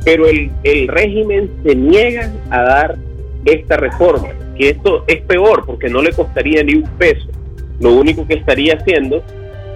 pero 0.05 0.27
el, 0.27 0.49
el 0.63 0.87
régimen 0.87 1.51
se 1.61 1.75
niega 1.75 2.31
a 2.51 2.61
dar 2.61 2.95
esta 3.43 3.75
reforma, 3.75 4.29
que 4.57 4.69
esto 4.69 5.03
es 5.07 5.19
peor 5.23 5.65
porque 5.65 5.89
no 5.89 6.01
le 6.01 6.13
costaría 6.13 6.63
ni 6.63 6.75
un 6.75 6.89
peso, 6.97 7.27
lo 7.81 7.91
único 7.95 8.25
que 8.25 8.35
estaría 8.35 8.75
haciendo 8.75 9.21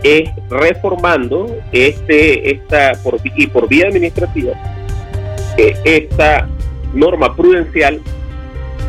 es 0.01 0.29
reformando 0.49 1.53
este 1.73 2.51
esta 2.51 2.93
y 3.35 3.47
por 3.47 3.67
vía 3.67 3.87
administrativa 3.87 4.53
eh, 5.57 5.75
esta 5.83 6.47
norma 6.93 7.35
prudencial 7.35 7.99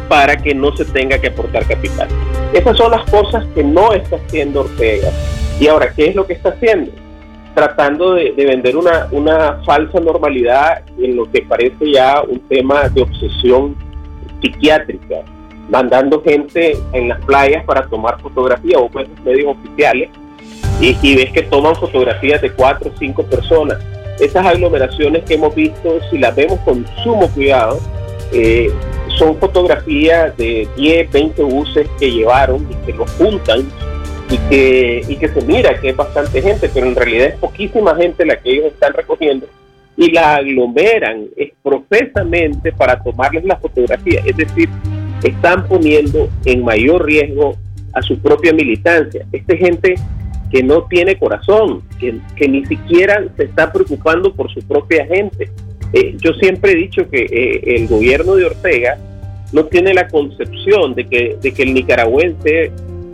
para 0.09 0.37
que 0.37 0.55
no 0.55 0.75
se 0.77 0.85
tenga 0.85 1.19
que 1.19 1.29
aportar 1.29 1.67
capital. 1.67 2.09
Esas 2.53 2.77
son 2.77 2.91
las 2.91 3.09
cosas 3.11 3.45
que 3.55 3.63
no 3.63 3.93
está 3.93 4.17
haciendo 4.17 4.61
Ortega. 4.61 5.11
Y 5.61 5.69
ahora, 5.69 5.93
¿qué 5.95 6.07
es 6.07 6.15
lo 6.15 6.27
que 6.27 6.35
está 6.35 6.51
haciendo? 6.51 6.93
Tratando 7.55 8.15
de, 8.15 8.33
vender 8.33 8.77
una, 8.77 9.09
una 9.11 9.61
falsa 9.65 9.99
normalidad 10.01 10.83
en 10.99 11.17
lo 11.17 11.31
que 11.31 11.43
parece 11.43 11.93
ya 11.93 12.23
un 12.23 12.41
tema 12.49 12.89
de 12.89 13.03
obsesión 13.03 13.77
psiquiátrica, 14.41 15.17
mandando 15.69 16.23
gente 16.23 16.79
en 16.93 17.09
las 17.09 17.21
playas 17.25 17.65
para 17.65 17.83
tomar 17.89 18.21
fotografías 18.21 18.81
o 18.81 18.89
medios 19.25 19.57
oficiales 19.57 20.11
y, 20.81 21.17
ves 21.17 21.33
que 21.33 21.43
toman 21.43 21.75
fotografías 21.75 22.41
de 22.41 22.53
cuatro 22.53 22.91
o 22.95 22.99
cinco 22.99 23.25
personas. 23.25 23.79
Esas 24.21 24.47
aglomeraciones 24.47 25.25
que 25.25 25.35
hemos 25.35 25.55
visto, 25.55 25.99
si 26.11 26.19
las 26.19 26.35
vemos 26.35 26.59
con 26.61 26.87
sumo 27.03 27.29
cuidado, 27.31 27.81
eh, 28.33 28.71
son 29.19 29.37
fotografías 29.39 30.37
de 30.37 30.69
10, 30.77 31.11
20 31.11 31.43
buses 31.43 31.89
que 31.99 32.11
llevaron 32.11 32.67
y 32.71 32.87
que 32.87 32.97
los 32.97 33.11
juntan 33.13 33.69
y 34.31 34.39
que, 34.49 35.03
y 35.09 35.17
que 35.17 35.29
se 35.29 35.41
mira 35.43 35.79
que 35.81 35.91
es 35.91 35.97
bastante 35.97 36.41
gente, 36.41 36.71
pero 36.73 36.87
en 36.87 36.95
realidad 36.95 37.29
es 37.29 37.37
poquísima 37.37 37.95
gente 37.97 38.25
la 38.25 38.37
que 38.37 38.51
ellos 38.51 38.67
están 38.67 38.93
recogiendo 38.93 39.47
y 39.99 40.13
la 40.13 40.37
aglomeran 40.37 41.27
es 41.37 41.51
profesamente 41.61 42.71
para 42.71 43.03
tomarles 43.03 43.45
la 43.45 43.57
fotografía. 43.57 44.23
Es 44.25 44.37
decir, 44.37 44.69
están 45.25 45.67
poniendo 45.67 46.29
en 46.45 46.65
mayor 46.65 47.05
riesgo 47.05 47.57
a 47.93 48.01
su 48.03 48.17
propia 48.21 48.53
militancia. 48.53 49.27
Esta 49.33 49.57
gente 49.57 49.97
que 50.53 50.63
no 50.63 50.85
tiene 50.85 51.19
corazón, 51.19 51.83
que, 51.99 52.49
ni 52.49 52.65
siquiera 52.67 53.25
se 53.37 53.45
está 53.45 53.73
preocupando 53.73 54.33
por 54.33 54.49
su 54.55 54.61
propia 54.63 55.05
gente. 55.05 55.51
Eh, 55.93 56.17
yo 56.19 56.33
siempre 56.35 56.73
he 56.73 56.77
dicho 56.77 57.09
que 57.11 57.23
eh, 57.23 57.77
el 57.77 57.89
gobierno 57.89 58.37
de 58.37 58.45
Ortega 58.45 58.99
no 59.53 59.65
tiene 59.65 59.95
la 59.95 60.09
concepción 60.09 60.95
de 60.95 61.07
que, 61.07 61.39
de 61.41 61.53
que 61.53 61.63
el 61.63 61.75
nicaragüense 61.75 62.71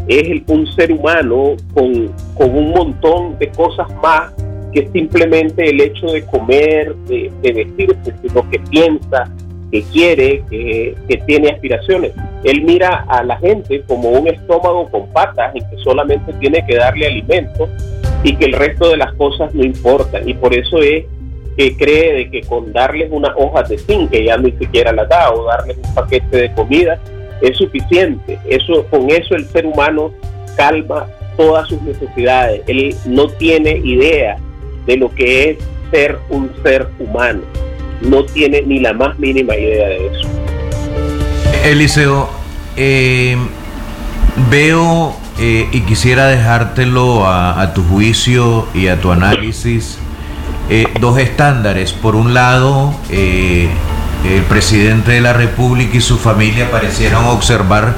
es 0.09 0.43
un 0.49 0.67
ser 0.75 0.93
humano 0.93 1.57
con, 1.73 2.09
con, 2.35 2.57
un 2.57 2.71
montón 2.71 3.39
de 3.39 3.49
cosas 3.49 3.87
más 4.03 4.33
que 4.73 4.89
simplemente 4.93 5.71
el 5.71 5.81
hecho 5.81 6.07
de 6.07 6.25
comer, 6.27 6.95
de, 7.07 7.31
de 7.41 7.53
vestirse, 7.53 8.13
lo 8.35 8.49
que 8.51 8.59
piensa, 8.59 9.31
que 9.75 9.83
quiere, 9.93 10.45
que, 10.51 11.23
tiene 11.27 11.51
aspiraciones. 11.51 12.13
Él 12.45 12.63
mira 12.63 13.05
a 13.09 13.25
la 13.25 13.37
gente 13.39 13.83
como 13.89 14.11
un 14.11 14.29
estómago 14.29 14.89
con 14.89 15.09
patas 15.09 15.55
en 15.55 15.69
que 15.69 15.77
solamente 15.83 16.33
tiene 16.35 16.65
que 16.67 16.77
darle 16.77 17.07
alimento 17.07 17.69
y 18.23 18.37
que 18.37 18.45
el 18.45 18.53
resto 18.53 18.91
de 18.91 18.99
las 18.99 19.13
cosas 19.15 19.53
no 19.55 19.65
importan. 19.65 20.29
Y 20.29 20.35
por 20.35 20.55
eso 20.55 20.79
es 20.79 21.05
que 21.57 21.77
cree 21.77 22.15
de 22.15 22.31
que 22.31 22.41
con 22.43 22.73
darles 22.73 23.09
unas 23.11 23.33
hojas 23.37 23.69
de 23.69 23.79
zinc, 23.79 24.11
que 24.11 24.25
ya 24.25 24.37
ni 24.37 24.53
siquiera 24.53 24.93
las 24.93 25.09
da, 25.09 25.33
o 25.33 25.45
darles 25.45 25.77
un 25.77 25.95
paquete 25.95 26.37
de 26.37 26.53
comida, 26.53 27.01
es 27.41 27.57
suficiente. 27.57 28.39
Eso, 28.49 28.87
con 28.91 29.11
eso 29.11 29.35
el 29.35 29.47
ser 29.47 29.67
humano 29.67 30.13
calma 30.57 31.07
todas 31.37 31.69
sus 31.69 31.81
necesidades. 31.83 32.63
Él 32.67 32.95
no 33.07 33.29
tiene 33.29 33.79
idea 33.85 34.37
de 34.87 34.97
lo 34.97 35.15
que 35.15 35.51
es 35.51 35.59
ser 35.91 36.19
un 36.31 36.51
ser 36.63 36.89
humano 36.99 37.43
no 38.05 38.25
tiene 38.25 38.63
ni 38.63 38.81
la 38.81 38.93
más 38.93 39.19
mínima 39.19 39.57
idea 39.57 39.89
de 39.89 40.07
eso. 40.07 40.29
Eliseo, 41.65 42.29
eh, 42.77 43.37
veo 44.51 45.17
eh, 45.39 45.69
y 45.73 45.81
quisiera 45.83 46.27
dejártelo 46.27 47.27
a, 47.27 47.73
tu 47.75 47.83
juicio 47.83 48.67
y 48.75 48.89
a 48.89 49.01
tu 49.01 49.11
análisis 49.11 49.99
eh, 50.71 50.87
dos 51.01 51.19
estándares. 51.19 51.93
Por 51.93 52.17
un 52.17 52.35
lado, 52.35 52.95
el 53.11 54.43
presidente 54.49 55.13
de 55.13 55.21
la 55.21 55.33
República 55.33 55.97
y 55.97 56.01
su 56.01 56.19
familia 56.19 56.71
parecieran 56.71 57.25
observar 57.27 57.95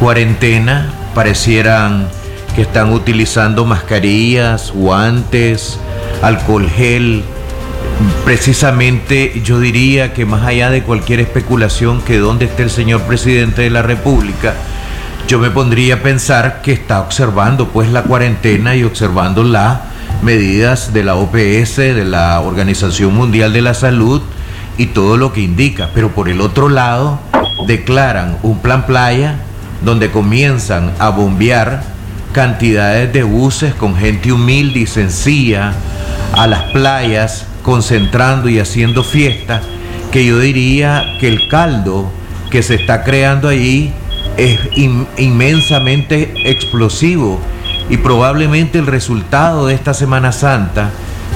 cuarentena, 0.00 0.92
parecieran 1.14 2.08
que 2.54 2.62
están 2.62 2.92
utilizando 2.92 3.64
mascarillas, 3.64 4.72
guantes, 4.72 5.78
alcohol 6.22 6.68
gel, 6.70 7.22
precisamente 8.24 9.40
yo 9.44 9.60
diría 9.60 10.12
que 10.12 10.24
más 10.24 10.44
allá 10.44 10.70
de 10.70 10.82
cualquier 10.82 11.20
especulación 11.20 12.00
que 12.02 12.18
dónde 12.18 12.46
esté 12.46 12.62
el 12.62 12.70
señor 12.70 13.02
presidente 13.02 13.62
de 13.62 13.70
la 13.70 13.82
República, 13.82 14.54
yo 15.28 15.38
me 15.38 15.50
pondría 15.50 15.96
a 15.96 15.98
pensar 15.98 16.62
que 16.62 16.72
está 16.72 17.00
observando 17.00 17.68
pues 17.68 17.90
la 17.90 18.02
cuarentena 18.02 18.76
y 18.76 18.84
observando 18.84 19.42
las 19.42 19.80
medidas 20.22 20.92
de 20.92 21.04
la 21.04 21.14
OPS, 21.16 21.76
de 21.76 22.04
la 22.04 22.40
Organización 22.40 23.14
Mundial 23.14 23.52
de 23.52 23.62
la 23.62 23.74
Salud 23.74 24.22
y 24.78 24.86
todo 24.86 25.16
lo 25.16 25.32
que 25.32 25.40
indica. 25.40 25.90
Pero 25.94 26.12
por 26.12 26.28
el 26.28 26.40
otro 26.40 26.68
lado, 26.68 27.20
declaran 27.66 28.38
un 28.42 28.58
plan 28.58 28.86
playa 28.86 29.36
donde 29.84 30.10
comienzan 30.10 30.92
a 30.98 31.10
bombear 31.10 31.82
cantidades 32.32 33.12
de 33.12 33.22
buses 33.22 33.74
con 33.74 33.96
gente 33.96 34.32
humilde 34.32 34.80
y 34.80 34.86
sencilla 34.86 35.72
a 36.34 36.46
las 36.46 36.64
playas 36.72 37.46
concentrando 37.62 38.48
y 38.48 38.58
haciendo 38.58 39.02
fiesta, 39.02 39.62
que 40.12 40.24
yo 40.24 40.38
diría 40.38 41.04
que 41.18 41.28
el 41.28 41.48
caldo 41.48 42.10
que 42.50 42.62
se 42.62 42.74
está 42.74 43.04
creando 43.04 43.48
allí 43.48 43.92
es 44.36 44.60
inmensamente 45.16 46.32
explosivo 46.44 47.40
y 47.88 47.98
probablemente 47.98 48.78
el 48.78 48.86
resultado 48.86 49.66
de 49.66 49.74
esta 49.74 49.94
Semana 49.94 50.32
Santa 50.32 50.90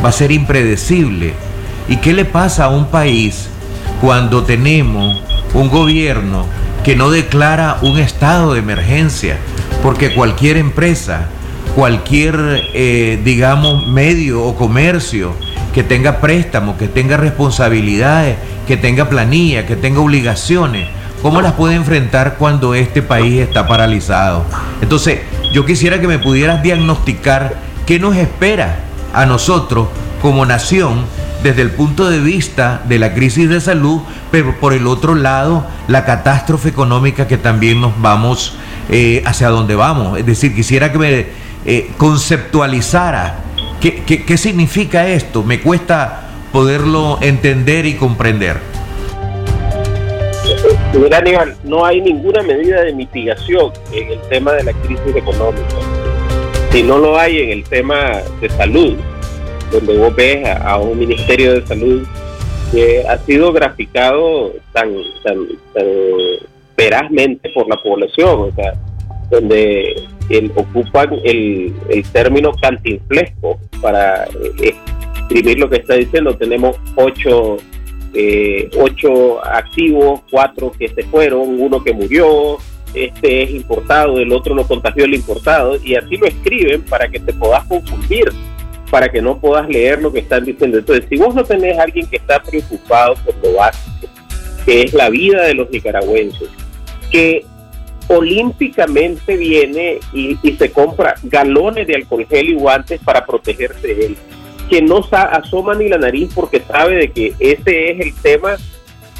va 0.04 0.08
a 0.08 0.12
ser 0.12 0.32
impredecible. 0.32 1.34
¿Y 1.88 1.96
qué 1.96 2.12
le 2.12 2.24
pasa 2.24 2.64
a 2.64 2.68
un 2.68 2.86
país 2.86 3.48
cuando 4.00 4.44
tenemos 4.44 5.20
un 5.54 5.68
gobierno 5.68 6.46
que 6.84 6.96
no 6.96 7.10
declara 7.10 7.78
un 7.82 7.98
estado 7.98 8.54
de 8.54 8.60
emergencia? 8.60 9.36
Porque 9.82 10.14
cualquier 10.14 10.56
empresa, 10.56 11.26
cualquier, 11.74 12.62
eh, 12.74 13.20
digamos, 13.24 13.86
medio 13.86 14.42
o 14.44 14.56
comercio 14.56 15.34
que 15.72 15.82
tenga 15.82 16.20
préstamos, 16.20 16.76
que 16.76 16.88
tenga 16.88 17.16
responsabilidades, 17.16 18.36
que 18.66 18.76
tenga 18.76 19.08
planilla, 19.08 19.66
que 19.66 19.76
tenga 19.76 20.00
obligaciones, 20.00 20.88
¿cómo 21.22 21.40
las 21.40 21.52
puede 21.52 21.74
enfrentar 21.74 22.36
cuando 22.38 22.74
este 22.74 23.02
país 23.02 23.40
está 23.40 23.66
paralizado? 23.66 24.44
Entonces, 24.80 25.20
yo 25.52 25.64
quisiera 25.66 26.00
que 26.00 26.08
me 26.08 26.18
pudieras 26.18 26.62
diagnosticar 26.62 27.56
qué 27.86 27.98
nos 27.98 28.16
espera 28.16 28.80
a 29.12 29.26
nosotros 29.26 29.88
como 30.22 30.46
nación 30.46 31.04
desde 31.42 31.62
el 31.62 31.70
punto 31.70 32.10
de 32.10 32.20
vista 32.20 32.82
de 32.86 32.98
la 32.98 33.14
crisis 33.14 33.48
de 33.48 33.60
salud, 33.60 34.02
pero 34.30 34.58
por 34.60 34.72
el 34.72 34.86
otro 34.86 35.14
lado, 35.14 35.66
la 35.88 36.04
catástrofe 36.04 36.68
económica 36.68 37.26
que 37.26 37.38
también 37.38 37.80
nos 37.80 38.00
vamos 38.00 38.54
eh, 38.90 39.22
hacia 39.24 39.48
donde 39.48 39.74
vamos. 39.74 40.18
Es 40.18 40.26
decir, 40.26 40.54
quisiera 40.54 40.92
que 40.92 40.98
me 40.98 41.26
eh, 41.64 41.90
conceptualizara 41.96 43.36
qué, 43.80 44.36
significa 44.36 45.08
esto. 45.08 45.42
Me 45.42 45.60
cuesta 45.60 46.28
poderlo 46.52 47.18
entender 47.20 47.86
y 47.86 47.94
comprender. 47.94 48.69
No 51.64 51.84
hay 51.84 52.00
ninguna 52.00 52.42
medida 52.42 52.82
de 52.82 52.92
mitigación 52.92 53.72
en 53.92 54.12
el 54.12 54.20
tema 54.28 54.52
de 54.52 54.64
la 54.64 54.72
crisis 54.72 55.14
económica. 55.14 55.64
Si 56.70 56.82
no 56.82 56.98
lo 56.98 57.18
hay 57.18 57.38
en 57.40 57.50
el 57.50 57.64
tema 57.64 58.20
de 58.40 58.48
salud, 58.50 58.96
donde 59.70 59.96
vos 59.96 60.14
ves 60.14 60.46
a, 60.48 60.78
un 60.78 60.98
Ministerio 60.98 61.54
de 61.54 61.66
Salud 61.66 62.06
que 62.72 63.04
ha 63.06 63.18
sido 63.18 63.52
graficado 63.52 64.52
tan, 64.72 64.92
tan, 65.24 65.46
tan 65.74 65.86
verazmente 66.76 67.50
por 67.50 67.68
la 67.68 67.76
población, 67.82 68.40
o 68.40 68.52
sea, 68.54 68.74
donde 69.30 69.94
ocupan 70.54 71.12
el, 71.24 71.74
el 71.88 72.02
término 72.12 72.52
cantinflesco 72.60 73.58
para 73.80 74.24
eh, 74.24 74.74
escribir 75.22 75.58
lo 75.58 75.68
que 75.68 75.76
está 75.76 75.94
diciendo. 75.94 76.36
Tenemos 76.36 76.76
ocho, 76.96 77.56
eh, 78.14 78.68
ocho 78.76 79.44
activos, 79.44 80.20
cuatro 80.30 80.72
que 80.72 80.88
se 80.88 81.04
fueron, 81.04 81.60
uno 81.60 81.82
que 81.82 81.92
murió, 81.92 82.58
este 82.94 83.44
es 83.44 83.50
importado, 83.50 84.18
el 84.18 84.32
otro 84.32 84.54
lo 84.54 84.66
contagió 84.66 85.04
el 85.04 85.14
importado, 85.14 85.76
y 85.82 85.94
así 85.94 86.16
lo 86.16 86.26
escriben 86.26 86.82
para 86.82 87.08
que 87.08 87.20
te 87.20 87.32
puedas 87.32 87.64
confundir, 87.64 88.32
para 88.90 89.08
que 89.08 89.22
no 89.22 89.38
puedas 89.38 89.68
leer 89.68 90.02
lo 90.02 90.12
que 90.12 90.20
están 90.20 90.44
diciendo. 90.44 90.78
Entonces, 90.78 91.06
si 91.08 91.16
vos 91.16 91.34
no 91.34 91.44
tenés 91.44 91.78
a 91.78 91.84
alguien 91.84 92.06
que 92.06 92.16
está 92.16 92.42
preocupado 92.42 93.14
por 93.24 93.34
lo 93.42 93.54
básico, 93.58 94.08
que 94.64 94.82
es 94.82 94.92
la 94.92 95.08
vida 95.08 95.42
de 95.44 95.54
los 95.54 95.70
nicaragüenses, 95.70 96.48
que 97.10 97.44
olímpicamente 98.08 99.36
viene 99.36 100.00
y, 100.12 100.36
y 100.42 100.52
se 100.56 100.72
compra 100.72 101.14
galones 101.22 101.86
de 101.86 101.94
alcohol 101.94 102.26
gel 102.28 102.50
y 102.50 102.54
guantes 102.54 103.00
para 103.04 103.24
protegerse 103.24 103.94
de 103.94 104.06
él, 104.06 104.16
que 104.70 104.80
no 104.80 105.04
asoma 105.10 105.74
ni 105.74 105.88
la 105.88 105.98
nariz 105.98 106.30
porque 106.32 106.60
sabe 106.60 106.94
de 106.94 107.10
que 107.10 107.34
ese 107.40 107.90
es 107.90 108.00
el 108.00 108.14
tema 108.14 108.56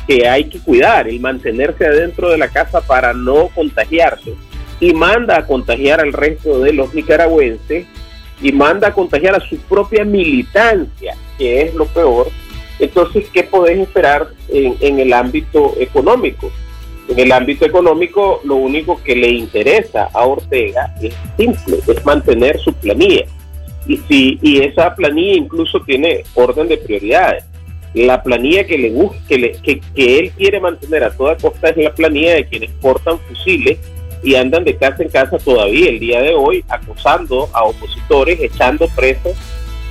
que 0.07 0.29
hay 0.29 0.45
que 0.45 0.61
cuidar, 0.61 1.09
el 1.09 1.19
mantenerse 1.19 1.85
adentro 1.85 2.31
de 2.31 2.39
la 2.39 2.49
casa 2.49 2.81
para 2.81 3.13
no 3.13 3.49
contagiarse. 3.49 4.35
Y 4.79 4.95
manda 4.95 5.39
a 5.39 5.47
contagiar 5.47 6.01
al 6.01 6.13
resto 6.13 6.61
de 6.61 6.73
los 6.73 6.95
nicaragüenses 6.95 7.85
y 8.41 8.53
manda 8.53 8.89
a 8.89 8.95
contagiar 8.95 9.35
a 9.35 9.41
su 9.41 9.59
propia 9.59 10.05
militancia, 10.05 11.17
que 11.37 11.63
es 11.63 11.75
lo 11.75 11.87
peor. 11.87 12.29
Entonces, 12.79 13.27
¿qué 13.33 13.43
podés 13.43 13.79
esperar 13.79 14.29
en, 14.49 14.77
en 14.81 15.01
el 15.01 15.13
ámbito 15.13 15.75
económico? 15.79 16.51
En 17.09 17.19
el 17.19 17.33
ámbito 17.33 17.67
económico, 17.67 18.41
lo 18.45 18.55
único 18.55 19.03
que 19.03 19.17
le 19.17 19.29
interesa 19.31 20.09
a 20.15 20.25
Ortega 20.25 20.95
es 21.03 21.13
simple, 21.37 21.79
es 21.87 22.05
mantener 22.07 22.59
su 22.61 22.73
planilla. 22.73 23.27
Y, 23.87 23.97
si, 24.09 24.39
y 24.43 24.59
esa 24.63 24.95
planilla 24.95 25.37
incluso 25.37 25.81
tiene 25.81 26.23
orden 26.35 26.69
de 26.69 26.77
prioridades. 26.79 27.45
La 27.95 28.23
planilla 28.23 28.65
que 28.65 28.79
le 28.79 28.93
que, 29.29 29.53
que, 29.63 29.81
que 29.95 30.19
él 30.19 30.31
quiere 30.37 30.61
mantener 30.61 31.03
a 31.03 31.11
toda 31.11 31.37
costa 31.37 31.71
es 31.71 31.77
la 31.77 31.93
planilla 31.93 32.35
de 32.35 32.47
quienes 32.47 32.71
portan 32.73 33.19
fusiles 33.21 33.79
y 34.23 34.35
andan 34.37 34.65
de 34.65 34.77
casa 34.77 35.03
en 35.03 35.09
casa 35.09 35.39
todavía 35.39 35.89
el 35.89 35.99
día 35.99 36.21
de 36.21 36.35
hoy 36.35 36.63
acosando 36.69 37.49
a 37.53 37.65
opositores, 37.65 38.39
echando 38.41 38.87
presos 38.95 39.37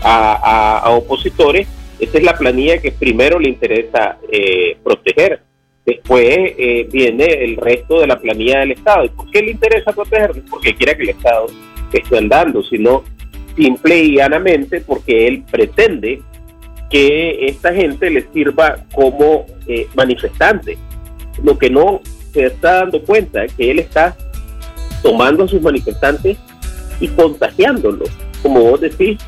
a, 0.02 0.80
a- 0.86 0.90
opositores. 0.92 1.68
Esa 2.00 2.18
es 2.20 2.24
la 2.24 2.38
planilla 2.38 2.78
que 2.78 2.92
primero 2.94 3.38
le 3.40 3.50
interesa 3.50 4.18
eh, 4.32 4.78
proteger. 4.82 5.42
Después 5.86 6.26
eh, 6.30 6.88
viene 6.90 7.26
el 7.26 7.58
resto 7.58 8.00
de 8.00 8.08
la 8.08 8.18
planilla 8.20 8.60
del 8.60 8.72
Estado. 8.72 9.06
¿Y 9.06 9.10
por 9.10 9.30
qué 9.32 9.42
le 9.42 9.52
interesa 9.52 9.92
protegerlos? 9.92 10.46
Porque 10.50 10.74
quiere 10.76 10.96
que 10.96 11.04
el 11.04 11.10
Estado 11.10 11.48
esté 11.92 12.18
andando, 12.18 12.64
sino 12.64 13.04
simple 13.60 14.04
y 14.04 14.16
llanamente 14.16 14.80
porque 14.80 15.28
él 15.28 15.44
pretende 15.52 16.22
que 16.90 17.46
esta 17.48 17.74
gente 17.74 18.10
le 18.10 18.26
sirva 18.32 18.78
como 18.94 19.46
eh, 19.68 19.88
manifestante. 19.96 20.78
Lo 21.44 21.58
que 21.58 21.70
no 21.70 22.00
se 22.34 22.46
está 22.46 22.76
dando 22.76 23.04
cuenta 23.04 23.44
es 23.44 23.54
que 23.54 23.70
él 23.70 23.80
está 23.80 24.16
tomando 25.04 25.44
a 25.44 25.48
sus 25.48 25.62
manifestantes 25.62 26.38
y 27.02 27.08
contagiándolos. 27.10 28.10
Como 28.42 28.62
vos 28.62 28.80
decís, 28.80 29.20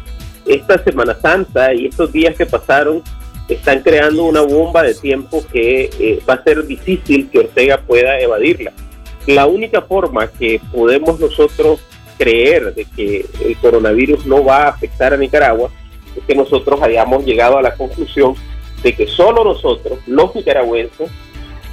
esta 0.45 0.82
Semana 0.82 1.15
Santa 1.21 1.73
y 1.73 1.88
estos 1.88 2.11
días 2.13 2.36
que 2.36 2.45
pasaron 2.45 3.03
están 3.49 3.82
creando 3.82 4.23
una 4.23 4.41
bomba 4.41 4.82
de 4.84 4.93
tiempo 4.93 5.43
que 5.51 5.89
eh, 5.99 6.19
va 6.27 6.36
a 6.36 6.43
ser 6.43 6.65
difícil 6.65 7.29
que 7.29 7.39
Ortega 7.39 7.82
pueda 7.82 8.17
evadirla. 8.19 8.71
La 9.27 9.45
única 9.45 9.82
forma 9.82 10.27
que 10.27 10.61
podemos 10.71 11.19
nosotros 11.19 11.82
creer 12.22 12.76
de 12.76 12.86
que 12.86 13.26
el 13.43 13.57
coronavirus 13.57 14.28
no 14.28 14.43
va 14.43 14.65
a 14.65 14.69
afectar 14.69 15.11
a 15.11 15.17
Nicaragua 15.17 15.72
es 16.15 16.24
que 16.24 16.36
nosotros 16.36 16.80
hayamos 16.84 17.26
llegado 17.26 17.57
a 17.57 17.63
la 17.63 17.74
conclusión 17.74 18.36
de 18.84 18.93
que 18.93 19.07
solo 19.07 19.43
nosotros, 19.43 19.97
los 20.05 20.36
nicaragüenses, 20.36 21.09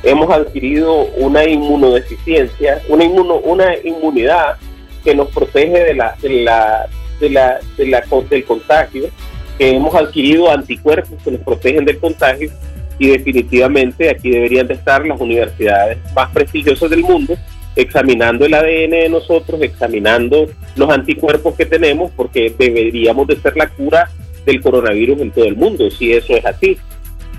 hemos 0.02 0.30
adquirido 0.30 1.04
una 1.16 1.44
inmunodeficiencia, 1.44 2.80
una, 2.88 3.04
inmuno, 3.04 3.34
una 3.36 3.76
inmunidad 3.84 4.56
que 5.04 5.14
nos 5.14 5.28
protege 5.28 5.84
de 5.84 5.94
la, 5.94 6.16
de 6.22 6.30
la, 6.30 6.88
de 7.20 7.30
la, 7.30 7.58
de 7.76 7.86
la, 7.86 8.04
del 8.30 8.44
contagio, 8.44 9.10
que 9.58 9.70
hemos 9.70 9.94
adquirido 9.94 10.50
anticuerpos 10.50 11.22
que 11.22 11.32
nos 11.32 11.40
protegen 11.42 11.84
del 11.84 11.98
contagio 11.98 12.50
y 12.98 13.08
definitivamente 13.08 14.08
aquí 14.08 14.30
deberían 14.30 14.66
de 14.66 14.74
estar 14.74 15.04
las 15.04 15.20
universidades 15.20 15.98
más 16.14 16.30
prestigiosas 16.30 16.88
del 16.88 17.02
mundo 17.02 17.36
examinando 17.78 18.44
el 18.44 18.54
ADN 18.54 18.90
de 18.90 19.08
nosotros, 19.08 19.62
examinando 19.62 20.50
los 20.74 20.90
anticuerpos 20.90 21.54
que 21.54 21.64
tenemos, 21.64 22.10
porque 22.16 22.52
deberíamos 22.58 23.28
de 23.28 23.36
ser 23.36 23.56
la 23.56 23.68
cura 23.68 24.10
del 24.44 24.60
coronavirus 24.60 25.20
en 25.20 25.30
todo 25.30 25.44
el 25.44 25.56
mundo, 25.56 25.88
si 25.88 26.12
eso 26.12 26.34
es 26.34 26.44
así. 26.44 26.76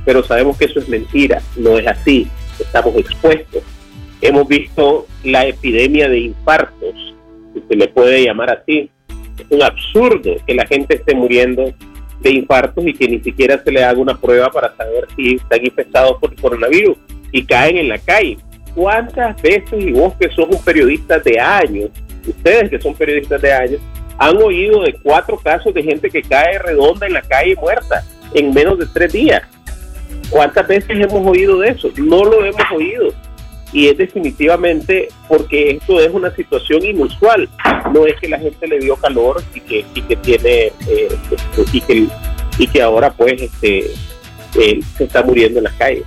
Pero 0.06 0.24
sabemos 0.24 0.58
que 0.58 0.66
eso 0.66 0.80
es 0.80 0.88
mentira, 0.88 1.42
no 1.58 1.78
es 1.78 1.86
así, 1.86 2.26
estamos 2.58 2.96
expuestos. 2.96 3.64
Hemos 4.22 4.48
visto 4.48 5.08
la 5.26 5.46
epidemia 5.46 6.08
de 6.08 6.20
infartos, 6.20 6.96
si 7.54 7.62
se 7.68 7.76
le 7.76 7.90
puede 7.90 8.24
llamar 8.24 8.50
así. 8.50 8.90
Es 9.38 9.46
un 9.50 9.62
absurdo 9.62 10.36
que 10.48 10.56
la 10.56 10.66
gente 10.68 10.96
esté 10.96 11.16
muriendo 11.16 11.74
de 12.22 12.32
infartos 12.32 12.88
y 12.88 12.94
que 12.94 13.10
ni 13.10 13.20
siquiera 13.20 13.62
se 13.62 13.72
le 13.72 13.84
haga 13.84 14.00
una 14.00 14.18
prueba 14.18 14.50
para 14.50 14.74
saber 14.78 15.06
si 15.18 15.36
están 15.36 15.66
infectados 15.66 16.18
por 16.22 16.32
el 16.32 16.40
coronavirus 16.40 16.98
y 17.34 17.44
caen 17.44 17.78
en 17.78 17.90
la 17.90 17.98
calle. 17.98 18.38
¿Cuántas 18.76 19.42
veces, 19.42 19.74
y 19.74 19.92
vos 19.92 20.14
que 20.20 20.30
sos 20.30 20.48
un 20.50 20.62
periodista 20.64 21.20
de 21.20 21.40
años, 21.40 21.90
ustedes 22.28 22.70
que 22.70 22.80
son 22.80 22.94
periodistas 22.94 23.42
de 23.42 23.52
años, 23.52 23.82
han 24.18 24.38
oído 24.38 24.84
de 24.84 24.94
cuatro 25.02 25.38
casos 25.38 25.74
de 25.74 25.82
gente 25.82 26.10
que 26.10 26.22
cae 26.22 26.60
redonda 26.60 27.08
en 27.08 27.14
la 27.14 27.22
calle 27.22 27.56
muerta 27.56 28.04
en 28.34 28.54
menos 28.54 28.78
de 28.78 28.86
tres 28.88 29.14
días? 29.14 29.42
¿Cuántas 30.30 30.68
veces 30.68 30.92
hemos 30.92 31.26
oído 31.28 31.60
de 31.60 31.70
eso? 31.70 31.90
No 31.98 32.24
lo 32.24 32.46
hemos 32.46 32.72
oído. 32.76 33.14
Y 33.72 33.88
es 33.88 33.98
definitivamente 33.98 35.10
porque 35.28 35.72
esto 35.72 36.00
es 36.00 36.12
una 36.12 36.34
situación 36.36 36.84
inusual. 36.84 37.48
No 37.94 38.06
es 38.06 38.20
que 38.20 38.28
la 38.28 38.40
gente 38.40 38.68
le 38.68 38.80
dio 38.80 38.96
calor 38.96 39.44
y 39.54 39.62
que, 39.62 39.86
y 39.94 40.02
que 40.02 40.16
tiene 40.16 40.72
eh, 40.88 41.18
y, 41.72 41.82
que, 41.82 42.08
y 42.58 42.68
que 42.68 42.82
ahora 42.82 43.12
pues 43.12 43.42
este 43.42 43.92
eh, 44.60 44.80
se 44.98 45.04
está 45.04 45.24
muriendo 45.24 45.60
en 45.60 45.66
las 45.66 45.74
calles. 45.74 46.04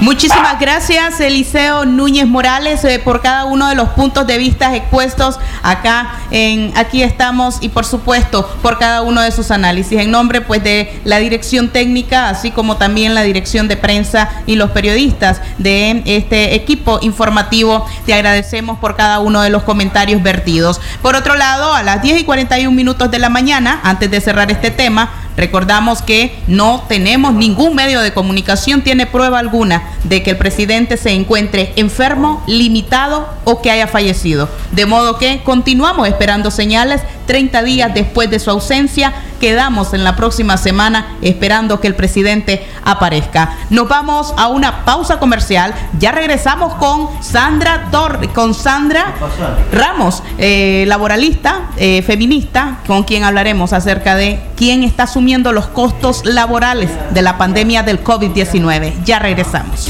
Muchísimas 0.00 0.58
gracias, 0.58 1.20
Eliseo 1.20 1.84
Núñez 1.84 2.26
Morales, 2.26 2.82
eh, 2.86 2.98
por 2.98 3.20
cada 3.20 3.44
uno 3.44 3.68
de 3.68 3.74
los 3.74 3.90
puntos 3.90 4.26
de 4.26 4.38
vista 4.38 4.74
expuestos 4.74 5.38
acá 5.62 6.20
en 6.30 6.72
Aquí 6.74 7.02
estamos 7.02 7.58
y 7.60 7.68
por 7.68 7.84
supuesto 7.84 8.48
por 8.62 8.78
cada 8.78 9.02
uno 9.02 9.20
de 9.20 9.30
sus 9.30 9.50
análisis. 9.50 10.00
En 10.00 10.10
nombre 10.10 10.40
pues 10.40 10.64
de 10.64 11.02
la 11.04 11.18
dirección 11.18 11.68
técnica, 11.68 12.30
así 12.30 12.50
como 12.50 12.78
también 12.78 13.14
la 13.14 13.20
dirección 13.20 13.68
de 13.68 13.76
prensa 13.76 14.30
y 14.46 14.56
los 14.56 14.70
periodistas 14.70 15.42
de 15.58 16.02
este 16.06 16.54
equipo 16.54 16.98
informativo, 17.02 17.84
te 18.06 18.14
agradecemos 18.14 18.78
por 18.78 18.96
cada 18.96 19.18
uno 19.18 19.42
de 19.42 19.50
los 19.50 19.64
comentarios 19.64 20.22
vertidos. 20.22 20.80
Por 21.02 21.14
otro 21.14 21.36
lado, 21.36 21.74
a 21.74 21.82
las 21.82 22.00
10 22.00 22.20
y 22.20 22.24
41 22.24 22.74
minutos 22.74 23.10
de 23.10 23.18
la 23.18 23.28
mañana, 23.28 23.80
antes 23.84 24.10
de 24.10 24.22
cerrar 24.22 24.50
este 24.50 24.70
tema, 24.70 25.10
Recordamos 25.40 26.02
que 26.02 26.38
no 26.48 26.84
tenemos 26.86 27.32
ningún 27.32 27.74
medio 27.74 28.02
de 28.02 28.12
comunicación, 28.12 28.82
tiene 28.82 29.06
prueba 29.06 29.38
alguna 29.38 29.82
de 30.04 30.22
que 30.22 30.30
el 30.30 30.38
presidente 30.38 30.96
se 30.96 31.10
encuentre 31.10 31.72
enfermo, 31.76 32.42
limitado 32.46 33.28
o 33.44 33.60
que 33.60 33.70
haya 33.70 33.86
fallecido. 33.86 34.48
De 34.72 34.86
modo 34.86 35.18
que 35.18 35.42
continuamos 35.42 36.08
esperando 36.08 36.50
señales 36.50 37.02
30 37.30 37.62
días 37.62 37.94
después 37.94 38.28
de 38.28 38.40
su 38.40 38.50
ausencia. 38.50 39.12
Quedamos 39.38 39.94
en 39.94 40.02
la 40.02 40.16
próxima 40.16 40.56
semana 40.56 41.16
esperando 41.22 41.78
que 41.78 41.86
el 41.86 41.94
presidente 41.94 42.66
aparezca. 42.84 43.56
Nos 43.70 43.88
vamos 43.88 44.34
a 44.36 44.48
una 44.48 44.84
pausa 44.84 45.20
comercial. 45.20 45.72
Ya 46.00 46.10
regresamos 46.10 46.74
con 46.74 47.08
Sandra 47.22 47.86
Torre, 47.92 48.30
con 48.30 48.52
Sandra 48.52 49.14
Ramos, 49.70 50.24
eh, 50.38 50.82
laboralista, 50.88 51.70
eh, 51.76 52.02
feminista, 52.02 52.78
con 52.88 53.04
quien 53.04 53.22
hablaremos 53.22 53.72
acerca 53.72 54.16
de 54.16 54.40
quién 54.56 54.82
está 54.82 55.04
asumiendo 55.04 55.52
los 55.52 55.68
costos 55.68 56.24
laborales 56.24 56.90
de 57.12 57.22
la 57.22 57.38
pandemia 57.38 57.84
del 57.84 58.02
COVID-19. 58.02 59.04
Ya 59.04 59.20
regresamos. 59.20 59.88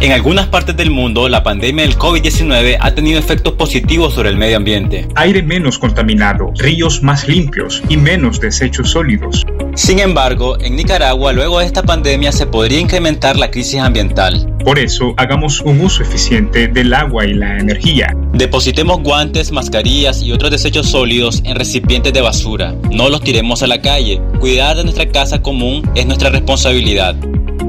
En 0.00 0.12
algunas 0.12 0.46
partes 0.46 0.76
del 0.76 0.92
mundo, 0.92 1.28
la 1.28 1.42
pandemia 1.42 1.84
del 1.84 1.98
COVID-19 1.98 2.76
ha 2.78 2.94
tenido 2.94 3.18
efectos 3.18 3.54
positivos 3.54 4.14
sobre 4.14 4.28
el 4.28 4.36
medio 4.36 4.56
ambiente. 4.56 5.08
Aire 5.16 5.42
menos 5.42 5.76
contaminado, 5.76 6.52
ríos 6.56 7.02
más 7.02 7.26
limpios 7.26 7.82
y 7.88 7.96
menos 7.96 8.38
desechos 8.38 8.90
sólidos. 8.90 9.44
Sin 9.74 9.98
embargo, 9.98 10.56
en 10.60 10.76
Nicaragua, 10.76 11.32
luego 11.32 11.58
de 11.58 11.66
esta 11.66 11.82
pandemia, 11.82 12.30
se 12.30 12.46
podría 12.46 12.78
incrementar 12.78 13.36
la 13.36 13.50
crisis 13.50 13.80
ambiental. 13.80 14.48
Por 14.64 14.78
eso, 14.78 15.14
hagamos 15.16 15.60
un 15.62 15.80
uso 15.80 16.04
eficiente 16.04 16.68
del 16.68 16.94
agua 16.94 17.26
y 17.26 17.34
la 17.34 17.58
energía. 17.58 18.16
Depositemos 18.34 19.02
guantes, 19.02 19.50
mascarillas 19.50 20.22
y 20.22 20.30
otros 20.30 20.52
desechos 20.52 20.86
sólidos 20.88 21.42
en 21.44 21.56
recipientes 21.56 22.12
de 22.12 22.20
basura. 22.20 22.72
No 22.92 23.08
los 23.08 23.20
tiremos 23.20 23.64
a 23.64 23.66
la 23.66 23.82
calle. 23.82 24.20
Cuidar 24.38 24.76
de 24.76 24.84
nuestra 24.84 25.08
casa 25.10 25.42
común 25.42 25.82
es 25.96 26.06
nuestra 26.06 26.30
responsabilidad. 26.30 27.16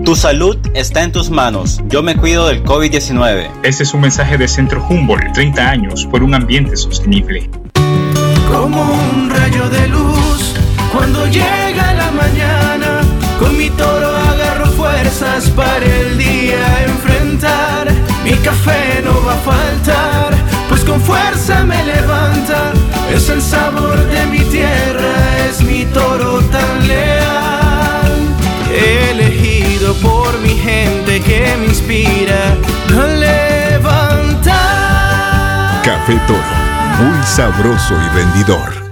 Tu 0.09 0.15
salud 0.15 0.57
está 0.73 1.03
en 1.03 1.11
tus 1.11 1.29
manos. 1.29 1.83
Yo 1.87 2.01
me 2.01 2.15
cuido 2.15 2.47
del 2.47 2.63
COVID-19. 2.63 3.47
Este 3.61 3.83
es 3.83 3.93
un 3.93 4.01
mensaje 4.01 4.39
de 4.39 4.47
Centro 4.47 4.83
Humboldt, 4.89 5.33
30 5.33 5.69
años 5.69 6.07
por 6.07 6.23
un 6.23 6.33
ambiente 6.33 6.75
sostenible. 6.77 7.47
Como 8.51 8.81
un 8.81 9.29
rayo 9.29 9.69
de 9.69 9.87
luz 9.89 10.55
cuando 10.91 11.27
llega 11.27 11.93
la 11.93 12.09
mañana. 12.09 13.01
Con 13.37 13.55
mi 13.55 13.69
toro 13.69 14.07
agarro 14.07 14.65
fuerzas 14.71 15.47
para 15.51 15.85
el 15.85 16.17
día 16.17 16.85
enfrentar. 16.85 17.91
Mi 18.23 18.33
café 18.37 19.03
no 19.05 19.13
va 19.23 19.35
a 19.35 19.37
faltar, 19.37 20.33
pues 20.69 20.83
con 20.85 20.99
fuerza 20.99 21.63
me 21.65 21.85
levanta. 21.85 22.73
Es 23.13 23.29
el 23.29 23.43
sabor 23.43 24.03
de 24.07 24.25
mi 24.25 24.39
tierra, 24.39 25.45
es 25.47 25.61
mi 25.61 25.85
toro 25.85 26.41
tan 26.45 26.87
leal. 26.87 27.48
Por 29.95 30.39
mi 30.39 30.49
gente 30.49 31.19
que 31.19 31.57
me 31.59 31.65
inspira 31.65 32.55
a 32.89 33.07
levantar. 33.07 34.53
Café 35.83 36.19
Toro, 36.27 36.39
muy 36.99 37.23
sabroso 37.25 37.95
y 37.95 38.09
rendidor. 38.15 38.89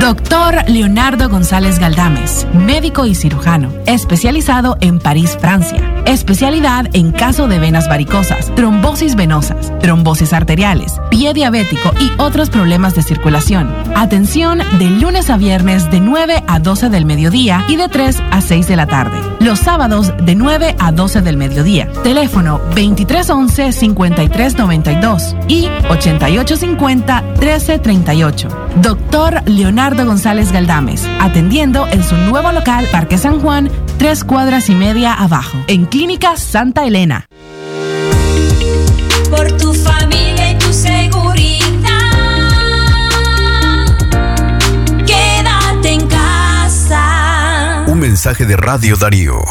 Doctor 0.00 0.56
Leonardo 0.66 1.28
González 1.28 1.78
Galdames, 1.78 2.46
médico 2.54 3.04
y 3.04 3.14
cirujano, 3.14 3.70
especializado 3.84 4.78
en 4.80 4.98
París, 4.98 5.36
Francia. 5.38 6.02
Especialidad 6.06 6.86
en 6.94 7.12
caso 7.12 7.48
de 7.48 7.58
venas 7.58 7.86
varicosas, 7.86 8.50
trombosis 8.54 9.14
venosas, 9.14 9.70
trombosis 9.80 10.32
arteriales, 10.32 10.94
pie 11.10 11.34
diabético 11.34 11.92
y 12.00 12.10
otros 12.18 12.48
problemas 12.48 12.94
de 12.94 13.02
circulación. 13.02 13.70
Atención 13.94 14.62
de 14.78 14.88
lunes 14.88 15.28
a 15.28 15.36
viernes 15.36 15.90
de 15.90 16.00
9 16.00 16.44
a 16.46 16.58
12 16.60 16.88
del 16.88 17.04
mediodía 17.04 17.66
y 17.68 17.76
de 17.76 17.88
3 17.88 18.22
a 18.30 18.40
6 18.40 18.68
de 18.68 18.76
la 18.76 18.86
tarde. 18.86 19.18
Los 19.40 19.58
sábados 19.60 20.12
de 20.22 20.34
9 20.34 20.76
a 20.78 20.92
12 20.92 21.22
del 21.22 21.38
mediodía. 21.38 21.90
Teléfono 22.04 22.60
2311-5392 22.74 25.46
y 25.48 25.68
8850-1338. 25.88 28.48
Doctor 28.82 29.42
Leonardo 29.46 30.04
González 30.04 30.52
Galdames, 30.52 31.08
atendiendo 31.20 31.86
en 31.86 32.04
su 32.04 32.16
nuevo 32.16 32.52
local 32.52 32.86
Parque 32.92 33.16
San 33.16 33.40
Juan, 33.40 33.70
tres 33.96 34.24
cuadras 34.24 34.68
y 34.68 34.74
media 34.74 35.14
abajo, 35.14 35.56
en 35.68 35.86
Clínica 35.86 36.36
Santa 36.36 36.84
Elena. 36.84 37.29
Mensaje 48.30 48.46
de 48.46 48.56
Radio 48.56 48.94
Darío. 48.94 49.42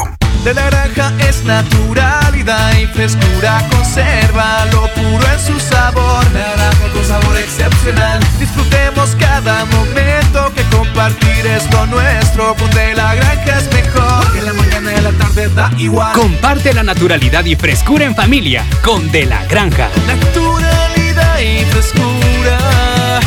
De 0.42 0.54
la 0.54 0.70
granja 0.70 1.12
es 1.28 1.44
naturalidad 1.44 2.78
y 2.78 2.86
frescura 2.86 3.62
conserva 3.70 4.64
lo 4.72 4.88
puro 4.94 5.22
en 5.30 5.38
su 5.38 5.60
sabor. 5.60 6.24
Naranja 6.32 6.88
con 6.90 7.04
sabor 7.04 7.36
excepcional. 7.36 8.20
Disfrutemos 8.38 9.14
cada 9.18 9.66
momento 9.66 10.50
que 10.54 10.62
compartir 10.74 11.46
es 11.46 11.70
lo 11.70 11.84
nuestro. 11.88 12.54
Con 12.54 12.70
de 12.70 12.94
la 12.94 13.14
granja 13.16 13.58
es 13.58 13.70
mejor. 13.70 14.32
Que 14.32 14.40
la 14.40 14.54
mañana 14.54 14.92
y 14.96 15.00
la 15.02 15.12
tarde 15.12 15.48
da 15.50 15.70
igual. 15.76 16.14
Comparte 16.14 16.72
la 16.72 16.82
naturalidad 16.82 17.44
y 17.44 17.56
frescura 17.56 18.06
en 18.06 18.14
familia 18.14 18.64
con 18.82 19.12
De 19.12 19.26
la 19.26 19.44
Granja. 19.44 19.90
Naturalidad 20.06 21.38
y 21.38 21.66
frescura. 21.66 23.20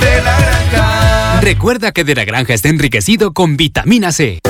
De 0.00 0.22
la 0.22 0.38
granja. 0.38 1.40
Recuerda 1.40 1.92
que 1.92 2.04
De 2.04 2.14
la 2.14 2.26
Granja 2.26 2.52
está 2.52 2.68
enriquecido 2.68 3.32
con 3.32 3.56
vitamina 3.56 4.12
C. 4.12 4.40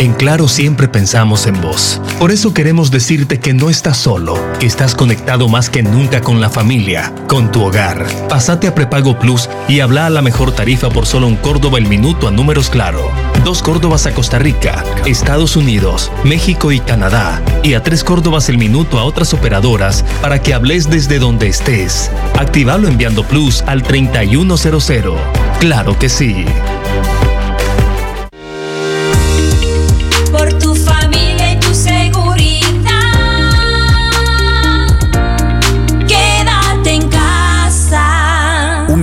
En 0.00 0.14
Claro 0.14 0.48
siempre 0.48 0.88
pensamos 0.88 1.46
en 1.46 1.60
vos. 1.60 2.00
Por 2.18 2.30
eso 2.30 2.54
queremos 2.54 2.90
decirte 2.90 3.38
que 3.38 3.52
no 3.52 3.68
estás 3.68 3.98
solo, 3.98 4.34
que 4.58 4.64
estás 4.64 4.94
conectado 4.94 5.46
más 5.46 5.68
que 5.68 5.82
nunca 5.82 6.22
con 6.22 6.40
la 6.40 6.48
familia, 6.48 7.12
con 7.28 7.52
tu 7.52 7.62
hogar. 7.62 8.06
Pásate 8.26 8.66
a 8.66 8.74
Prepago 8.74 9.18
Plus 9.18 9.50
y 9.68 9.80
habla 9.80 10.06
a 10.06 10.10
la 10.10 10.22
mejor 10.22 10.52
tarifa 10.52 10.88
por 10.88 11.04
solo 11.04 11.26
un 11.26 11.36
Córdoba 11.36 11.76
el 11.76 11.86
minuto 11.86 12.28
a 12.28 12.30
números 12.30 12.70
Claro. 12.70 13.10
Dos 13.44 13.62
Córdobas 13.62 14.06
a 14.06 14.14
Costa 14.14 14.38
Rica, 14.38 14.82
Estados 15.04 15.54
Unidos, 15.54 16.10
México 16.24 16.72
y 16.72 16.80
Canadá. 16.80 17.42
Y 17.62 17.74
a 17.74 17.82
tres 17.82 18.02
Córdobas 18.02 18.48
el 18.48 18.56
minuto 18.56 18.98
a 18.98 19.04
otras 19.04 19.34
operadoras 19.34 20.02
para 20.22 20.40
que 20.40 20.54
hables 20.54 20.88
desde 20.88 21.18
donde 21.18 21.48
estés. 21.48 22.10
Activalo 22.38 22.88
enviando 22.88 23.22
Plus 23.22 23.62
al 23.66 23.82
3100. 23.82 25.12
Claro 25.60 25.98
que 25.98 26.08
sí. 26.08 26.46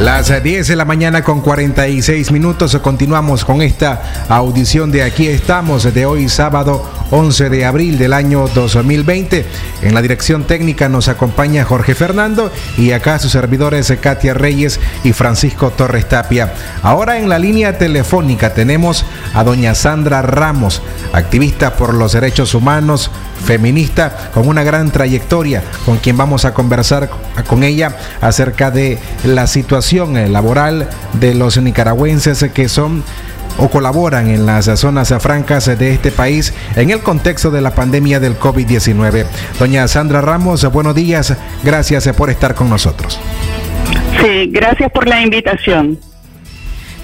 Las 0.00 0.42
10 0.42 0.66
de 0.66 0.76
la 0.76 0.86
mañana 0.86 1.22
con 1.22 1.42
46 1.42 2.32
minutos 2.32 2.74
continuamos 2.82 3.44
con 3.44 3.60
esta 3.60 4.24
audición 4.30 4.90
de 4.90 5.02
Aquí 5.02 5.28
estamos 5.28 5.92
de 5.92 6.06
hoy 6.06 6.30
sábado 6.30 6.88
11 7.10 7.50
de 7.50 7.66
abril 7.66 7.98
del 7.98 8.14
año 8.14 8.48
2020. 8.48 9.44
En 9.82 9.92
la 9.92 10.00
dirección 10.00 10.44
técnica 10.44 10.88
nos 10.88 11.08
acompaña 11.08 11.66
Jorge 11.66 11.94
Fernando 11.94 12.50
y 12.78 12.92
acá 12.92 13.18
sus 13.18 13.32
servidores 13.32 13.92
Katia 14.00 14.32
Reyes 14.32 14.80
y 15.04 15.12
Francisco 15.12 15.70
Torres 15.70 16.08
Tapia. 16.08 16.54
Ahora 16.82 17.18
en 17.18 17.28
la 17.28 17.38
línea 17.38 17.76
telefónica 17.76 18.54
tenemos 18.54 19.04
a 19.34 19.44
doña 19.44 19.74
Sandra 19.74 20.22
Ramos, 20.22 20.80
activista 21.12 21.74
por 21.74 21.92
los 21.92 22.12
derechos 22.12 22.54
humanos, 22.54 23.10
feminista 23.44 24.30
con 24.32 24.48
una 24.48 24.62
gran 24.62 24.90
trayectoria, 24.90 25.62
con 25.84 25.98
quien 25.98 26.16
vamos 26.16 26.46
a 26.46 26.54
conversar 26.54 27.10
con 27.46 27.64
ella 27.64 27.96
acerca 28.20 28.70
de 28.70 28.98
la 29.24 29.46
situación 29.46 29.89
eh, 29.92 30.28
laboral 30.28 30.88
de 31.14 31.34
los 31.34 31.60
nicaragüenses 31.60 32.44
que 32.54 32.68
son 32.68 33.02
o 33.58 33.68
colaboran 33.68 34.28
en 34.30 34.46
las 34.46 34.66
zonas 34.78 35.12
francas 35.18 35.66
de 35.66 35.92
este 35.92 36.12
país 36.12 36.54
en 36.76 36.90
el 36.90 37.00
contexto 37.00 37.50
de 37.50 37.60
la 37.60 37.72
pandemia 37.72 38.20
del 38.20 38.38
COVID-19. 38.38 39.26
Doña 39.58 39.88
Sandra 39.88 40.20
Ramos, 40.20 40.64
buenos 40.72 40.94
días. 40.94 41.36
Gracias 41.64 42.08
por 42.16 42.30
estar 42.30 42.54
con 42.54 42.70
nosotros. 42.70 43.18
Sí, 44.22 44.48
gracias 44.52 44.92
por 44.92 45.08
la 45.08 45.20
invitación. 45.22 45.98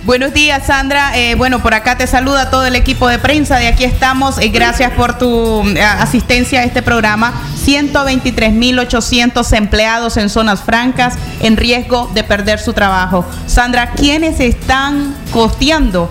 Buenos 0.05 0.33
días, 0.33 0.67
Sandra. 0.67 1.17
Eh, 1.19 1.35
bueno, 1.35 1.61
por 1.61 1.75
acá 1.75 1.97
te 1.97 2.07
saluda 2.07 2.49
todo 2.51 2.65
el 2.67 2.77
equipo 2.77 3.09
de 3.09 3.19
prensa. 3.19 3.59
De 3.59 3.67
aquí 3.67 3.85
estamos. 3.85 4.39
Eh, 4.39 4.49
gracias 4.51 4.93
por 4.93 5.19
tu 5.19 5.67
eh, 5.67 5.83
asistencia 5.83 6.61
a 6.61 6.65
este 6.65 6.83
programa. 6.83 7.33
123.800 7.65 9.57
empleados 9.57 10.17
en 10.17 10.31
zonas 10.31 10.63
francas 10.63 11.15
en 11.41 11.57
riesgo 11.57 12.11
de 12.15 12.23
perder 12.23 12.61
su 12.61 12.73
trabajo. 12.73 13.25
Sandra, 13.47 13.91
¿quiénes 13.93 14.39
están 14.39 15.17
costeando 15.33 16.09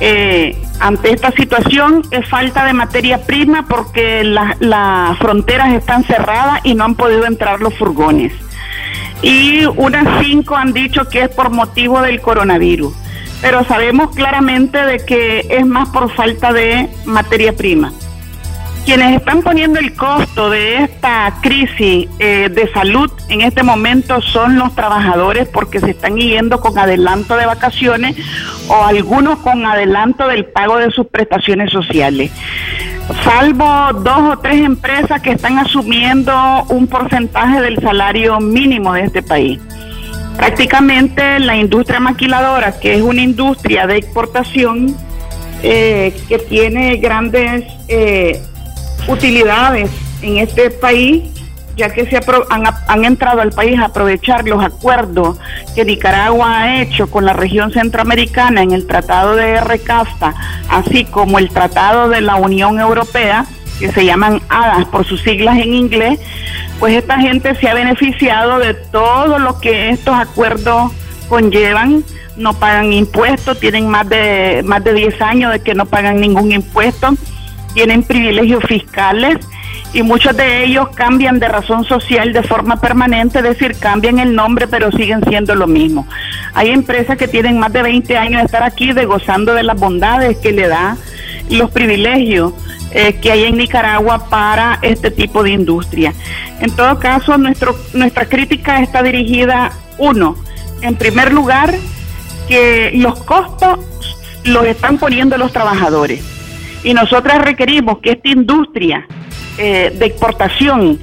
eh, 0.00 0.56
ante 0.80 1.12
esta 1.12 1.32
situación 1.32 2.02
es 2.10 2.28
falta 2.28 2.64
de 2.64 2.72
materia 2.72 3.26
prima 3.26 3.66
porque 3.68 4.22
las 4.24 5.18
fronteras 5.18 5.72
están 5.72 6.04
cerradas 6.04 6.60
y 6.64 6.74
no 6.74 6.84
han 6.84 6.94
podido 6.94 7.26
entrar 7.26 7.60
los 7.60 7.74
furgones. 7.74 8.32
Y 9.22 9.64
unas 9.66 10.24
cinco 10.24 10.56
han 10.56 10.72
dicho 10.72 11.08
que 11.08 11.22
es 11.22 11.28
por 11.28 11.50
motivo 11.50 12.00
del 12.00 12.20
coronavirus. 12.20 12.94
Pero 13.40 13.64
sabemos 13.64 14.14
claramente 14.14 14.84
de 14.84 15.04
que 15.04 15.46
es 15.50 15.66
más 15.66 15.88
por 15.90 16.12
falta 16.14 16.52
de 16.52 16.88
materia 17.04 17.52
prima. 17.52 17.92
Quienes 18.84 19.16
están 19.16 19.42
poniendo 19.42 19.78
el 19.78 19.94
costo 19.94 20.50
de 20.50 20.84
esta 20.84 21.34
crisis 21.42 22.08
eh, 22.18 22.48
de 22.50 22.72
salud 22.72 23.10
en 23.28 23.42
este 23.42 23.62
momento 23.62 24.22
son 24.22 24.58
los 24.58 24.74
trabajadores 24.74 25.46
porque 25.48 25.78
se 25.78 25.90
están 25.90 26.16
yendo 26.16 26.60
con 26.60 26.78
adelanto 26.78 27.36
de 27.36 27.46
vacaciones 27.46 28.16
o 28.68 28.84
algunos 28.84 29.38
con 29.40 29.66
adelanto 29.66 30.26
del 30.26 30.46
pago 30.46 30.78
de 30.78 30.90
sus 30.90 31.06
prestaciones 31.06 31.70
sociales. 31.70 32.30
Salvo 33.24 33.92
dos 34.02 34.36
o 34.36 34.38
tres 34.38 34.62
empresas 34.62 35.20
que 35.22 35.32
están 35.32 35.58
asumiendo 35.58 36.64
un 36.68 36.86
porcentaje 36.86 37.60
del 37.60 37.78
salario 37.80 38.38
mínimo 38.40 38.92
de 38.92 39.02
este 39.02 39.22
país. 39.22 39.60
Prácticamente 40.36 41.40
la 41.40 41.56
industria 41.56 42.00
maquiladora, 42.00 42.78
que 42.78 42.94
es 42.94 43.02
una 43.02 43.22
industria 43.22 43.86
de 43.86 43.96
exportación 43.96 44.94
eh, 45.62 46.14
que 46.28 46.38
tiene 46.38 46.98
grandes 46.98 47.64
eh, 47.88 48.40
utilidades 49.08 49.90
en 50.22 50.38
este 50.38 50.70
país, 50.70 51.24
ya 51.76 51.92
que 51.92 52.06
se 52.06 52.16
han, 52.16 52.64
han, 52.86 53.04
entrado 53.04 53.40
al 53.40 53.52
país 53.52 53.78
a 53.78 53.86
aprovechar 53.86 54.46
los 54.46 54.62
acuerdos 54.62 55.38
que 55.74 55.84
Nicaragua 55.84 56.60
ha 56.60 56.82
hecho 56.82 57.10
con 57.10 57.24
la 57.24 57.32
región 57.32 57.72
centroamericana 57.72 58.62
en 58.62 58.72
el 58.72 58.86
Tratado 58.86 59.34
de 59.34 59.60
Recasta, 59.60 60.34
así 60.68 61.04
como 61.04 61.38
el 61.38 61.50
Tratado 61.50 62.08
de 62.08 62.20
la 62.20 62.36
Unión 62.36 62.78
Europea, 62.78 63.46
que 63.78 63.92
se 63.92 64.04
llaman 64.04 64.42
ADAS 64.48 64.86
por 64.86 65.06
sus 65.06 65.22
siglas 65.22 65.56
en 65.58 65.72
inglés, 65.72 66.18
pues 66.80 66.94
esta 66.96 67.18
gente 67.18 67.54
se 67.54 67.68
ha 67.68 67.74
beneficiado 67.74 68.58
de 68.58 68.74
todo 68.74 69.38
lo 69.38 69.60
que 69.60 69.90
estos 69.90 70.14
acuerdos 70.14 70.92
conllevan, 71.28 72.04
no 72.36 72.54
pagan 72.54 72.92
impuestos, 72.92 73.58
tienen 73.58 73.88
más 73.88 74.08
de 74.08 74.62
más 74.64 74.82
de 74.82 74.94
10 74.94 75.22
años 75.22 75.52
de 75.52 75.60
que 75.60 75.74
no 75.74 75.86
pagan 75.86 76.20
ningún 76.20 76.52
impuesto 76.52 77.16
tienen 77.78 78.02
privilegios 78.02 78.64
fiscales 78.64 79.38
y 79.92 80.02
muchos 80.02 80.36
de 80.36 80.64
ellos 80.64 80.88
cambian 80.96 81.38
de 81.38 81.46
razón 81.46 81.84
social 81.84 82.32
de 82.32 82.42
forma 82.42 82.80
permanente, 82.80 83.38
es 83.38 83.44
decir, 83.44 83.76
cambian 83.78 84.18
el 84.18 84.34
nombre 84.34 84.66
pero 84.66 84.90
siguen 84.90 85.22
siendo 85.28 85.54
lo 85.54 85.68
mismo. 85.68 86.04
Hay 86.54 86.70
empresas 86.70 87.16
que 87.16 87.28
tienen 87.28 87.56
más 87.60 87.72
de 87.72 87.84
20 87.84 88.16
años 88.16 88.40
de 88.40 88.46
estar 88.46 88.64
aquí 88.64 88.92
de 88.92 89.04
gozando 89.04 89.54
de 89.54 89.62
las 89.62 89.78
bondades 89.78 90.38
que 90.38 90.50
le 90.50 90.66
da 90.66 90.96
los 91.50 91.70
privilegios 91.70 92.52
eh, 92.90 93.12
que 93.12 93.30
hay 93.30 93.44
en 93.44 93.56
Nicaragua 93.56 94.28
para 94.28 94.80
este 94.82 95.12
tipo 95.12 95.44
de 95.44 95.50
industria. 95.50 96.12
En 96.58 96.74
todo 96.74 96.98
caso, 96.98 97.38
nuestro, 97.38 97.76
nuestra 97.92 98.24
crítica 98.24 98.82
está 98.82 99.04
dirigida, 99.04 99.70
uno, 99.98 100.34
en 100.82 100.96
primer 100.96 101.32
lugar, 101.32 101.72
que 102.48 102.90
los 102.94 103.22
costos 103.22 103.78
los 104.42 104.66
están 104.66 104.98
poniendo 104.98 105.38
los 105.38 105.52
trabajadores 105.52 106.37
y 106.84 106.94
nosotras 106.94 107.42
requerimos 107.42 107.98
que 107.98 108.12
esta 108.12 108.28
industria 108.28 109.06
eh, 109.58 109.94
de 109.98 110.06
exportación 110.06 110.98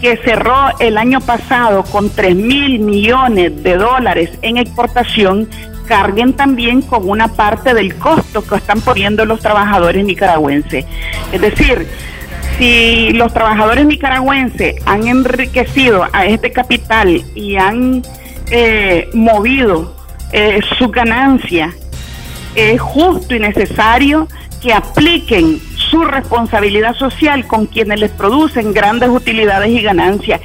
que 0.00 0.16
cerró 0.16 0.76
el 0.80 0.98
año 0.98 1.20
pasado 1.20 1.84
con 1.84 2.10
3 2.10 2.34
mil 2.34 2.80
millones 2.80 3.62
de 3.62 3.76
dólares 3.76 4.30
en 4.42 4.56
exportación, 4.56 5.48
carguen 5.86 6.32
también 6.32 6.82
con 6.82 7.08
una 7.08 7.28
parte 7.28 7.72
del 7.72 7.94
costo 7.94 8.44
que 8.44 8.56
están 8.56 8.80
poniendo 8.80 9.24
los 9.24 9.38
trabajadores 9.38 10.04
nicaragüenses. 10.04 10.84
Es 11.30 11.40
decir, 11.40 11.86
si 12.58 13.12
los 13.12 13.32
trabajadores 13.32 13.86
nicaragüenses 13.86 14.74
han 14.86 15.06
enriquecido 15.06 16.08
a 16.12 16.26
este 16.26 16.50
capital 16.50 17.22
y 17.36 17.56
han 17.56 18.02
eh, 18.50 19.08
movido 19.14 19.94
eh, 20.32 20.60
su 20.78 20.88
ganancia, 20.88 21.72
es 22.56 22.80
justo 22.80 23.34
y 23.36 23.38
necesario 23.38 24.26
que 24.62 24.72
apliquen 24.72 25.60
su 25.76 26.04
responsabilidad 26.04 26.94
social 26.94 27.46
con 27.46 27.66
quienes 27.66 28.00
les 28.00 28.10
producen 28.10 28.72
grandes 28.72 29.10
utilidades 29.10 29.68
y 29.70 29.82
ganancias 29.82 30.40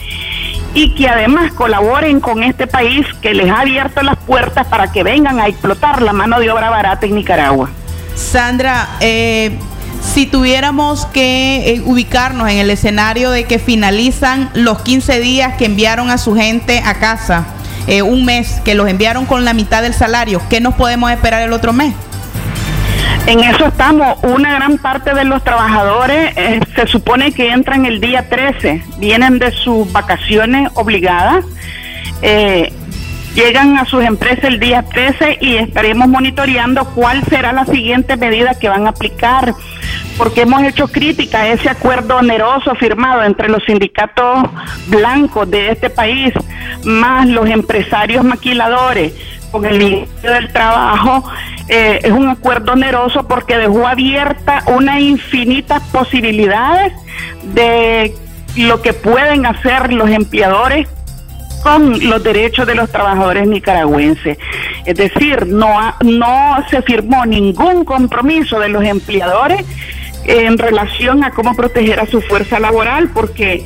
y 0.74 0.90
que 0.92 1.08
además 1.08 1.54
colaboren 1.54 2.20
con 2.20 2.44
este 2.44 2.68
país 2.68 3.06
que 3.22 3.34
les 3.34 3.50
ha 3.50 3.62
abierto 3.62 4.02
las 4.02 4.18
puertas 4.18 4.68
para 4.68 4.92
que 4.92 5.04
vengan 5.04 5.40
a 5.40 5.48
explotar 5.48 6.02
la 6.02 6.14
mano 6.14 6.40
de 6.40 6.52
obra 6.52 6.70
barata 6.70 7.06
en 7.06 7.16
Nicaragua. 7.16 7.70
Sandra, 8.16 8.90
eh, 9.00 9.58
si 10.02 10.26
tuviéramos 10.26 11.06
que 11.06 11.76
eh, 11.76 11.82
ubicarnos 11.86 12.50
en 12.50 12.58
el 12.58 12.70
escenario 12.70 13.32
de 13.32 13.46
que 13.46 13.60
finalizan 13.60 14.50
los 14.54 14.82
15 14.82 15.20
días 15.20 15.56
que 15.58 15.66
enviaron 15.66 16.10
a 16.10 16.18
su 16.18 16.36
gente 16.36 16.82
a 16.84 16.96
casa, 16.96 17.46
eh, 17.88 18.02
un 18.02 18.26
mes, 18.26 18.60
que 18.66 18.76
los 18.76 18.90
enviaron 18.90 19.26
con 19.26 19.46
la 19.46 19.54
mitad 19.54 19.82
del 19.82 19.94
salario, 19.94 20.42
¿qué 20.50 20.60
nos 20.60 20.76
podemos 20.76 21.12
esperar 21.12 21.42
el 21.42 21.54
otro 21.54 21.72
mes? 21.72 21.94
En 23.28 23.42
eso 23.42 23.68
estamos. 23.68 24.18
Una 24.24 24.54
gran 24.54 24.78
parte 24.78 25.14
de 25.14 25.26
los 25.26 25.44
trabajadores 25.44 26.36
eh, 26.38 26.60
se 26.76 26.88
supone 26.88 27.32
que 27.32 27.50
entran 27.50 27.86
el 27.86 28.00
día 28.00 28.30
13, 28.30 28.84
vienen 29.00 29.40
de 29.40 29.52
sus 29.52 29.92
vacaciones 29.92 30.70
obligadas. 30.76 31.44
Eh, 32.22 32.72
llegan 33.38 33.78
a 33.78 33.86
sus 33.86 34.04
empresas 34.04 34.46
el 34.46 34.60
día 34.60 34.82
13 34.82 35.38
y 35.42 35.58
estaremos 35.58 36.08
monitoreando 36.08 36.86
cuál 36.96 37.24
será 37.26 37.54
la 37.54 37.66
siguiente 37.66 38.18
medida 38.18 38.56
que 38.56 38.68
van 38.68 38.88
a 38.88 38.90
aplicar, 38.90 39.54
porque 40.18 40.42
hemos 40.42 40.64
hecho 40.64 40.88
crítica 40.88 41.42
a 41.42 41.48
ese 41.50 41.70
acuerdo 41.70 42.18
oneroso 42.18 42.74
firmado 42.74 43.24
entre 43.24 43.48
los 43.48 43.64
sindicatos 43.64 44.40
blancos 44.88 45.52
de 45.52 45.70
este 45.70 45.92
país, 45.92 46.34
más 46.84 47.28
los 47.28 47.48
empresarios 47.48 48.26
maquiladores. 48.26 49.14
Con 49.52 49.66
el 49.66 49.78
Ministerio 49.78 50.34
del 50.34 50.52
Trabajo, 50.52 51.24
eh, 51.70 52.02
es 52.04 52.12
un 52.12 52.28
acuerdo 52.28 52.74
oneroso 52.74 53.28
porque 53.28 53.58
dejó 53.58 53.88
abierta 53.88 54.62
una 54.66 55.00
infinitas 55.00 55.82
posibilidades 55.84 56.92
de 57.54 58.14
lo 58.58 58.82
que 58.82 58.92
pueden 58.92 59.46
hacer 59.46 59.94
los 59.94 60.10
empleadores 60.10 60.90
con 61.68 62.10
los 62.10 62.24
derechos 62.24 62.66
de 62.66 62.76
los 62.76 62.90
trabajadores 62.90 63.46
nicaragüenses. 63.46 64.38
Es 64.86 64.96
decir, 64.96 65.46
no, 65.48 65.94
no 66.02 66.58
se 66.70 66.82
firmó 66.82 67.26
ningún 67.26 67.84
compromiso 67.84 68.58
de 68.60 68.70
los 68.70 68.84
empleadores 68.86 69.66
en 70.24 70.58
relación 70.58 71.26
a 71.26 71.32
cómo 71.32 71.56
proteger 71.56 72.00
a 72.00 72.06
su 72.06 72.22
fuerza 72.22 72.60
laboral, 72.60 73.10
porque 73.10 73.66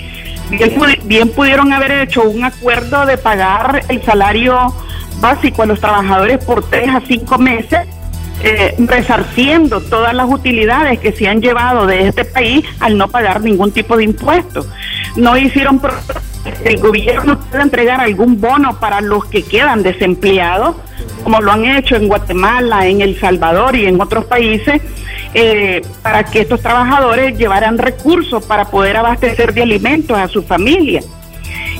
bien, 0.49 0.75
pudi- 0.75 0.99
bien 1.03 1.29
pudieron 1.29 1.73
haber 1.73 1.91
hecho 1.91 2.23
un 2.23 2.43
acuerdo 2.43 3.05
de 3.05 3.17
pagar 3.19 3.83
el 3.87 4.01
salario 4.03 4.73
básico 5.19 5.61
a 5.61 5.67
los 5.67 5.79
trabajadores 5.79 6.43
por 6.43 6.67
tres 6.67 6.89
a 6.89 7.01
cinco 7.07 7.37
meses, 7.37 7.81
eh, 8.43 8.73
resarciendo 8.79 9.79
todas 9.81 10.15
las 10.15 10.27
utilidades 10.27 10.99
que 10.99 11.11
se 11.11 11.27
han 11.27 11.39
llevado 11.39 11.85
de 11.85 12.07
este 12.07 12.25
país 12.25 12.65
al 12.79 12.97
no 12.97 13.07
pagar 13.07 13.41
ningún 13.41 13.71
tipo 13.71 13.95
de 13.95 14.05
impuesto. 14.05 14.65
No 15.15 15.37
hicieron 15.37 15.79
el 16.63 16.79
gobierno 16.79 17.39
puede 17.39 17.63
entregar 17.63 18.01
algún 18.01 18.39
bono 18.39 18.79
para 18.79 19.01
los 19.01 19.25
que 19.25 19.43
quedan 19.43 19.83
desempleados, 19.83 20.75
como 21.23 21.41
lo 21.41 21.51
han 21.51 21.65
hecho 21.65 21.95
en 21.95 22.07
Guatemala, 22.07 22.87
en 22.87 23.01
El 23.01 23.19
Salvador 23.19 23.75
y 23.75 23.85
en 23.85 23.99
otros 23.99 24.25
países, 24.25 24.81
eh, 25.33 25.81
para 26.01 26.23
que 26.23 26.41
estos 26.41 26.61
trabajadores 26.61 27.37
llevaran 27.37 27.77
recursos 27.77 28.45
para 28.45 28.65
poder 28.65 28.97
abastecer 28.97 29.53
de 29.53 29.63
alimentos 29.63 30.17
a 30.17 30.27
su 30.27 30.43
familia. 30.43 31.01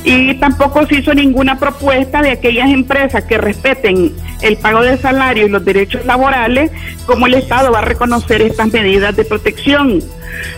Y 0.04 0.34
tampoco 0.36 0.86
se 0.88 0.96
hizo 0.96 1.14
ninguna 1.14 1.60
propuesta 1.60 2.22
de 2.22 2.32
aquellas 2.32 2.70
empresas 2.70 3.24
que 3.26 3.38
respeten 3.38 4.14
el 4.42 4.58
pago 4.58 4.82
de 4.82 4.98
salario 4.98 5.46
y 5.46 5.50
los 5.50 5.64
derechos 5.64 6.06
laborales, 6.06 6.72
como 7.06 7.28
el 7.28 7.36
Estado 7.36 7.72
va 7.72 7.80
a 7.80 7.84
reconocer 7.84 8.42
estas 8.42 8.72
medidas 8.74 9.16
de 9.16 9.26
protección. 9.26 10.02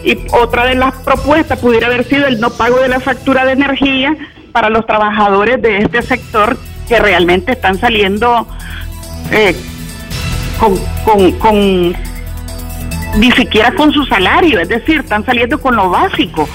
Y 0.04 0.18
otra 0.32 0.66
de 0.66 0.76
las 0.76 0.94
propuestas 0.96 1.60
pudiera 1.60 1.88
haber 1.88 2.06
sido 2.06 2.28
el 2.28 2.40
no 2.40 2.52
pago 2.52 2.80
de 2.80 2.88
la 2.88 3.02
factura 3.02 3.46
de 3.46 3.52
energía 3.52 4.16
para 4.54 4.70
los 4.70 4.86
trabajadores 4.86 5.62
de 5.62 5.80
este 5.80 6.02
sector 6.04 6.58
que 6.88 7.00
realmente 7.00 7.52
están 7.52 7.78
saliendo 7.80 8.48
eh, 9.32 9.56
con, 10.60 11.32
con 11.34 11.96
ni 13.18 13.32
siquiera 13.32 13.74
con 13.74 13.92
su 13.92 14.06
salario, 14.06 14.60
es 14.60 14.70
decir, 14.70 15.00
están 15.02 15.26
saliendo 15.26 15.60
con 15.60 15.76
lo 15.76 15.90
básico. 15.90 16.48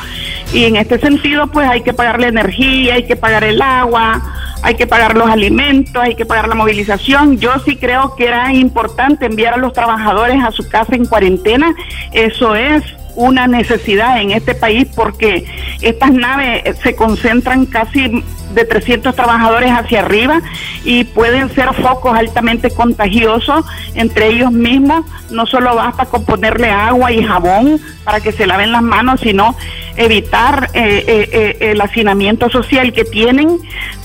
Y 0.53 0.65
en 0.65 0.77
este 0.77 0.99
sentido, 0.99 1.47
pues 1.49 1.69
hay 1.69 1.83
que 1.83 1.93
pagar 1.93 2.21
la 2.21 2.29
energía, 2.29 2.95
hay 2.95 3.05
que 3.05 3.17
pagar 3.17 3.45
el 3.45 3.61
agua, 3.61 4.23
hay 4.63 4.75
que 4.75 4.87
pagar 4.87 5.17
los 5.17 5.29
alimentos, 5.29 6.03
hay 6.03 6.15
que 6.15 6.25
pagar 6.25 6.49
la 6.49 6.55
movilización. 6.55 7.39
Yo 7.39 7.53
sí 7.65 7.77
creo 7.77 8.15
que 8.17 8.27
era 8.27 8.53
importante 8.53 9.27
enviar 9.27 9.55
a 9.55 9.57
los 9.59 9.73
trabajadores 9.73 10.43
a 10.43 10.51
su 10.51 10.67
casa 10.69 10.95
en 10.95 11.05
cuarentena. 11.05 11.75
Eso 12.13 12.55
es 12.55 12.83
una 13.19 13.49
necesidad 13.49 14.21
en 14.21 14.31
este 14.31 14.55
país 14.55 14.87
porque 14.95 15.45
estas 15.83 16.13
naves 16.13 16.79
se 16.85 16.95
concentran 16.95 17.67
casi 17.67 18.23
de 18.55 18.65
300 18.65 19.15
trabajadores 19.15 19.73
hacia 19.73 20.01
arriba 20.01 20.41
y 20.85 21.03
pueden 21.03 21.53
ser 21.53 21.75
focos 21.75 22.17
altamente 22.17 22.71
contagiosos 22.71 23.65
entre 23.95 24.29
ellos 24.29 24.53
mismos. 24.53 25.05
No 25.31 25.47
solo 25.47 25.75
basta 25.75 26.07
con 26.07 26.25
ponerle 26.25 26.71
agua 26.71 27.11
y 27.11 27.25
jabón 27.25 27.81
para 28.05 28.21
que 28.21 28.31
se 28.31 28.47
laven 28.47 28.71
las 28.71 28.83
manos, 28.83 29.21
sino 29.21 29.57
evitar 29.97 30.71
eh, 30.73 31.05
eh, 31.09 31.29
eh, 31.33 31.71
el 31.73 31.81
hacinamiento 31.81 32.49
social 32.51 32.93
que 32.93 33.05
tienen. 33.05 33.59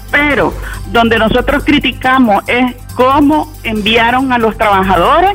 Pero 0.10 0.56
donde 0.92 1.20
nosotros 1.20 1.64
criticamos 1.64 2.44
es 2.48 2.76
cómo 2.96 3.54
enviaron 3.64 4.34
a 4.34 4.40
los 4.40 4.58
trabajadores 4.58 5.34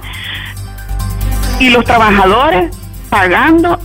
y 1.61 1.71
los 1.71 1.85
trabajadores 1.85 2.71
pagando 3.09 3.79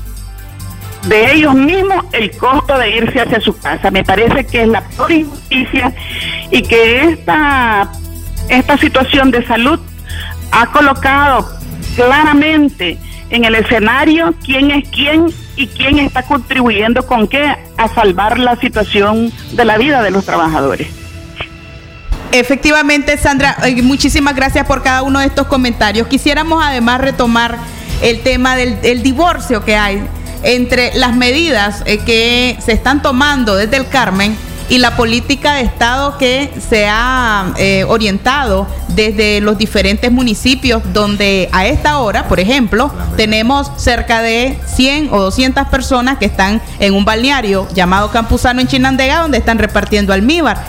de 1.08 1.34
ellos 1.34 1.54
mismos 1.54 2.06
el 2.14 2.32
costo 2.38 2.78
de 2.78 2.98
irse 2.98 3.22
hacia 3.22 3.42
su 3.42 3.58
casa. 3.58 3.92
Me 3.92 4.04
parece 4.04 4.46
que 4.46 4.64
es 4.64 4.68
la 4.68 4.82
peor 4.82 5.12
injusticia 5.12 5.94
y 6.50 6.62
que 6.62 7.10
esta, 7.10 7.92
esta 8.50 8.78
situación 8.78 9.32
de 9.32 9.46
salud 9.46 9.80
ha 10.52 10.68
colocado 10.68 11.50
claramente 11.96 12.98
en 13.30 13.46
el 13.46 13.56
escenario 13.56 14.34
quién 14.44 14.72
es 14.72 14.88
quién 14.90 15.28
y 15.56 15.68
quién 15.68 16.00
está 16.00 16.24
contribuyendo 16.24 17.06
con 17.06 17.28
qué 17.28 17.56
a 17.78 17.88
salvar 17.90 18.40
la 18.40 18.56
situación 18.58 19.32
de 19.54 19.66
la 19.66 19.78
vida 19.78 20.02
de 20.02 20.12
los 20.12 20.26
trabajadores. 20.26 20.88
Efectivamente, 22.32 23.16
Sandra, 23.18 23.58
eh, 23.64 23.80
muchísimas 23.84 24.36
gracias 24.36 24.66
por 24.66 24.82
cada 24.82 25.04
uno 25.04 25.20
de 25.20 25.28
estos 25.28 25.46
comentarios. 25.46 26.08
Quisiéramos 26.08 26.64
además 26.64 27.00
retomar 27.00 27.60
el 28.04 28.22
tema 28.22 28.56
del, 28.56 29.02
divorcio 29.02 29.64
que 29.64 29.76
hay 29.76 30.04
entre 30.44 30.94
las 30.96 31.16
medidas 31.16 31.84
eh, 31.86 32.00
que 32.00 32.58
se 32.64 32.74
están 32.74 33.02
tomando 33.02 33.56
desde 33.56 33.78
el 33.78 33.88
Carmen 33.88 34.38
y 34.70 34.78
la 34.78 34.96
política 34.96 35.56
de 35.56 35.62
Estado 35.62 36.18
que 36.18 36.52
se 36.70 36.88
ha 36.88 37.54
eh, 37.58 37.86
orientado 37.88 38.68
desde 38.90 39.40
los 39.42 39.58
diferentes 39.58 40.12
municipios 40.12 40.82
donde 40.94 41.50
a 41.52 41.66
esta 41.66 42.00
hora, 42.00 42.28
por 42.28 42.40
ejemplo, 42.40 42.92
tenemos 43.16 43.72
cerca 43.78 44.22
de 44.22 44.58
100 44.66 45.10
o 45.12 45.22
200 45.22 45.68
personas 45.68 46.18
que 46.18 46.26
están 46.26 46.62
en 46.80 46.94
un 46.94 47.06
balneario 47.06 47.68
llamado 47.74 48.12
Campuzano 48.12 48.62
en 48.62 48.68
Chinandega 48.68 49.22
donde 49.22 49.38
están 49.38 49.60
repartiendo 49.60 50.14
almíbar. 50.14 50.64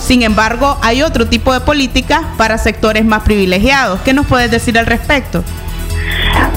Sin 0.00 0.22
embargo, 0.22 0.78
hay 0.82 1.02
otro 1.02 1.28
tipo 1.28 1.52
de 1.52 1.60
política 1.60 2.32
para 2.36 2.58
sectores 2.58 3.04
más 3.04 3.22
privilegiados. 3.22 4.00
¿Qué 4.00 4.12
nos 4.12 4.26
puedes 4.26 4.50
decir 4.50 4.78
al 4.78 4.86
respecto? 4.86 5.44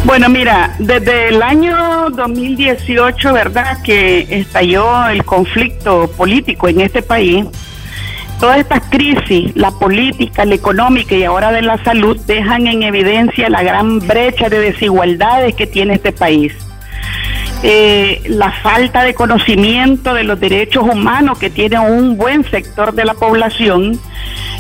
Bueno, 0.06 0.30
mira, 0.30 0.76
desde 0.80 1.30
el 1.30 1.42
año 1.42 2.10
2018, 2.10 3.34
¿verdad?, 3.34 3.82
que 3.84 4.28
estalló 4.30 5.08
el 5.08 5.24
conflicto 5.24 6.12
político 6.12 6.68
en 6.68 6.82
este 6.82 7.02
país, 7.02 7.46
todas 8.40 8.60
estas 8.60 8.84
crisis, 8.90 9.56
la 9.56 9.72
política, 9.72 10.44
la 10.44 10.56
económica 10.56 11.16
y 11.16 11.24
ahora 11.24 11.52
de 11.52 11.62
la 11.62 11.82
salud, 11.84 12.20
dejan 12.28 12.68
en 12.68 12.84
evidencia 12.84 13.50
la 13.50 13.64
gran 13.64 14.00
brecha 14.00 14.50
de 14.50 14.60
desigualdades 14.60 15.56
que 15.56 15.68
tiene 15.68 15.94
este 15.96 16.12
país. 16.12 16.54
Eh, 17.66 18.22
la 18.26 18.52
falta 18.52 19.04
de 19.06 19.14
conocimiento 19.14 20.14
de 20.14 20.26
los 20.26 20.38
derechos 20.38 20.84
humanos 20.84 21.40
que 21.40 21.50
tiene 21.50 21.80
un 21.80 22.18
buen 22.18 22.44
sector 22.52 22.94
de 22.94 23.06
la 23.06 23.14
población. 23.14 23.98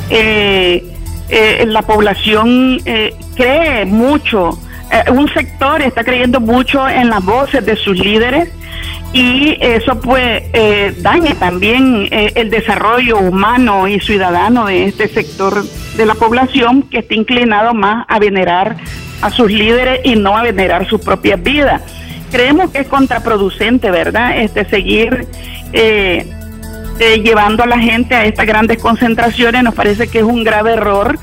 Eh, 0.10 0.96
eh, 1.28 1.66
la 1.68 1.82
población 1.82 2.80
cree 3.36 3.84
mucho, 3.84 4.58
eh, 4.94 5.12
un 5.12 5.28
sector 5.34 5.82
está 5.82 6.04
creyendo 6.04 6.40
mucho 6.40 6.88
en 6.88 7.10
las 7.10 7.26
voces 7.26 7.66
de 7.66 7.76
sus 7.76 7.98
líderes 7.98 8.50
y 9.12 9.58
eso 9.60 10.00
pues 10.00 10.44
eh, 10.54 10.96
daña 11.00 11.36
también 11.36 12.08
eh, 12.12 12.32
el 12.36 12.50
desarrollo 12.50 13.20
humano 13.20 13.88
y 13.88 14.00
ciudadano 14.00 14.66
de 14.66 14.86
este 14.86 15.08
sector 15.08 15.64
de 15.64 16.06
la 16.06 16.16
población 16.16 16.84
que 16.84 17.00
está 17.00 17.14
inclinado 17.14 17.74
más 17.74 18.06
a 18.08 18.20
venerar 18.20 18.78
a 19.22 19.30
sus 19.30 19.52
líderes 19.52 20.02
y 20.04 20.16
no 20.16 20.38
a 20.38 20.44
venerar 20.44 20.88
sus 20.88 21.02
propias 21.02 21.42
vidas. 21.42 21.82
Creemos 22.32 22.72
que 22.72 22.80
es 22.80 22.88
contraproducente, 22.88 23.92
¿verdad? 23.92 24.40
Este 24.40 24.66
seguir 24.66 25.28
eh, 25.72 26.26
eh, 27.00 27.22
llevando 27.24 27.64
a 27.64 27.66
la 27.66 27.80
gente 27.80 28.14
a 28.14 28.26
estas 28.26 28.46
grandes 28.46 28.78
concentraciones 28.78 29.64
nos 29.64 29.74
parece 29.74 30.08
que 30.08 30.20
es 30.20 30.24
un 30.24 30.44
grave 30.44 30.74
error 30.74 31.18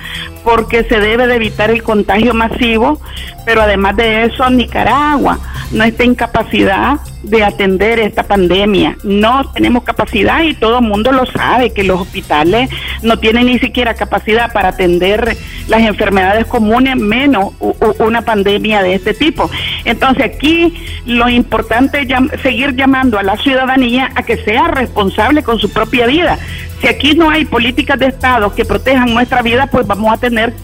porque 0.44 0.84
se 0.84 1.00
debe 1.00 1.26
de 1.26 1.36
evitar 1.36 1.70
el 1.70 1.82
contagio 1.82 2.34
masivo, 2.34 3.00
pero 3.44 3.62
además 3.62 3.96
de 3.96 4.24
eso 4.24 4.48
Nicaragua 4.50 5.38
no 5.72 5.84
está 5.84 6.04
en 6.04 6.14
capacidad 6.14 6.98
de 7.22 7.44
atender 7.44 7.98
esta 7.98 8.22
pandemia. 8.22 8.96
No 9.04 9.50
tenemos 9.52 9.84
capacidad 9.84 10.42
y 10.42 10.54
todo 10.54 10.78
el 10.78 10.84
mundo 10.84 11.12
lo 11.12 11.26
sabe, 11.26 11.70
que 11.70 11.84
los 11.84 12.00
hospitales 12.00 12.70
no 13.02 13.18
tienen 13.18 13.46
ni 13.46 13.58
siquiera 13.58 13.94
capacidad 13.94 14.52
para 14.52 14.70
atender 14.70 15.36
las 15.68 15.80
enfermedades 15.82 16.46
comunes, 16.46 16.96
menos 16.96 17.52
una 17.98 18.22
pandemia 18.22 18.82
de 18.82 18.94
este 18.94 19.14
tipo. 19.14 19.50
Entonces 19.84 20.24
aquí 20.24 20.74
lo 21.04 21.28
importante 21.28 22.00
es 22.00 22.42
seguir 22.42 22.74
llamando 22.74 23.18
a 23.18 23.22
la 23.22 23.36
ciudadanía 23.36 24.10
a 24.14 24.22
que 24.22 24.38
sea 24.38 24.68
responsable 24.68 25.42
con 25.42 25.58
su 25.58 25.70
propia 25.72 26.06
vida. 26.06 26.38
Si 26.80 26.88
aquí 26.88 27.14
no 27.14 27.30
hay 27.30 27.44
políticas 27.44 27.98
de 27.98 28.06
Estado 28.06 28.54
que 28.54 28.64
protejan 28.64 29.12
nuestra 29.12 29.42
vida, 29.42 29.66
pues 29.66 29.86
vamos 29.86 30.12
a 30.12 30.16
tener 30.16 30.54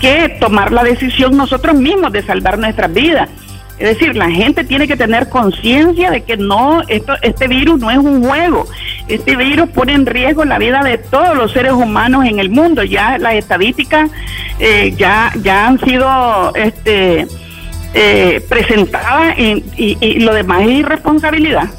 que 0.00 0.36
tomar 0.40 0.72
la 0.72 0.82
decisión 0.82 1.36
nosotros 1.36 1.76
mismos 1.76 2.12
de 2.12 2.22
salvar 2.22 2.58
nuestras 2.58 2.92
vidas. 2.92 3.28
Es 3.78 3.98
decir, 3.98 4.14
la 4.14 4.30
gente 4.30 4.62
tiene 4.64 4.86
que 4.86 4.96
tener 4.96 5.30
conciencia 5.30 6.10
de 6.10 6.22
que 6.22 6.36
no, 6.36 6.82
esto, 6.88 7.14
este 7.22 7.48
virus 7.48 7.80
no 7.80 7.90
es 7.90 7.96
un 7.96 8.22
juego. 8.22 8.66
Este 9.08 9.36
virus 9.36 9.70
pone 9.70 9.94
en 9.94 10.04
riesgo 10.04 10.44
la 10.44 10.58
vida 10.58 10.82
de 10.82 10.98
todos 10.98 11.34
los 11.34 11.50
seres 11.52 11.72
humanos 11.72 12.26
en 12.26 12.38
el 12.38 12.50
mundo. 12.50 12.84
Ya 12.84 13.16
las 13.16 13.36
estadísticas 13.36 14.10
eh, 14.58 14.94
ya, 14.98 15.32
ya 15.42 15.66
han 15.66 15.80
sido 15.80 16.54
este, 16.54 17.26
eh, 17.94 18.44
presentadas 18.48 19.38
y, 19.38 20.20
lo 20.20 20.34
demás 20.34 20.62
es 20.62 20.70
irresponsabilidad. 20.70 21.70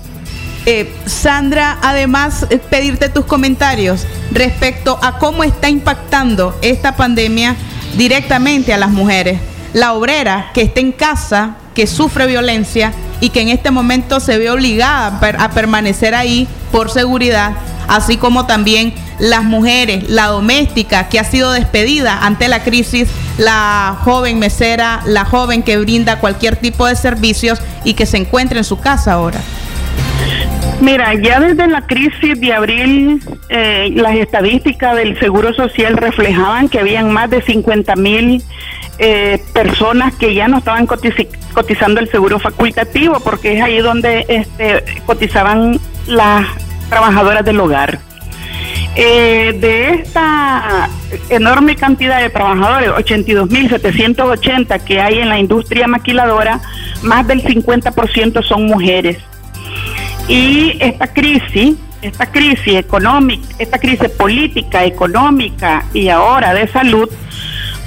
Eh, 0.65 0.93
Sandra, 1.05 1.79
además, 1.81 2.45
pedirte 2.69 3.09
tus 3.09 3.25
comentarios 3.25 4.05
respecto 4.31 4.99
a 5.01 5.17
cómo 5.17 5.43
está 5.43 5.69
impactando 5.69 6.55
esta 6.61 6.95
pandemia 6.95 7.55
directamente 7.97 8.73
a 8.73 8.77
las 8.77 8.91
mujeres. 8.91 9.39
La 9.73 9.93
obrera 9.93 10.51
que 10.53 10.61
está 10.61 10.79
en 10.79 10.91
casa 10.91 11.55
que 11.73 11.87
sufre 11.87 12.27
violencia 12.27 12.93
y 13.21 13.29
que 13.29 13.41
en 13.41 13.49
este 13.49 13.71
momento 13.71 14.19
se 14.19 14.37
ve 14.37 14.49
obligada 14.49 15.19
a, 15.39 15.49
permanecer 15.51 16.13
ahí 16.13 16.47
por 16.71 16.91
seguridad, 16.91 17.53
así 17.87 18.17
como 18.17 18.45
también 18.45 18.93
las 19.19 19.43
mujeres, 19.43 20.09
la 20.09 20.27
doméstica 20.27 21.07
que 21.07 21.19
ha 21.19 21.23
sido 21.23 21.51
despedida 21.51 22.25
ante 22.25 22.47
la 22.47 22.63
crisis, 22.63 23.07
la 23.37 23.97
joven 24.03 24.39
mesera, 24.39 25.01
la 25.05 25.25
joven 25.25 25.63
que 25.63 25.77
brinda 25.77 26.19
cualquier 26.19 26.55
tipo 26.55 26.85
de 26.85 26.95
servicios 26.95 27.59
y 27.83 27.93
que 27.93 28.05
se 28.05 28.17
encuentra 28.17 28.57
en 28.57 28.63
su 28.63 28.79
casa 28.79 29.13
ahora. 29.13 29.41
Mira, 30.81 31.13
ya 31.13 31.39
desde 31.39 31.67
la 31.67 31.81
crisis 31.81 32.41
de 32.41 32.53
abril, 32.53 33.21
eh, 33.49 33.91
las 33.95 34.15
estadísticas 34.15 34.95
del 34.95 35.17
Seguro 35.19 35.53
Social 35.53 35.95
reflejaban 35.95 36.69
que 36.69 36.79
habían 36.79 37.11
más 37.11 37.29
de 37.29 37.43
50 37.43 37.95
mil 37.97 38.43
eh, 38.97 39.39
personas 39.53 40.15
que 40.15 40.33
ya 40.33 40.47
no 40.47 40.57
estaban 40.57 40.87
cotizando 40.87 41.99
el 41.99 42.09
seguro 42.09 42.39
facultativo, 42.39 43.19
porque 43.19 43.57
es 43.57 43.63
ahí 43.63 43.77
donde 43.77 44.25
este, 44.27 44.83
cotizaban 45.05 45.79
las 46.07 46.47
trabajadoras 46.89 47.45
del 47.45 47.59
hogar. 47.59 47.99
Eh, 48.95 49.55
de 49.61 49.89
esta 49.93 50.89
enorme 51.29 51.75
cantidad 51.75 52.21
de 52.21 52.31
trabajadores, 52.31 52.89
82.780 52.89 54.83
que 54.83 54.99
hay 54.99 55.19
en 55.19 55.29
la 55.29 55.37
industria 55.37 55.85
maquiladora, 55.85 56.59
más 57.03 57.27
del 57.27 57.43
50% 57.43 58.43
son 58.43 58.65
mujeres. 58.65 59.19
Y 60.27 60.77
esta 60.79 61.07
crisis, 61.07 61.75
esta 62.01 62.31
crisis 62.31 62.75
económica, 62.75 63.47
esta 63.59 63.77
crisis 63.77 64.09
política, 64.09 64.85
económica 64.85 65.85
y 65.93 66.09
ahora 66.09 66.53
de 66.53 66.67
salud, 66.67 67.09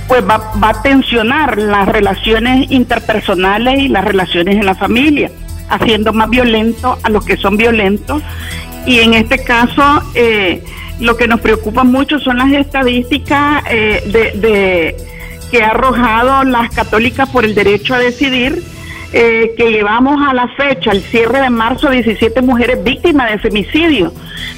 pues 0.09 0.23
va, 0.29 0.53
a 0.61 0.83
tensionar 0.83 1.59
las 1.59 1.89
relaciones 1.89 2.71
interpersonales 2.71 3.81
y 3.81 3.89
las 3.89 4.05
relaciones 4.05 4.57
en 4.57 4.67
la 4.67 4.75
familia, 4.75 5.31
haciendo 5.69 6.13
más 6.13 6.29
violento 6.29 6.99
a 7.03 7.09
los 7.09 7.25
que 7.25 7.37
son 7.37 7.57
violentos. 7.57 8.23
Y 8.87 9.01
en 9.01 9.15
este 9.15 9.43
caso, 9.43 10.03
eh, 10.15 10.63
lo 11.01 11.17
que 11.17 11.27
nos 11.27 11.41
preocupa 11.41 11.85
mucho 11.85 12.19
son 12.19 12.39
las 12.39 12.53
estadísticas 12.53 13.65
eh, 13.71 14.03
de, 14.07 14.97
que 15.51 15.63
ha 15.63 15.71
arrojado 15.71 16.45
las 16.45 16.71
católicas 16.75 17.29
por 17.31 17.45
el 17.45 17.55
derecho 17.55 17.95
a 17.95 17.99
decidir, 17.99 18.63
eh, 19.17 19.55
que 19.57 19.71
llevamos 19.71 20.21
a 20.27 20.35
la 20.35 20.49
fecha, 20.49 20.91
al 20.91 21.01
cierre 21.01 21.41
de 21.41 21.49
marzo, 21.49 21.89
17 21.89 22.43
mujeres 22.43 22.83
víctimas 22.83 23.31
de 23.31 23.39
femicidio, 23.39 24.13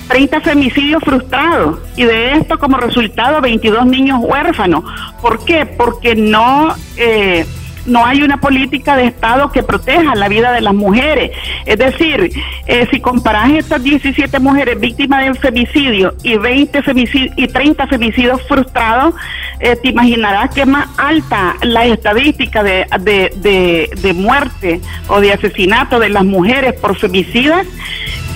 30 0.08 0.40
femicidios 0.40 1.04
frustrados 1.04 1.78
y 1.94 2.04
de 2.04 2.32
esto 2.32 2.58
como 2.58 2.78
resultado 2.78 3.42
22 3.42 3.84
niños 3.84 4.20
huérfanos. 4.22 4.82
¿Por 5.20 5.44
qué? 5.44 5.66
Porque 5.66 6.14
no... 6.16 6.74
Eh, 6.96 7.44
no 7.86 8.04
hay 8.04 8.22
una 8.22 8.38
política 8.38 8.96
de 8.96 9.06
Estado 9.06 9.50
que 9.50 9.62
proteja 9.62 10.14
la 10.14 10.28
vida 10.28 10.52
de 10.52 10.60
las 10.60 10.74
mujeres. 10.74 11.30
Es 11.64 11.78
decir, 11.78 12.30
eh, 12.66 12.86
si 12.90 13.00
comparas 13.00 13.50
estas 13.50 13.82
17 13.82 14.38
mujeres 14.38 14.78
víctimas 14.78 15.24
de 15.24 15.34
femicidio 15.34 16.14
y 16.22 16.36
20 16.36 16.82
femicidios 16.82 17.34
y 17.36 17.46
30 17.48 17.86
femicidios 17.86 18.42
frustrados, 18.42 19.14
eh, 19.60 19.76
te 19.76 19.88
imaginarás 19.88 20.54
que 20.54 20.62
es 20.62 20.66
más 20.66 20.88
alta 20.98 21.56
la 21.62 21.84
estadística 21.86 22.62
de, 22.62 22.86
de, 23.00 23.90
de 24.00 24.12
muerte 24.12 24.80
o 25.08 25.20
de 25.20 25.32
asesinato 25.32 25.98
de 25.98 26.08
las 26.08 26.24
mujeres 26.24 26.74
por 26.74 26.96
femicidas 26.96 27.66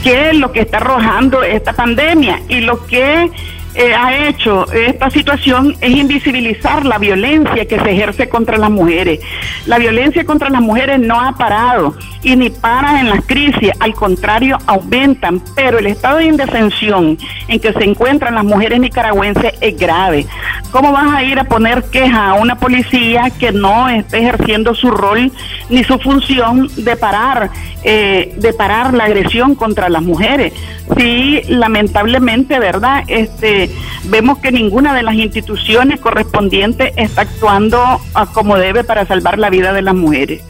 que 0.03 0.33
lo 0.33 0.53
que 0.53 0.61
está 0.61 0.79
arrojando 0.79 1.43
esta 1.43 1.73
pandemia 1.73 2.41
y 2.49 2.61
lo 2.61 2.87
que 2.87 3.31
eh, 3.75 3.95
ha 3.95 4.29
hecho 4.29 4.71
esta 4.73 5.11
situación 5.11 5.77
es 5.81 5.91
invisibilizar 5.91 6.85
la 6.85 6.99
violencia 6.99 7.67
que 7.67 7.79
se 7.79 7.91
ejerce 7.91 8.29
contra 8.29 8.59
las 8.59 8.71
mujeres. 8.71 9.21
La 9.67 9.79
violencia 9.79 10.25
contra 10.25 10.51
las 10.51 10.61
mujeres 10.61 10.99
no 10.99 11.21
ha 11.21 11.33
parado 11.33 11.95
y 12.23 12.37
ni 12.37 12.51
para 12.51 13.01
en 13.01 13.09
las 13.09 13.25
crisis, 13.25 13.71
al 13.79 13.95
contrario, 13.95 14.59
aumentan, 14.67 15.41
pero 15.55 15.79
el 15.79 15.87
estado 15.87 16.19
de 16.19 16.27
indefensión 16.27 17.17
en 17.49 17.61
que 17.61 17.73
se 17.73 17.85
encuentran 17.85 18.35
las 18.35 18.45
mujeres 18.45 18.81
nicaragüenses 18.81 19.55
es 19.61 19.77
grave. 19.77 20.27
¿Cómo 20.71 20.93
vas 20.93 21.15
a 21.15 21.23
ir 21.23 21.39
a 21.39 21.45
poner 21.45 21.85
queja 21.85 22.31
a 22.31 22.35
una 22.35 22.57
policía 22.57 23.31
que 23.39 23.53
no 23.53 23.89
esté 23.89 24.19
ejerciendo 24.19 24.75
su 24.75 24.91
rol 24.91 25.33
ni 25.69 25.85
su 25.85 25.99
función 25.99 26.69
de 26.77 26.97
parar, 26.97 27.51
eh, 27.85 28.35
de 28.37 28.53
parar 28.53 28.95
la 28.95 29.05
agresión 29.05 29.55
contra 29.55 29.89
las 29.89 30.03
mujeres? 30.03 30.53
Sí, 30.97 31.41
lamentablemente, 31.49 32.59
¿verdad? 32.59 33.05
Este 33.07 33.60
vemos 34.05 34.39
que 34.39 34.53
ninguna 34.53 34.95
de 34.95 35.03
las 35.03 35.15
instituciones 35.15 36.01
correspondientes 36.01 36.93
está 36.97 37.23
actuando 37.23 38.01
como 38.33 38.57
debe 38.57 38.85
para 38.85 39.07
salvar 39.07 39.39
la 39.39 39.51
vida 39.51 39.73
de 39.73 39.83
las 39.83 39.95
mujeres. 39.95 40.43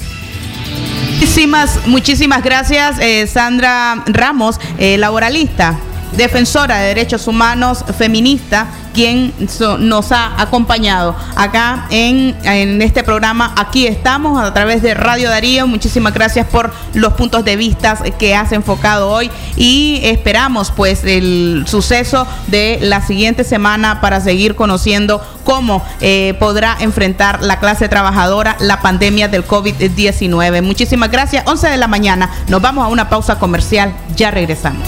Muchísimas, 1.14 1.86
muchísimas 1.86 2.42
gracias, 2.42 2.98
eh, 2.98 3.26
Sandra 3.26 4.04
Ramos, 4.06 4.58
eh, 4.78 4.98
laboralista, 4.98 5.78
defensora 6.12 6.78
de 6.78 6.88
derechos 6.88 7.26
humanos, 7.26 7.84
feminista 7.98 8.68
quien 8.92 9.32
nos 9.78 10.12
ha 10.12 10.40
acompañado 10.40 11.14
acá 11.36 11.86
en, 11.90 12.36
este 12.82 13.02
programa. 13.02 13.54
Aquí 13.56 13.86
estamos 13.86 14.42
a 14.42 14.52
través 14.52 14.82
de 14.82 14.94
Radio 14.94 15.30
Darío. 15.30 15.66
Muchísimas 15.66 16.12
gracias 16.14 16.46
por 16.46 16.72
los 16.94 17.12
puntos 17.14 17.44
de 17.44 17.56
vista 17.56 17.96
que 18.18 18.34
has 18.34 18.52
enfocado 18.52 19.10
hoy 19.10 19.30
y 19.56 20.00
esperamos 20.04 20.70
pues 20.70 21.04
el 21.04 21.64
suceso 21.66 22.26
de 22.48 22.78
la 22.82 23.00
siguiente 23.00 23.44
semana 23.44 24.00
para 24.00 24.20
seguir 24.20 24.54
conociendo 24.54 25.20
cómo 25.44 25.84
eh, 26.00 26.34
podrá 26.38 26.76
enfrentar 26.80 27.42
la 27.42 27.58
clase 27.58 27.88
trabajadora 27.88 28.56
la 28.60 28.80
pandemia 28.80 29.28
del 29.28 29.46
COVID-19. 29.46 30.62
Muchísimas 30.62 31.10
gracias. 31.10 31.46
11 31.46 31.68
de 31.68 31.76
la 31.76 31.86
mañana. 31.86 32.30
Nos 32.48 32.60
vamos 32.60 32.84
a 32.84 32.88
una 32.88 33.08
pausa 33.08 33.38
comercial. 33.38 33.92
Ya 34.16 34.30
regresamos. 34.30 34.86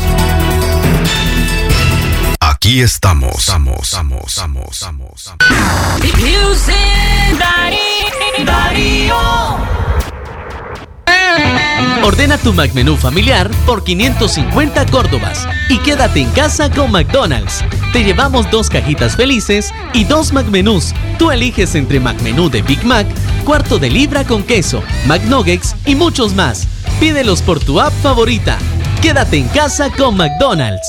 Aquí 2.63 2.81
estamos. 2.81 3.39
Estamos, 3.39 3.75
estamos, 3.83 4.23
estamos, 4.29 4.67
estamos. 4.71 5.35
Ordena 12.05 12.39
tu 12.39 12.53
McMenú 12.53 12.97
familiar 12.97 13.51
por 13.67 13.83
550 13.83 14.87
Córdobas 14.87 15.49
y 15.71 15.79
quédate 15.79 16.21
en 16.21 16.31
casa 16.31 16.71
con 16.71 16.93
McDonald's. 16.93 17.65
Te 17.93 18.05
llevamos 18.05 18.49
dos 18.53 18.71
cajitas 18.71 19.17
felices 19.17 19.73
y 19.93 20.05
dos 20.05 20.33
McMenús. 20.33 20.95
Tú 21.19 21.33
eliges 21.33 21.75
entre 21.75 21.99
McMenú 21.99 22.49
de 22.49 22.63
Big 22.63 22.85
Mac, 22.85 23.09
cuarto 23.45 23.81
de 23.81 23.91
libra 23.91 24.23
con 24.23 24.45
queso, 24.45 24.85
McNuggets 25.07 25.75
y 25.85 25.97
muchos 25.97 26.33
más. 26.35 26.69
Pídelos 27.01 27.43
por 27.43 27.59
tu 27.59 27.81
app 27.81 27.93
favorita. 28.05 28.57
Quédate 29.01 29.39
en 29.39 29.49
casa 29.49 29.91
con 29.91 30.17
McDonald's. 30.17 30.87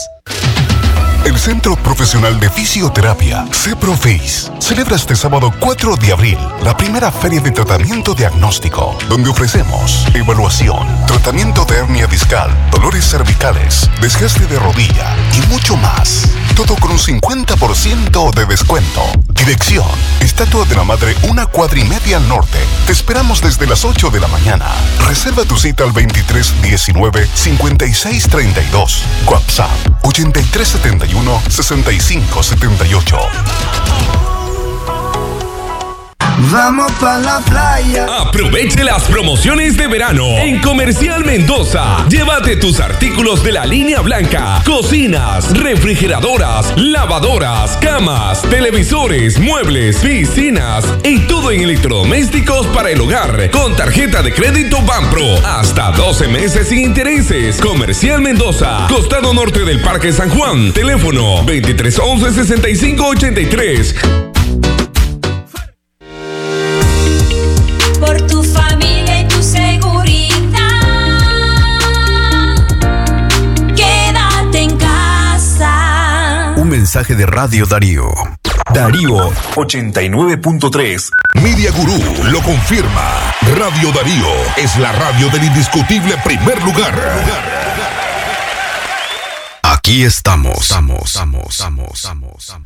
El 1.26 1.40
Centro 1.40 1.78
Profesional 1.78 2.38
de 2.38 2.50
Fisioterapia, 2.50 3.46
CEPROFIS, 3.50 4.52
celebra 4.60 4.98
este 4.98 5.16
sábado 5.16 5.54
4 5.58 5.96
de 5.96 6.12
abril 6.12 6.38
la 6.62 6.76
primera 6.76 7.12
feria 7.14 7.40
de 7.40 7.52
tratamiento 7.52 8.14
diagnóstico, 8.14 8.98
donde 9.08 9.30
ofrecemos 9.30 10.06
evaluación, 10.14 10.86
tratamiento 11.08 11.64
de 11.64 11.78
hernia 11.78 12.08
discal, 12.08 12.52
dolores 12.72 13.06
cervicales, 13.06 13.90
desgaste 14.02 14.48
de 14.48 14.60
rodilla 14.60 15.16
y 15.34 15.50
mucho 15.50 15.78
más. 15.78 16.28
Todo 16.58 16.76
con 16.76 16.92
un 16.92 17.00
50% 17.00 18.34
de 18.34 18.46
descuento. 18.46 19.02
Dirección, 19.30 19.88
Estatua 20.20 20.66
de 20.66 20.76
la 20.76 20.84
Madre, 20.84 21.16
una 21.30 21.46
cuadra 21.46 21.80
y 21.80 21.86
media 21.86 22.18
al 22.18 22.28
norte. 22.28 22.60
Te 22.86 22.92
esperamos 22.92 23.42
desde 23.42 23.66
las 23.66 23.86
8 23.86 24.10
de 24.10 24.20
la 24.20 24.28
mañana. 24.28 24.68
Reserva 25.08 25.46
tu 25.46 25.58
cita 25.58 25.84
al 25.84 25.94
2319 25.94 27.28
5632. 27.34 29.04
WhatsApp 29.26 29.72
8371 30.04 31.13
6578. 31.48 34.33
Vamos 36.38 36.92
pa' 36.94 37.20
la 37.20 37.40
playa. 37.42 38.08
Aproveche 38.22 38.84
las 38.84 39.04
promociones 39.04 39.78
de 39.78 39.88
verano 39.88 40.26
en 40.40 40.60
Comercial 40.62 41.24
Mendoza. 41.24 42.06
Llévate 42.10 42.56
tus 42.56 42.80
artículos 42.80 43.44
de 43.44 43.52
la 43.52 43.66
línea 43.66 44.02
blanca: 44.02 44.62
cocinas, 44.66 45.56
refrigeradoras, 45.56 46.74
lavadoras, 46.76 47.78
camas, 47.78 48.42
televisores, 48.50 49.40
muebles, 49.40 49.98
piscinas 49.98 50.86
y 51.04 51.20
todo 51.28 51.52
en 51.52 51.62
electrodomésticos 51.62 52.66
para 52.68 52.90
el 52.90 53.00
hogar 53.02 53.52
con 53.52 53.76
tarjeta 53.76 54.24
de 54.24 54.34
crédito 54.34 54.82
Banpro. 54.82 55.38
Hasta 55.46 55.92
12 55.92 56.28
meses 56.30 56.68
sin 56.68 56.80
intereses. 56.80 57.62
Comercial 57.62 58.22
Mendoza, 58.22 58.88
costado 58.90 59.34
norte 59.34 59.66
del 59.66 59.82
Parque 59.82 60.12
San 60.12 60.30
Juan. 60.30 60.74
Teléfono 60.74 61.44
2311 61.46 62.34
6583. 62.34 63.96
Mensaje 76.94 77.16
de 77.16 77.26
Radio 77.26 77.66
Darío. 77.66 78.14
Darío 78.72 79.32
89.3. 79.56 81.10
Media 81.42 81.72
Gurú 81.72 81.98
lo 82.26 82.40
confirma. 82.44 83.34
Radio 83.58 83.92
Darío 83.92 84.28
es 84.58 84.78
la 84.78 84.92
radio 84.92 85.28
del 85.30 85.46
indiscutible 85.46 86.16
primer 86.24 86.62
lugar. 86.62 86.94
Aquí 89.64 90.04
estamos. 90.04 90.62
Estamos, 90.62 91.06
estamos, 91.06 91.50
estamos, 91.50 91.94
estamos. 91.96 92.58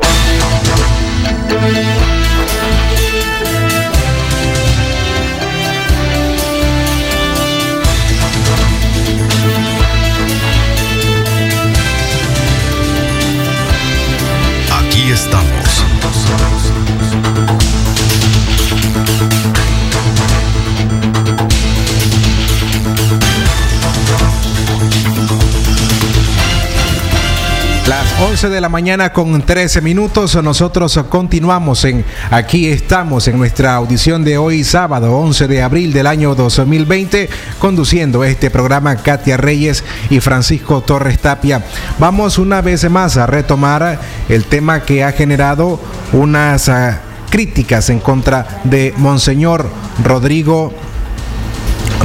11 28.38 28.50
de 28.50 28.62
la 28.62 28.70
mañana 28.70 29.14
con 29.14 29.42
13 29.42 29.82
minutos, 29.82 30.36
nosotros 30.44 31.00
continuamos 31.10 31.84
en 31.86 32.06
Aquí 32.30 32.68
estamos 32.68 33.28
en 33.28 33.40
nuestra 33.40 33.74
audición 33.74 34.24
de 34.24 34.38
hoy 34.38 34.64
sábado 34.64 35.18
11 35.18 35.48
de 35.48 35.64
abril 35.64 35.92
del 35.92 36.06
año 36.06 36.36
2020, 36.36 37.32
conduciendo 37.58 38.24
este 38.24 38.52
programa 38.52 38.98
Katia 38.98 39.38
Reyes 39.38 39.84
y 40.12 40.20
Francisco 40.20 40.82
Torres 40.82 41.18
Tapia. 41.18 41.66
Vamos 41.98 42.38
una 42.38 42.62
vez 42.62 42.88
más 42.92 43.18
a 43.18 43.26
retomar 43.26 44.00
el 44.30 44.46
tema 44.46 44.84
que 44.84 45.04
ha 45.04 45.14
generado 45.14 45.80
unas 46.14 46.70
ah, 46.70 47.02
críticas 47.32 47.90
en 47.90 48.00
contra 48.00 48.62
de 48.66 48.94
Monseñor 48.98 49.68
Rodrigo 50.04 50.76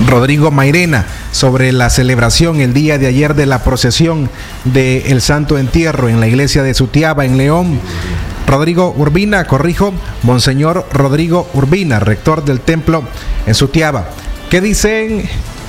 Rodrigo 0.08 0.50
Mairena 0.50 1.04
sobre 1.32 1.72
la 1.72 1.90
celebración 1.90 2.60
el 2.60 2.72
día 2.72 2.98
de 2.98 3.08
ayer 3.08 3.34
de 3.34 3.46
la 3.46 3.64
procesión 3.64 4.30
del 4.64 5.20
Santo 5.20 5.58
Entierro 5.58 6.08
en 6.08 6.20
la 6.20 6.28
iglesia 6.28 6.62
de 6.62 6.74
Sutiaba 6.74 7.24
en 7.24 7.38
León. 7.38 7.80
Rodrigo 8.46 8.94
Urbina, 8.96 9.46
corrijo, 9.46 9.92
Monseñor 10.22 10.86
Rodrigo 10.92 11.48
Urbina, 11.54 11.98
rector 11.98 12.44
del 12.44 12.60
templo 12.60 13.02
en 13.46 13.54
Sutiaba. 13.54 14.06
¿Qué 14.50 14.60
dicen 14.60 15.24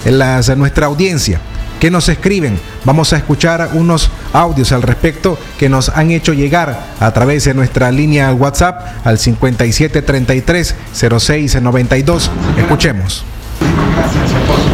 las, 0.05 0.55
nuestra 0.57 0.88
audiencia? 0.88 1.39
¿Qué 1.80 1.91
nos 1.91 2.07
escriben? 2.07 2.59
Vamos 2.86 3.11
a 3.14 3.18
escuchar 3.18 3.72
unos 3.74 4.09
audios 4.32 4.72
al 4.72 4.82
respecto 4.82 5.38
que 5.57 5.70
nos 5.70 5.89
han 5.89 6.11
hecho 6.11 6.34
llegar 6.34 6.88
a 6.99 7.11
través 7.11 7.43
de 7.45 7.53
nuestra 7.53 7.91
línea 7.91 8.34
WhatsApp 8.34 9.05
al 9.05 9.18
5733 9.18 10.76
0692. 10.93 12.32
Escuchemos. 12.57 13.26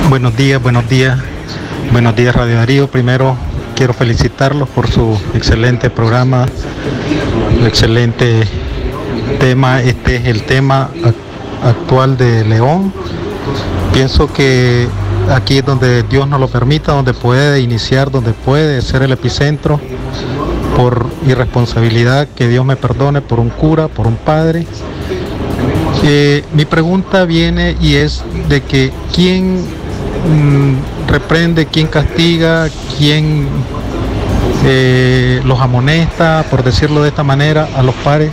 Buenos 0.10 0.36
días, 0.36 0.62
buenos 0.62 0.88
días. 0.90 1.20
Buenos 1.92 2.16
días 2.16 2.36
Radio 2.36 2.56
Darío. 2.58 2.88
Primero 2.88 3.36
quiero 3.76 3.94
felicitarlos 3.94 4.68
por 4.70 4.90
su 4.90 5.20
excelente 5.34 5.90
programa, 5.90 6.46
excelente 7.66 8.48
tema. 9.40 9.82
Este 9.82 10.18
es 10.18 10.26
el 10.28 10.44
tema 10.44 10.90
ac- 11.04 11.14
actual 11.64 12.18
de 12.18 12.46
León. 12.46 12.94
Pienso 13.94 14.32
que 14.32 14.88
aquí 15.32 15.60
es 15.60 15.66
donde 15.66 16.04
Dios 16.04 16.28
nos 16.28 16.40
lo 16.40 16.48
permita, 16.48 16.94
donde 16.94 17.14
puede 17.14 17.62
iniciar, 17.62 18.12
donde 18.12 18.34
puede 18.34 18.82
ser 18.82 19.02
el 19.04 19.12
epicentro 19.12 19.80
por 20.76 21.08
irresponsabilidad, 21.28 22.28
que 22.36 22.48
Dios 22.48 22.64
me 22.66 22.76
perdone, 22.76 23.22
por 23.22 23.40
un 23.40 23.50
cura, 23.50 23.88
por 23.88 24.08
un 24.08 24.16
padre. 24.16 24.66
Eh, 26.04 26.43
mi 26.54 26.66
pregunta 26.66 27.26
viene 27.26 27.76
y 27.82 27.95
es 27.95 28.24
de 28.47 28.62
que 28.62 28.91
quién 29.14 29.58
mm, 29.58 31.10
reprende, 31.10 31.66
quién 31.66 31.88
castiga, 31.88 32.70
quién 32.97 33.47
eh, 34.66 35.41
los 35.45 35.60
amonesta, 35.60 36.45
por 36.50 36.64
decirlo 36.64 37.02
de 37.02 37.10
esta 37.10 37.24
manera, 37.24 37.68
a 37.76 37.84
los 37.84 37.95
padres, 37.95 38.30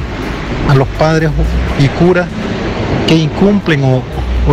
a 0.69 0.75
los 0.75 0.89
padres 0.89 1.31
y 1.79 1.89
curas 1.89 2.27
que 3.07 3.15
incumplen 3.15 3.83
o, 3.85 4.03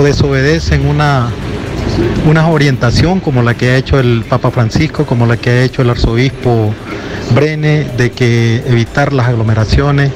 desobedecen 0.03 0.87
una 0.87 1.29
una 2.25 2.47
orientación 2.47 3.19
como 3.19 3.43
la 3.43 3.53
que 3.53 3.69
ha 3.69 3.75
hecho 3.77 3.99
el 3.99 4.25
Papa 4.27 4.49
Francisco, 4.49 5.05
como 5.05 5.27
la 5.27 5.37
que 5.37 5.51
ha 5.51 5.61
hecho 5.63 5.83
el 5.83 5.91
arzobispo 5.91 6.73
Brene, 7.35 7.85
de 7.97 8.11
que 8.11 8.63
evitar 8.65 9.13
las 9.13 9.27
aglomeraciones. 9.27 10.11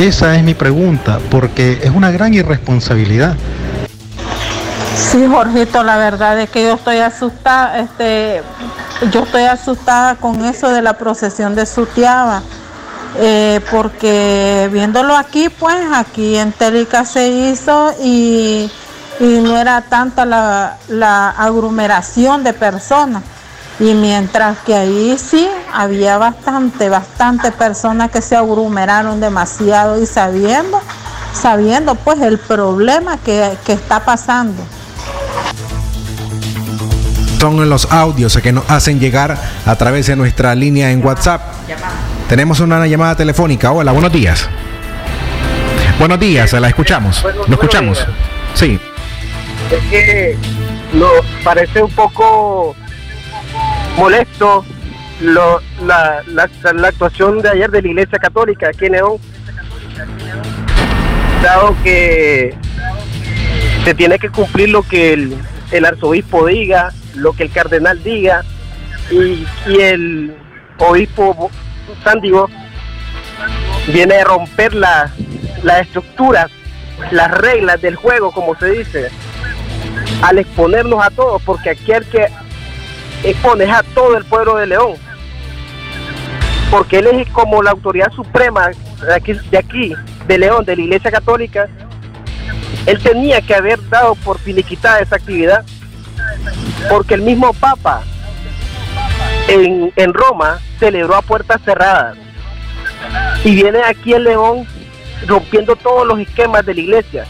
Esa 0.00 0.34
es 0.34 0.42
mi 0.42 0.54
pregunta, 0.54 1.20
porque 1.30 1.78
es 1.82 1.90
una 1.90 2.10
gran 2.10 2.32
irresponsabilidad. 2.32 3.36
Sí, 4.96 5.26
Jorgito, 5.26 5.84
la 5.84 5.98
verdad 5.98 6.40
es 6.40 6.48
que 6.48 6.62
yo 6.62 6.76
estoy 6.76 7.00
asustada, 7.00 7.80
este, 7.80 8.40
yo 9.12 9.24
estoy 9.24 9.42
asustada 9.42 10.14
con 10.14 10.42
eso 10.46 10.70
de 10.70 10.80
la 10.80 10.94
procesión 10.94 11.54
de 11.54 11.66
Sutiaba, 11.66 12.42
eh, 13.18 13.60
porque 13.70 14.70
viéndolo 14.72 15.14
aquí, 15.14 15.50
pues 15.50 15.76
aquí 15.92 16.34
en 16.38 16.52
Telica 16.52 17.04
se 17.04 17.28
hizo 17.28 17.92
y, 18.02 18.70
y 19.20 19.24
no 19.42 19.58
era 19.58 19.82
tanta 19.82 20.24
la, 20.24 20.78
la 20.88 21.28
aglomeración 21.28 22.42
de 22.42 22.54
personas. 22.54 23.22
Y 23.80 23.94
mientras 23.94 24.58
que 24.58 24.74
ahí 24.74 25.16
sí 25.16 25.48
había 25.72 26.18
bastante, 26.18 26.90
bastante 26.90 27.50
personas 27.50 28.10
que 28.10 28.20
se 28.20 28.36
aglomeraron 28.36 29.20
demasiado 29.20 30.00
y 30.00 30.04
sabiendo, 30.04 30.78
sabiendo 31.32 31.94
pues 31.94 32.20
el 32.20 32.38
problema 32.38 33.16
que, 33.16 33.52
que 33.64 33.72
está 33.72 34.04
pasando. 34.04 34.62
Son 37.40 37.70
los 37.70 37.90
audios 37.90 38.36
que 38.42 38.52
nos 38.52 38.70
hacen 38.70 39.00
llegar 39.00 39.38
a 39.64 39.76
través 39.76 40.08
de 40.08 40.16
nuestra 40.16 40.54
línea 40.54 40.90
en 40.90 41.02
WhatsApp. 41.02 41.40
Tenemos 42.28 42.60
una 42.60 42.86
llamada 42.86 43.14
telefónica. 43.14 43.72
Hola, 43.72 43.92
buenos 43.92 44.12
días. 44.12 44.46
Buenos 45.98 46.20
días, 46.20 46.52
la 46.52 46.68
escuchamos. 46.68 47.24
¿Lo 47.46 47.54
escuchamos? 47.54 48.06
Sí. 48.52 48.78
es 49.70 49.84
que 49.90 50.38
nos 50.92 51.24
parece 51.42 51.82
un 51.82 51.90
poco 51.92 52.76
molesto 54.00 54.64
lo- 55.20 55.60
la, 55.84 56.22
la- 56.26 56.48
la 56.72 56.88
actuación 56.88 57.42
de 57.42 57.50
ayer 57.50 57.70
de 57.70 57.82
la 57.82 57.88
Iglesia 57.88 58.18
Católica 58.18 58.68
aquí 58.70 58.86
en 58.86 58.92
León, 58.92 59.18
dado 61.42 61.76
que 61.84 62.54
se 63.84 63.94
tiene 63.94 64.18
que 64.18 64.30
cumplir 64.30 64.70
lo 64.70 64.82
que 64.82 65.12
el, 65.70 65.84
arzobispo 65.84 66.46
diga, 66.46 66.92
lo 67.14 67.34
que 67.34 67.42
el 67.44 67.50
cardenal 67.52 68.02
diga, 68.02 68.42
y, 69.10 69.46
y 69.66 69.80
el 69.80 70.34
obispo 70.78 71.50
Sándigo 72.02 72.48
viene 73.88 74.14
a 74.16 74.24
romper 74.24 74.72
la, 74.74 75.10
las 75.62 75.82
estructuras, 75.82 76.50
las 77.10 77.30
reglas 77.32 77.82
del 77.82 77.96
juego, 77.96 78.30
como 78.32 78.54
se 78.58 78.70
dice, 78.70 79.10
al 80.22 80.38
exponernos 80.38 81.04
a 81.04 81.10
todos, 81.10 81.42
porque 81.42 81.68
aquí 81.70 81.92
el 81.92 82.06
que 82.06 82.28
expone 83.22 83.64
es 83.64 83.70
a 83.70 83.82
todo 83.82 84.16
el 84.16 84.24
pueblo 84.24 84.56
de 84.56 84.66
León, 84.66 84.94
porque 86.70 86.98
él 86.98 87.06
es 87.08 87.28
como 87.30 87.62
la 87.62 87.70
autoridad 87.70 88.12
suprema 88.12 88.70
de 89.06 89.14
aquí, 89.14 89.32
de 89.32 89.58
aquí, 89.58 89.94
de 90.26 90.38
León, 90.38 90.64
de 90.64 90.76
la 90.76 90.82
Iglesia 90.82 91.10
Católica, 91.10 91.68
él 92.86 93.02
tenía 93.02 93.40
que 93.40 93.54
haber 93.54 93.78
dado 93.88 94.14
por 94.14 94.38
finiquitada 94.38 95.00
esa 95.00 95.16
actividad, 95.16 95.64
porque 96.88 97.14
el 97.14 97.22
mismo 97.22 97.52
Papa 97.52 98.02
en, 99.48 99.92
en 99.96 100.14
Roma 100.14 100.60
celebró 100.78 101.16
a 101.16 101.22
puertas 101.22 101.60
cerradas 101.64 102.16
y 103.44 103.54
viene 103.54 103.80
aquí 103.84 104.12
el 104.12 104.24
León 104.24 104.66
rompiendo 105.26 105.76
todos 105.76 106.06
los 106.06 106.18
esquemas 106.20 106.64
de 106.64 106.74
la 106.74 106.80
iglesia. 106.80 107.26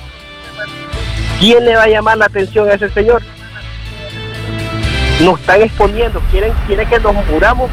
¿Quién 1.39 1.65
le 1.65 1.75
va 1.75 1.85
a 1.85 1.89
llamar 1.89 2.19
la 2.19 2.27
atención 2.27 2.69
a 2.69 2.75
ese 2.75 2.91
señor? 2.91 3.23
Nos 5.25 5.39
están 5.41 5.61
exponiendo, 5.63 6.21
quieren, 6.31 6.53
quieren 6.67 6.89
que 6.89 6.99
nos 7.01 7.15
muramos 7.27 7.71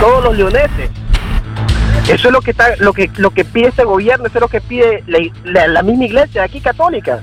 todos 0.00 0.24
los 0.24 0.36
leoneses. 0.36 0.90
Eso 2.08 2.28
es 2.28 2.32
lo 2.32 2.40
que 2.40 2.50
está, 2.50 2.76
lo 2.78 2.92
que, 2.92 3.10
lo 3.16 3.30
que 3.30 3.44
pide 3.44 3.68
este 3.68 3.84
gobierno, 3.84 4.26
eso 4.26 4.38
es 4.38 4.40
lo 4.42 4.48
que 4.48 4.60
pide 4.60 5.02
la, 5.06 5.18
la- 5.44 5.68
la 5.68 5.82
misma 5.82 6.04
iglesia 6.04 6.42
aquí 6.42 6.60
católica. 6.60 7.20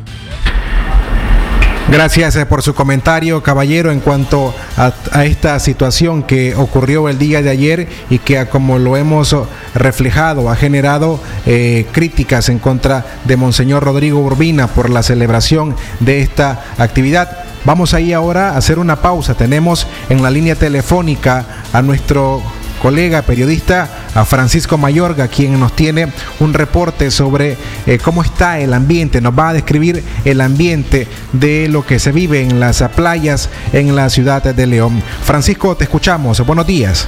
Gracias 1.90 2.36
eh, 2.36 2.46
por 2.46 2.64
su 2.64 2.76
comentario, 2.76 3.42
caballero, 3.42 3.92
en 3.94 4.02
cuanto 4.02 4.54
a, 4.76 4.92
a 5.14 5.24
esta 5.24 5.58
situación 5.60 6.24
que 6.24 6.54
ocurrió 6.54 7.08
el 7.08 7.18
día 7.18 7.42
de 7.42 7.50
ayer 7.50 7.88
y 8.10 8.20
que, 8.20 8.46
como 8.48 8.78
lo 8.78 8.98
hemos 8.98 9.34
reflejado, 9.74 10.50
ha 10.50 10.58
generado 10.58 11.22
eh, 11.46 11.86
críticas 11.94 12.50
en 12.50 12.60
contra 12.60 13.06
de 13.24 13.38
Monseñor 13.38 13.86
Rodrigo 13.86 14.20
Urbina 14.20 14.68
por 14.68 14.90
la 14.90 15.02
celebración 15.02 15.78
de 16.02 16.20
esta 16.20 16.62
actividad. 16.78 17.46
Vamos 17.64 17.94
ahí 17.94 18.12
ahora 18.12 18.50
a 18.50 18.58
hacer 18.58 18.80
una 18.80 18.98
pausa. 18.98 19.36
Tenemos 19.36 19.88
en 20.10 20.22
la 20.22 20.30
línea 20.30 20.56
telefónica 20.56 21.46
a 21.72 21.82
nuestro 21.82 22.42
colega 22.82 23.22
periodista 23.22 24.08
Francisco 24.26 24.78
Mayorga, 24.78 25.28
quien 25.28 25.60
nos 25.60 25.74
tiene 25.74 26.08
un 26.40 26.54
reporte 26.54 27.12
sobre 27.12 27.58
eh, 27.86 28.00
cómo 28.04 28.22
está 28.22 28.60
el 28.60 28.74
ambiente, 28.74 29.22
nos 29.22 29.38
va 29.38 29.50
a 29.50 29.54
describir 29.54 30.04
el 30.26 30.42
ambiente 30.42 31.08
de 31.34 31.68
lo 31.68 31.86
que 31.86 32.00
se 32.00 32.12
vive 32.12 32.42
en 32.42 32.60
las 32.60 32.82
playas 32.96 33.50
en 33.74 33.96
la 33.96 34.10
ciudad 34.10 34.44
de 34.44 34.68
León. 34.68 35.02
Francisco, 35.24 35.76
te 35.76 35.86
escuchamos. 35.86 36.46
Buenos 36.46 36.68
días. 36.68 37.08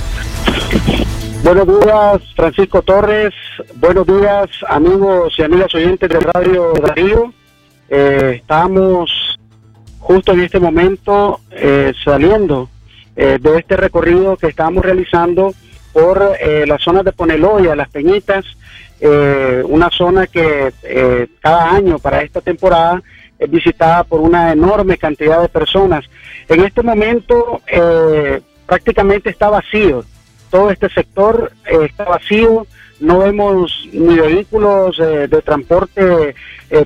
Buenos 1.43 1.67
días, 1.67 2.22
Francisco 2.36 2.82
Torres. 2.82 3.34
Buenos 3.76 4.05
días, 4.05 4.49
amigos 4.67 5.34
y 5.38 5.43
amigas 5.43 5.74
oyentes 5.74 6.09
de 6.09 6.20
Radio 6.20 6.74
Darío. 6.86 7.34
Eh, 7.89 8.34
estamos 8.36 9.09
justo 9.99 10.34
en 10.34 10.41
este 10.41 10.59
momento 10.59 11.39
eh, 11.51 11.93
saliendo 12.03 12.70
eh, 13.22 13.38
de 13.38 13.57
este 13.57 13.76
recorrido 13.76 14.38
que 14.38 14.47
estamos 14.47 14.82
realizando 14.82 15.53
por 15.91 16.38
eh, 16.39 16.65
las 16.65 16.82
zonas 16.82 17.03
de 17.03 17.11
Poneloya, 17.11 17.76
Las 17.76 17.89
Peñitas, 17.89 18.45
eh, 19.01 19.61
una 19.67 19.89
zona 19.89 20.26
que 20.26 20.72
eh, 20.84 21.28
cada 21.41 21.70
año 21.70 21.99
para 21.99 22.22
esta 22.22 22.39
temporada 22.39 23.03
es 23.38 23.51
visitada 23.51 24.05
por 24.05 24.22
una 24.22 24.53
enorme 24.53 24.97
cantidad 24.97 25.41
de 25.41 25.49
personas. 25.49 26.05
En 26.47 26.63
este 26.63 26.82
momento 26.82 27.59
eh, 27.67 28.39
prácticamente 28.65 29.32
está 29.32 29.49
vacío. 29.49 30.05
Todo 30.49 30.72
este 30.72 30.88
sector 30.88 31.51
está 31.65 32.05
vacío, 32.05 32.67
no 33.01 33.20
vemos 33.20 33.86
ni 33.91 34.15
vehículos 34.15 34.97
eh, 34.97 35.28
de 35.28 35.41
transporte 35.41 36.36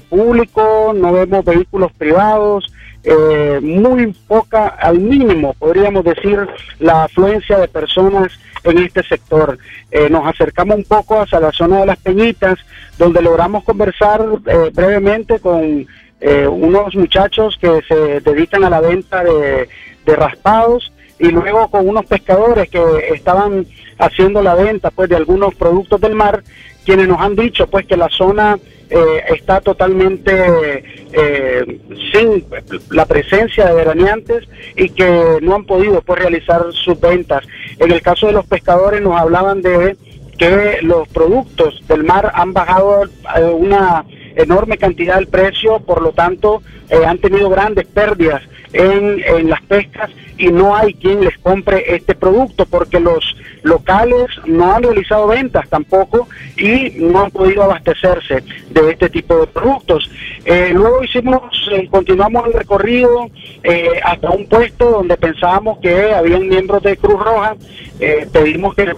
público, 0.09 0.93
no 0.95 1.13
vemos 1.13 1.45
vehículos 1.45 1.91
privados, 1.93 2.73
eh, 3.03 3.59
muy 3.61 4.13
poca, 4.27 4.67
al 4.67 4.99
mínimo 4.99 5.53
podríamos 5.53 6.03
decir, 6.03 6.47
la 6.79 7.03
afluencia 7.05 7.57
de 7.57 7.67
personas 7.67 8.31
en 8.63 8.77
este 8.77 9.03
sector. 9.03 9.57
Eh, 9.91 10.09
nos 10.09 10.25
acercamos 10.25 10.77
un 10.77 10.83
poco 10.85 11.21
hacia 11.21 11.39
la 11.39 11.51
zona 11.51 11.81
de 11.81 11.85
las 11.85 11.99
Peñitas, 11.99 12.59
donde 12.97 13.21
logramos 13.21 13.63
conversar 13.63 14.25
eh, 14.45 14.71
brevemente 14.73 15.39
con 15.39 15.87
eh, 16.21 16.47
unos 16.47 16.95
muchachos 16.95 17.57
que 17.59 17.81
se 17.87 18.21
dedican 18.21 18.63
a 18.63 18.69
la 18.69 18.79
venta 18.79 19.23
de, 19.23 19.67
de 20.05 20.15
raspados 20.15 20.93
y 21.19 21.27
luego 21.29 21.69
con 21.69 21.87
unos 21.87 22.05
pescadores 22.05 22.69
que 22.69 22.81
estaban 23.13 23.65
haciendo 23.99 24.41
la 24.41 24.55
venta 24.55 24.89
pues 24.91 25.09
de 25.09 25.15
algunos 25.15 25.53
productos 25.55 26.01
del 26.01 26.15
mar 26.15 26.43
quienes 26.83 27.07
nos 27.07 27.19
han 27.19 27.35
dicho 27.35 27.67
pues 27.67 27.85
que 27.85 27.97
la 27.97 28.09
zona 28.09 28.57
eh, 28.89 29.23
está 29.29 29.61
totalmente 29.61 30.83
eh, 31.13 31.79
sin 32.11 32.45
la 32.91 33.05
presencia 33.05 33.65
de 33.65 33.73
veraneantes 33.73 34.47
y 34.75 34.89
que 34.89 35.39
no 35.41 35.55
han 35.55 35.65
podido 35.65 36.01
pues 36.01 36.19
realizar 36.19 36.61
sus 36.71 36.99
ventas. 36.99 37.43
En 37.79 37.91
el 37.91 38.01
caso 38.01 38.27
de 38.27 38.33
los 38.33 38.45
pescadores 38.45 39.01
nos 39.01 39.19
hablaban 39.19 39.61
de 39.61 39.97
que 40.37 40.79
los 40.81 41.07
productos 41.09 41.81
del 41.87 42.03
mar 42.03 42.31
han 42.33 42.53
bajado 42.53 43.05
eh, 43.05 43.43
una 43.45 44.05
enorme 44.35 44.77
cantidad 44.77 45.15
del 45.15 45.27
precio, 45.27 45.79
por 45.79 46.01
lo 46.01 46.11
tanto 46.11 46.61
eh, 46.89 47.05
han 47.05 47.19
tenido 47.19 47.49
grandes 47.49 47.85
pérdidas 47.85 48.41
en, 48.73 49.21
en 49.23 49.49
las 49.49 49.61
pescas 49.61 50.09
y 50.37 50.47
no 50.47 50.75
hay 50.75 50.93
quien 50.95 51.21
les 51.21 51.37
compre 51.37 51.95
este 51.95 52.15
producto 52.15 52.65
porque 52.65 52.99
los 52.99 53.35
locales 53.61 54.25
no 54.45 54.73
han 54.73 54.83
realizado 54.83 55.27
ventas 55.27 55.69
tampoco 55.69 56.27
y 56.57 56.91
no 56.97 57.23
han 57.23 57.31
podido 57.31 57.63
abastecerse 57.63 58.43
de 58.69 58.91
este 58.91 59.09
tipo 59.09 59.37
de 59.39 59.47
productos. 59.47 60.09
Eh, 60.45 60.71
luego 60.73 61.03
hicimos, 61.03 61.41
eh, 61.71 61.87
continuamos 61.89 62.47
el 62.47 62.53
recorrido 62.53 63.29
eh, 63.63 63.99
hasta 64.03 64.29
un 64.31 64.47
puesto 64.47 64.89
donde 64.89 65.15
pensábamos 65.17 65.79
que 65.79 66.11
habían 66.11 66.47
miembros 66.47 66.83
de 66.83 66.97
Cruz 66.97 67.23
Roja, 67.23 67.55
eh, 67.99 68.27
pedimos 68.31 68.75
que 68.75 68.93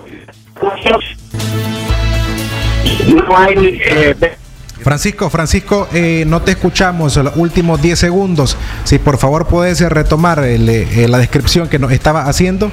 no 3.08 3.38
hay 3.38 3.80
eh, 3.86 4.16
Francisco, 4.86 5.32
Francisco, 5.32 5.88
eh, 5.94 6.26
no 6.28 6.44
te 6.44 6.52
escuchamos 6.52 7.18
los 7.18 7.36
últimos 7.38 7.82
10 7.82 7.98
segundos. 7.98 8.56
Si 8.84 9.00
por 9.00 9.18
favor 9.18 9.48
puedes 9.48 9.82
eh, 9.82 9.90
retomar 9.90 10.44
eh, 10.44 11.08
la 11.10 11.18
descripción 11.18 11.68
que 11.68 11.80
nos 11.80 11.92
estaba 11.92 12.26
haciendo. 12.26 12.72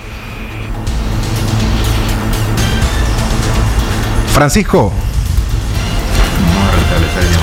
Francisco. 4.34 4.92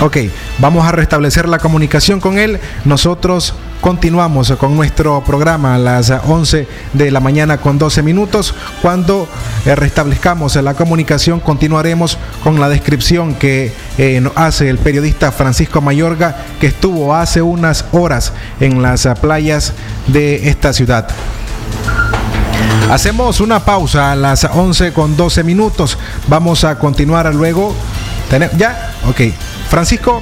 Ok, 0.02 0.16
vamos 0.60 0.88
a 0.88 0.94
restablecer 0.94 1.50
la 1.50 1.60
comunicación 1.60 2.22
con 2.22 2.38
él. 2.38 2.58
Nosotros 2.86 3.54
continuamos 3.82 4.50
con 4.54 4.78
nuestro 4.78 5.22
programa 5.26 5.76
a 5.76 5.78
las 5.78 6.10
11 6.10 6.70
de 6.94 7.12
la 7.12 7.20
mañana 7.20 7.58
con 7.58 7.78
12 7.78 8.02
minutos. 8.02 8.54
Cuando 8.82 9.28
eh, 9.66 9.76
restablezcamos 9.76 10.56
la 10.56 10.74
comunicación, 10.74 11.42
continuaremos 11.42 12.18
con 12.46 12.62
la 12.62 12.70
descripción 12.70 13.36
que 13.36 13.74
eh, 13.98 14.24
hace 14.36 14.70
el 14.70 14.78
periodista 14.78 15.34
Francisco 15.34 15.82
Mayorga, 15.82 16.46
que 16.62 16.68
estuvo 16.68 17.14
hace 17.14 17.42
unas 17.42 17.84
horas 17.92 18.32
en 18.62 18.82
las 18.82 19.06
playas 19.20 19.74
de 20.08 20.48
esta 20.48 20.72
ciudad. 20.72 21.10
Hacemos 22.90 23.42
una 23.42 23.66
pausa 23.66 24.14
a 24.14 24.16
las 24.16 24.46
11 24.46 24.94
con 24.94 25.18
12 25.18 25.44
minutos. 25.44 25.98
Vamos 26.30 26.64
a 26.64 26.80
continuar 26.80 27.36
luego. 27.36 27.76
Tene- 28.30 28.50
¿Ya? 28.58 28.94
Ok. 29.08 29.22
Francisco, 29.70 30.22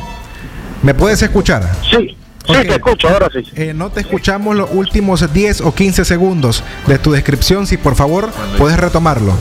¿me 0.84 0.94
puedes 0.94 1.22
escuchar? 1.22 1.70
Sí, 1.90 2.16
sí, 2.46 2.54
te 2.54 2.76
escucho, 2.76 3.10
ahora 3.10 3.30
sí. 3.34 3.44
Eh, 3.56 3.74
no 3.74 3.90
te 3.90 4.02
escuchamos 4.02 4.56
los 4.56 4.70
últimos 4.72 5.32
10 5.34 5.62
o 5.62 5.74
15 5.74 6.06
segundos 6.06 6.64
de 6.88 6.98
tu 7.00 7.12
descripción. 7.12 7.68
Si 7.68 7.78
por 7.78 7.96
favor 7.96 8.30
puedes 8.58 8.78
retomarlo. 8.80 9.34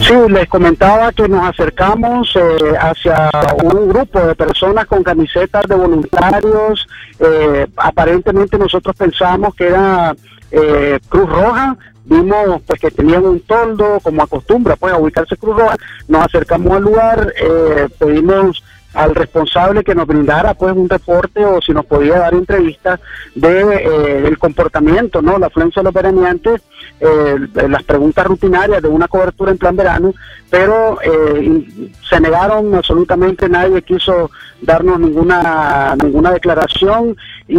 Sí, 0.00 0.14
les 0.28 0.48
comentaba 0.48 1.10
que 1.12 1.28
nos 1.28 1.48
acercamos 1.48 2.34
eh, 2.36 2.74
hacia 2.78 3.30
un 3.62 3.88
grupo 3.88 4.20
de 4.20 4.34
personas 4.34 4.86
con 4.86 5.02
camisetas 5.02 5.66
de 5.66 5.74
voluntarios. 5.74 6.86
eh, 7.18 7.66
aparentemente 7.76 8.58
nosotros 8.58 8.94
pensamos 8.96 9.54
que 9.54 9.68
era 9.68 10.14
eh, 10.50 10.98
Cruz 11.08 11.28
Roja. 11.28 11.76
Vimos 12.04 12.62
pues 12.66 12.80
que 12.80 12.90
tenían 12.90 13.24
un 13.24 13.40
toldo, 13.40 13.98
como 14.00 14.22
acostumbra 14.22 14.76
pues 14.76 14.92
a 14.92 14.98
ubicarse 14.98 15.36
Cruz 15.36 15.56
Roja. 15.56 15.76
Nos 16.06 16.26
acercamos 16.26 16.76
al 16.76 16.82
lugar, 16.82 17.32
eh, 17.36 17.88
pedimos 17.98 18.62
al 18.96 19.14
responsable 19.14 19.84
que 19.84 19.94
nos 19.94 20.06
brindara 20.06 20.54
pues 20.54 20.74
un 20.74 20.88
reporte 20.88 21.44
o 21.44 21.60
si 21.60 21.72
nos 21.72 21.84
podía 21.84 22.18
dar 22.18 22.34
entrevistas 22.34 22.98
de 23.34 23.60
eh, 23.60 24.26
el 24.26 24.38
comportamiento, 24.38 25.20
¿no? 25.20 25.38
La 25.38 25.48
afluencia 25.48 25.80
de 25.80 25.84
los 25.84 25.94
veraneantes, 25.94 26.62
eh, 27.00 27.36
las 27.68 27.82
preguntas 27.82 28.26
rutinarias 28.26 28.82
de 28.82 28.88
una 28.88 29.06
cobertura 29.06 29.52
en 29.52 29.58
plan 29.58 29.76
verano, 29.76 30.14
pero 30.48 30.98
eh, 31.02 31.92
se 32.08 32.20
negaron 32.20 32.74
absolutamente 32.74 33.48
nadie 33.48 33.82
quiso 33.82 34.30
darnos 34.62 34.98
ninguna 34.98 35.94
ninguna 35.96 36.30
declaración 36.32 37.16
y 37.46 37.58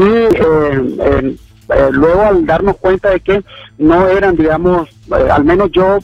eh, 1.69 1.89
luego 1.91 2.21
al 2.21 2.45
darnos 2.45 2.77
cuenta 2.77 3.09
de 3.09 3.19
que 3.19 3.43
no 3.77 4.07
eran, 4.07 4.35
digamos, 4.35 4.89
eh, 4.89 5.29
al 5.29 5.43
menos 5.43 5.71
yo 5.71 5.99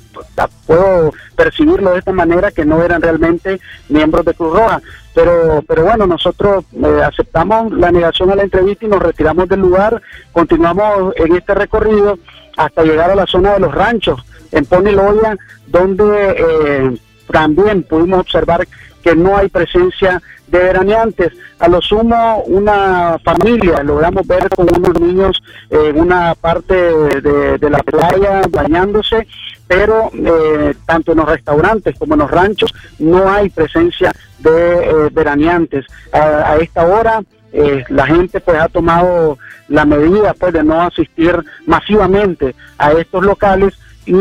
puedo 0.65 1.13
percibirlo 1.35 1.91
de 1.91 1.99
esta 1.99 2.11
manera, 2.11 2.51
que 2.51 2.65
no 2.65 2.83
eran 2.83 3.01
realmente 3.01 3.59
miembros 3.89 4.25
de 4.25 4.33
Cruz 4.33 4.53
Roja. 4.53 4.81
Pero, 5.15 5.63
pero 5.67 5.83
bueno, 5.83 6.05
nosotros 6.07 6.65
eh, 6.73 7.01
aceptamos 7.05 7.71
la 7.71 7.91
negación 7.91 8.31
a 8.31 8.35
la 8.35 8.43
entrevista 8.43 8.85
y 8.85 8.89
nos 8.89 9.01
retiramos 9.01 9.47
del 9.47 9.61
lugar, 9.61 10.01
continuamos 10.31 11.13
en 11.15 11.35
este 11.35 11.53
recorrido 11.53 12.17
hasta 12.57 12.83
llegar 12.83 13.11
a 13.11 13.15
la 13.15 13.27
zona 13.27 13.53
de 13.53 13.59
los 13.59 13.73
ranchos, 13.73 14.23
en 14.51 14.65
Poniloya, 14.65 15.37
donde 15.67 16.99
también 17.31 17.83
pudimos 17.83 18.19
observar 18.19 18.67
que 19.03 19.15
no 19.15 19.37
hay 19.37 19.49
presencia 19.49 20.21
de 20.47 20.59
veraneantes. 20.59 21.33
A 21.59 21.67
lo 21.67 21.81
sumo, 21.81 22.43
una 22.45 23.17
familia, 23.23 23.83
logramos 23.83 24.25
ver 24.25 24.49
con 24.49 24.67
unos 24.75 24.99
niños 24.99 25.43
en 25.69 25.99
una 25.99 26.35
parte 26.35 26.75
de, 26.75 27.69
la 27.69 27.79
playa 27.79 28.41
bañándose, 28.49 29.27
pero 29.67 30.11
eh, 30.13 30.75
tanto 30.85 31.11
en 31.11 31.17
los 31.19 31.27
restaurantes 31.27 31.97
como 31.97 32.13
en 32.13 32.19
los 32.19 32.31
ranchos 32.31 32.71
no 32.99 33.31
hay 33.31 33.49
presencia 33.49 34.11
de 34.39 34.75
eh, 34.75 35.09
veraneantes. 35.11 35.85
A, 36.11 36.55
esta 36.57 36.85
hora 36.85 37.23
eh, 37.51 37.83
la 37.89 38.05
gente 38.05 38.39
pues 38.39 38.59
ha 38.59 38.67
tomado 38.67 39.37
la 39.69 39.85
medida 39.85 40.33
pues 40.35 40.53
de 40.53 40.63
no 40.63 40.81
asistir 40.81 41.35
masivamente 41.65 42.53
a 42.77 42.91
estos 42.91 43.23
locales 43.23 43.73
y 44.05 44.19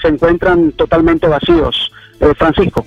se 0.00 0.08
encuentran 0.08 0.70
totalmente 0.72 1.26
vacíos. 1.26 1.90
Francisco 2.36 2.86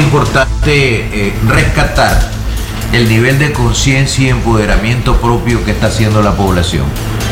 importante 0.00 1.28
eh, 1.28 1.34
rescatar 1.48 2.30
el 2.92 3.08
nivel 3.08 3.38
de 3.38 3.52
conciencia 3.52 4.26
y 4.26 4.30
empoderamiento 4.30 5.16
propio 5.20 5.64
que 5.64 5.70
está 5.72 5.86
haciendo 5.86 6.22
la 6.22 6.32
población. 6.32 6.84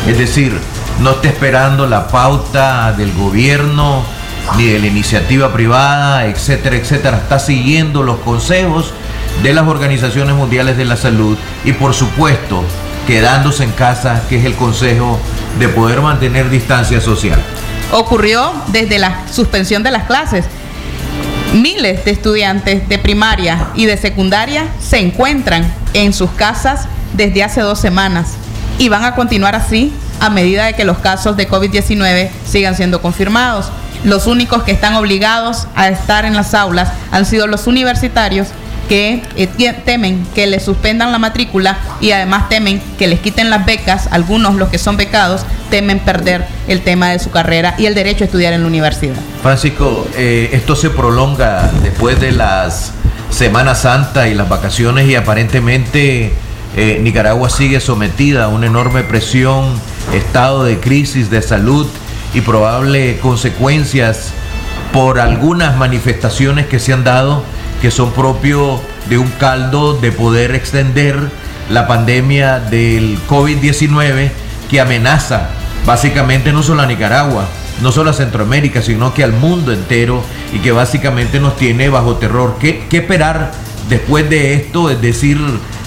Es 0.07 0.17
decir, 0.17 0.57
no 0.99 1.11
está 1.11 1.27
esperando 1.27 1.87
la 1.87 2.07
pauta 2.07 2.93
del 2.93 3.11
gobierno 3.13 4.03
ni 4.57 4.65
de 4.65 4.79
la 4.79 4.87
iniciativa 4.87 5.53
privada, 5.53 6.25
etcétera, 6.25 6.75
etcétera. 6.75 7.17
Está 7.17 7.39
siguiendo 7.39 8.03
los 8.03 8.17
consejos 8.19 8.93
de 9.43 9.53
las 9.53 9.67
organizaciones 9.67 10.35
mundiales 10.35 10.77
de 10.77 10.85
la 10.85 10.97
salud 10.97 11.37
y 11.63 11.73
por 11.73 11.93
supuesto 11.93 12.63
quedándose 13.07 13.63
en 13.63 13.71
casa, 13.71 14.21
que 14.29 14.37
es 14.37 14.45
el 14.45 14.55
consejo 14.55 15.19
de 15.59 15.67
poder 15.69 16.01
mantener 16.01 16.49
distancia 16.49 17.01
social. 17.01 17.41
Ocurrió 17.91 18.53
desde 18.67 18.99
la 18.99 19.27
suspensión 19.31 19.83
de 19.83 19.91
las 19.91 20.05
clases 20.05 20.45
Miles 21.53 22.05
de 22.05 22.11
estudiantes 22.11 22.87
de 22.87 22.97
primaria 22.97 23.67
y 23.75 23.85
de 23.85 23.97
secundaria 23.97 24.67
se 24.79 24.99
encuentran 24.99 25.69
en 25.93 26.13
sus 26.13 26.31
casas 26.31 26.87
desde 27.13 27.43
hace 27.43 27.59
dos 27.59 27.77
semanas 27.77 28.35
y 28.77 28.87
van 28.87 29.03
a 29.03 29.15
continuar 29.15 29.53
así 29.55 29.91
a 30.21 30.29
medida 30.29 30.65
de 30.65 30.73
que 30.75 30.85
los 30.85 30.99
casos 30.99 31.35
de 31.35 31.49
COVID-19 31.49 32.29
sigan 32.47 32.75
siendo 32.75 33.01
confirmados. 33.01 33.69
Los 34.05 34.27
únicos 34.27 34.63
que 34.63 34.71
están 34.71 34.95
obligados 34.95 35.67
a 35.75 35.89
estar 35.89 36.23
en 36.23 36.35
las 36.35 36.53
aulas 36.53 36.89
han 37.11 37.25
sido 37.25 37.47
los 37.47 37.67
universitarios 37.67 38.47
que 38.91 39.23
eh, 39.37 39.73
temen 39.85 40.27
que 40.35 40.47
les 40.47 40.65
suspendan 40.65 41.13
la 41.13 41.17
matrícula 41.17 41.77
y 42.01 42.11
además 42.11 42.49
temen 42.49 42.81
que 42.99 43.07
les 43.07 43.21
quiten 43.21 43.49
las 43.49 43.65
becas, 43.65 44.09
algunos 44.11 44.55
los 44.55 44.67
que 44.67 44.77
son 44.77 44.97
becados 44.97 45.45
temen 45.69 45.99
perder 45.99 46.45
el 46.67 46.81
tema 46.81 47.09
de 47.09 47.19
su 47.19 47.31
carrera 47.31 47.73
y 47.77 47.85
el 47.85 47.95
derecho 47.95 48.25
a 48.25 48.27
estudiar 48.27 48.51
en 48.51 48.63
la 48.63 48.67
universidad. 48.67 49.15
Francisco, 49.41 50.05
eh, 50.17 50.49
esto 50.51 50.75
se 50.75 50.89
prolonga 50.89 51.71
después 51.81 52.19
de 52.19 52.33
las 52.33 52.91
Semana 53.29 53.75
Santa 53.75 54.27
y 54.27 54.33
las 54.33 54.49
vacaciones 54.49 55.07
y 55.07 55.15
aparentemente 55.15 56.33
eh, 56.75 56.99
Nicaragua 57.01 57.49
sigue 57.49 57.79
sometida 57.79 58.43
a 58.43 58.47
una 58.49 58.65
enorme 58.65 59.03
presión, 59.03 59.67
estado 60.13 60.65
de 60.65 60.81
crisis 60.81 61.29
de 61.29 61.41
salud 61.41 61.87
y 62.33 62.41
probable 62.41 63.19
consecuencias 63.19 64.33
por 64.91 65.21
algunas 65.21 65.77
manifestaciones 65.77 66.65
que 66.65 66.77
se 66.79 66.91
han 66.91 67.05
dado 67.05 67.45
que 67.81 67.91
son 67.91 68.11
propios 68.11 68.79
de 69.09 69.17
un 69.17 69.27
caldo 69.31 69.93
de 69.93 70.11
poder 70.11 70.53
extender 70.53 71.17
la 71.69 71.87
pandemia 71.87 72.59
del 72.59 73.17
COVID-19 73.27 74.29
que 74.69 74.79
amenaza 74.79 75.49
básicamente 75.85 76.53
no 76.53 76.63
solo 76.63 76.83
a 76.83 76.85
Nicaragua, 76.85 77.47
no 77.81 77.91
solo 77.91 78.11
a 78.11 78.13
Centroamérica, 78.13 78.81
sino 78.81 79.13
que 79.13 79.23
al 79.23 79.33
mundo 79.33 79.71
entero 79.71 80.23
y 80.53 80.59
que 80.59 80.71
básicamente 80.71 81.39
nos 81.39 81.55
tiene 81.55 81.89
bajo 81.89 82.15
terror. 82.15 82.57
¿Qué, 82.59 82.85
esperar 82.91 83.51
después 83.89 84.29
de 84.29 84.53
esto? 84.53 84.89
Es 84.89 85.01
decir, 85.01 85.39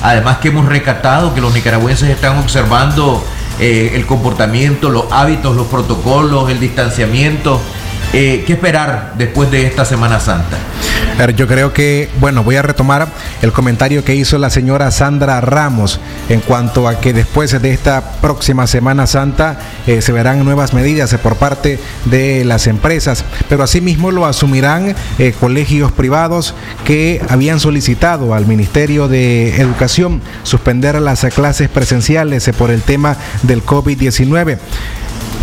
además 0.03 0.39
que 0.39 0.49
hemos 0.49 0.66
recatado 0.66 1.35
que 1.35 1.41
los 1.41 1.55
nicaragüenses 1.55 2.11
están 2.11 2.39
observando 2.39 3.25
eh, 3.61 3.93
el 3.95 4.05
comportamiento, 4.07 4.91
los 4.91 5.05
hábitos, 5.12 5.55
los 5.55 5.69
protocolos, 5.69 6.51
el 6.51 6.59
distanciamiento 6.59 7.61
eh, 8.13 8.45
¿Qué 8.47 8.53
esperar 8.53 9.15
después 9.17 9.51
de 9.51 9.67
esta 9.67 9.85
Semana 9.85 10.21
Santa? 10.21 10.59
Yo 11.37 11.47
creo 11.47 11.73
que, 11.73 12.09
bueno, 12.19 12.43
voy 12.43 12.57
a 12.57 12.63
retomar 12.63 13.07
el 13.41 13.53
comentario 13.53 14.03
que 14.05 14.17
hizo 14.17 14.37
la 14.37 14.51
señora 14.51 14.91
Sandra 14.91 15.41
Ramos 15.41 16.01
en 16.29 16.41
cuanto 16.41 16.89
a 16.89 16.99
que 17.01 17.13
después 17.13 17.61
de 17.63 17.73
esta 17.73 18.19
próxima 18.21 18.67
Semana 18.67 19.07
Santa 19.07 19.59
eh, 19.87 20.03
se 20.03 20.11
verán 20.13 20.45
nuevas 20.45 20.75
medidas 20.75 21.15
por 21.23 21.37
parte 21.37 21.79
de 22.05 22.45
las 22.45 22.67
empresas, 22.67 23.25
pero 23.49 23.63
asimismo 23.63 24.11
lo 24.11 24.27
asumirán 24.27 24.97
eh, 25.19 25.33
colegios 25.39 25.93
privados 25.93 26.55
que 26.85 27.23
habían 27.29 27.61
solicitado 27.61 28.35
al 28.35 28.47
Ministerio 28.47 29.07
de 29.07 29.57
Educación 29.57 30.21
suspender 30.43 31.01
las 31.01 31.25
clases 31.27 31.69
presenciales 31.69 32.51
por 32.59 32.71
el 32.71 32.83
tema 32.83 33.17
del 33.45 33.65
COVID-19. 33.65 34.59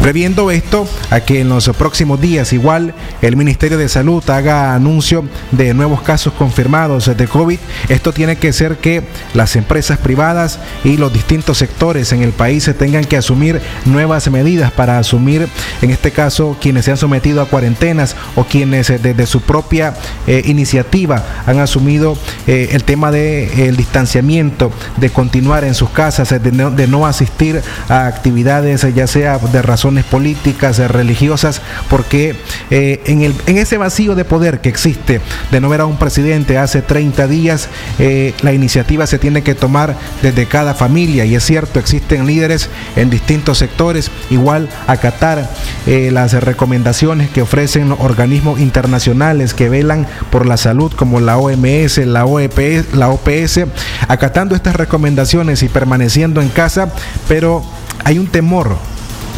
Previendo 0.01 0.49
esto, 0.49 0.87
a 1.11 1.19
que 1.19 1.41
en 1.41 1.49
los 1.49 1.69
próximos 1.69 2.19
días 2.19 2.53
igual 2.53 2.95
el 3.21 3.35
Ministerio 3.35 3.77
de 3.77 3.87
Salud 3.87 4.27
haga 4.29 4.73
anuncio 4.73 5.23
de 5.51 5.73
nuevos 5.75 6.01
casos 6.01 6.33
confirmados 6.33 7.15
de 7.15 7.27
COVID, 7.27 7.59
esto 7.87 8.11
tiene 8.11 8.37
que 8.37 8.51
ser 8.51 8.77
que 8.77 9.03
las 9.35 9.55
empresas 9.55 9.99
privadas 9.99 10.59
y 10.83 10.97
los 10.97 11.13
distintos 11.13 11.59
sectores 11.59 12.11
en 12.13 12.23
el 12.23 12.31
país 12.31 12.63
se 12.63 12.73
tengan 12.73 13.05
que 13.05 13.17
asumir 13.17 13.61
nuevas 13.85 14.29
medidas 14.31 14.71
para 14.71 14.97
asumir, 14.97 15.47
en 15.83 15.91
este 15.91 16.11
caso, 16.11 16.57
quienes 16.59 16.85
se 16.85 16.91
han 16.91 16.97
sometido 16.97 17.41
a 17.41 17.45
cuarentenas 17.45 18.15
o 18.35 18.43
quienes 18.43 18.89
eh, 18.89 18.99
desde 19.01 19.27
su 19.27 19.41
propia 19.41 19.93
eh, 20.25 20.41
iniciativa 20.45 21.23
han 21.45 21.59
asumido 21.59 22.17
eh, 22.47 22.69
el 22.71 22.83
tema 22.83 23.11
del 23.11 23.75
distanciamiento, 23.77 24.71
de 24.97 25.09
continuar 25.09 25.63
en 25.63 25.75
sus 25.75 25.89
casas, 25.89 26.29
de 26.29 26.39
de 26.51 26.87
no 26.87 27.05
asistir 27.05 27.61
a 27.89 28.07
actividades 28.07 28.85
ya 28.93 29.07
sea 29.07 29.37
de 29.37 29.61
razón 29.61 29.80
políticas, 30.09 30.79
eh, 30.79 30.87
religiosas, 30.87 31.61
porque 31.89 32.35
eh, 32.69 33.01
en, 33.05 33.23
el, 33.23 33.33
en 33.47 33.57
ese 33.57 33.77
vacío 33.77 34.15
de 34.15 34.25
poder 34.25 34.61
que 34.61 34.69
existe 34.69 35.21
de 35.51 35.61
no 35.61 35.69
ver 35.69 35.81
a 35.81 35.85
un 35.85 35.97
presidente 35.97 36.57
hace 36.57 36.81
30 36.81 37.27
días, 37.27 37.67
eh, 37.99 38.33
la 38.41 38.53
iniciativa 38.53 39.07
se 39.07 39.19
tiene 39.19 39.41
que 39.41 39.55
tomar 39.55 39.95
desde 40.21 40.45
cada 40.45 40.73
familia. 40.73 41.25
Y 41.25 41.35
es 41.35 41.43
cierto, 41.43 41.79
existen 41.79 42.27
líderes 42.27 42.69
en 42.95 43.09
distintos 43.09 43.57
sectores, 43.57 44.11
igual 44.29 44.69
acatar 44.87 45.49
las 45.85 46.33
recomendaciones 46.33 47.29
que 47.29 47.41
ofrecen 47.41 47.91
organismos 47.91 48.59
internacionales 48.59 49.53
que 49.53 49.69
velan 49.69 50.07
por 50.29 50.45
la 50.45 50.57
salud 50.57 50.91
como 50.95 51.19
la 51.19 51.37
OMS, 51.37 51.97
la 51.99 52.25
OEPS, 52.25 52.93
la 52.93 53.09
OPS, 53.09 53.61
acatando 54.07 54.55
estas 54.55 54.75
recomendaciones 54.75 55.63
y 55.63 55.69
permaneciendo 55.69 56.41
en 56.41 56.49
casa, 56.49 56.93
pero 57.27 57.63
hay 58.03 58.19
un 58.19 58.27
temor 58.27 58.77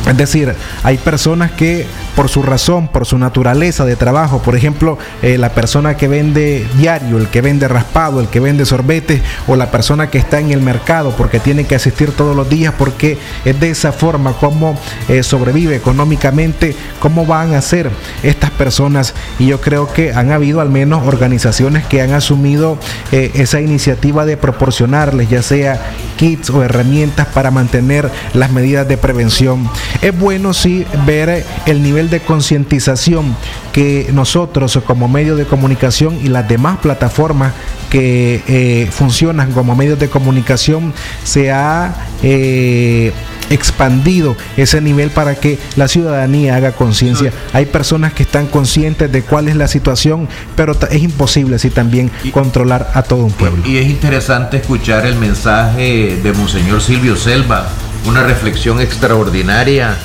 es 0.08 0.18
decir, 0.18 0.54
hay 0.84 0.98
personas 0.98 1.52
que 1.52 1.86
por 2.16 2.30
su 2.30 2.44
razón, 2.44 2.90
por 2.90 3.06
su 3.06 3.18
naturaleza 3.18 3.86
de 3.86 3.96
trabajo, 3.96 4.42
por 4.42 4.56
ejemplo, 4.56 4.98
eh, 5.22 5.38
la 5.38 5.50
persona 5.50 5.96
que 5.96 6.08
vende 6.08 6.68
diario, 6.78 7.18
el 7.18 7.28
que 7.28 7.42
vende 7.42 7.68
raspado, 7.68 8.20
el 8.20 8.28
que 8.28 8.40
vende 8.40 8.66
sorbetes 8.66 9.22
o 9.48 9.56
la 9.56 9.72
persona 9.72 10.10
que 10.10 10.18
está 10.18 10.40
en 10.40 10.52
el 10.52 10.62
mercado 10.62 11.12
porque 11.18 11.40
tiene 11.40 11.66
que 11.66 11.76
asistir 11.76 12.12
todos 12.12 12.36
los 12.36 12.50
días 12.50 12.74
porque 12.78 13.18
es 13.46 13.60
de 13.60 13.70
esa 13.70 13.92
forma 13.92 14.34
como 14.34 14.78
eh, 15.08 15.24
sobrevive 15.24 15.76
económicamente, 15.76 16.76
cómo 17.00 17.26
van 17.26 17.54
a 17.54 17.62
ser 17.62 17.90
estas 18.24 18.52
personas 18.52 19.14
y 19.40 19.48
yo 19.48 19.62
creo 19.62 19.92
que 19.92 20.14
han 20.14 20.32
habido 20.32 20.62
al 20.62 20.70
menos 20.70 21.08
organizaciones 21.08 21.86
que 21.86 22.02
han 22.02 22.12
asumido 22.14 22.78
eh, 23.12 23.32
esa 23.36 23.62
iniciativa 23.62 24.26
de 24.26 24.38
proporcionarles 24.38 25.30
ya 25.30 25.42
sea 25.42 25.80
kits 26.18 26.50
o 26.50 26.64
herramientas 26.64 27.28
para 27.28 27.52
mantener 27.52 28.10
las 28.34 28.52
medidas 28.52 28.88
de 28.88 28.98
prevención. 28.98 29.70
Es 30.02 30.18
bueno 30.18 30.54
sí 30.54 30.86
ver 31.06 31.46
el 31.66 31.82
nivel 31.82 32.10
de 32.10 32.20
concientización 32.20 33.36
que 33.72 34.10
nosotros 34.14 34.80
como 34.86 35.08
medio 35.08 35.36
de 35.36 35.46
comunicación 35.46 36.20
y 36.24 36.28
las 36.28 36.48
demás 36.48 36.78
plataformas 36.80 37.54
que 37.90 38.42
eh, 38.48 38.88
funcionan 38.92 39.52
como 39.52 39.76
medios 39.76 40.00
de 40.00 40.10
comunicación 40.10 40.94
se 41.24 41.52
ha 41.52 41.94
eh, 42.24 43.14
expandido 43.50 44.36
ese 44.58 44.82
nivel 44.82 45.12
para 45.12 45.36
que 45.36 45.60
la 45.76 45.88
ciudadanía 45.88 46.56
haga 46.56 46.72
conciencia. 46.72 47.32
Hay 47.54 47.66
personas 47.66 48.14
que 48.14 48.24
están 48.24 48.48
conscientes 48.48 49.12
de 49.12 49.22
cuál 49.22 49.48
es 49.48 49.56
la 49.56 49.68
situación, 49.68 50.28
pero 50.56 50.76
es 50.90 51.04
imposible 51.04 51.56
así 51.56 51.70
también 51.70 52.12
controlar 52.32 52.92
a 52.94 53.04
todo 53.04 53.26
un 53.26 53.32
pueblo. 53.32 53.64
Y 53.68 53.78
es 53.78 53.88
interesante 53.88 54.58
escuchar 54.58 55.06
el 55.06 55.16
mensaje 55.16 56.20
de 56.22 56.34
Monseñor 56.34 56.82
Silvio 56.82 57.16
Selva, 57.16 57.68
una 58.06 58.24
reflexión 58.24 58.80
extraordinaria 58.82 59.96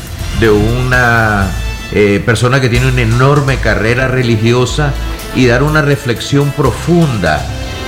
de 0.41 0.51
una 0.51 1.49
eh, 1.93 2.23
persona 2.25 2.61
que 2.61 2.69
tiene 2.69 2.89
una 2.89 3.03
enorme 3.03 3.57
carrera 3.57 4.09
religiosa 4.09 4.93
y 5.35 5.47
dar 5.47 5.63
una 5.63 5.83
reflexión 5.83 6.51
profunda 6.53 7.45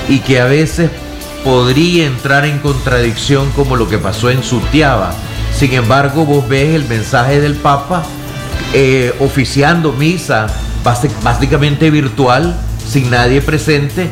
y 0.08 0.20
que 0.20 0.40
a 0.40 0.46
veces 0.46 0.90
podría 1.44 2.06
entrar 2.06 2.44
en 2.44 2.58
contradicción 2.58 3.50
como 3.52 3.76
lo 3.76 3.88
que 3.88 3.98
pasó 3.98 4.30
en 4.30 4.42
Sutiaba. 4.42 5.12
Sin 5.56 5.72
embargo, 5.72 6.24
vos 6.24 6.48
ves 6.48 6.74
el 6.74 6.86
mensaje 6.86 7.40
del 7.40 7.54
Papa 7.54 8.02
eh, 8.72 9.14
oficiando 9.20 9.92
misa 9.92 10.46
básicamente 11.22 11.90
virtual, 11.90 12.56
sin 12.86 13.10
nadie 13.10 13.40
presente, 13.40 14.10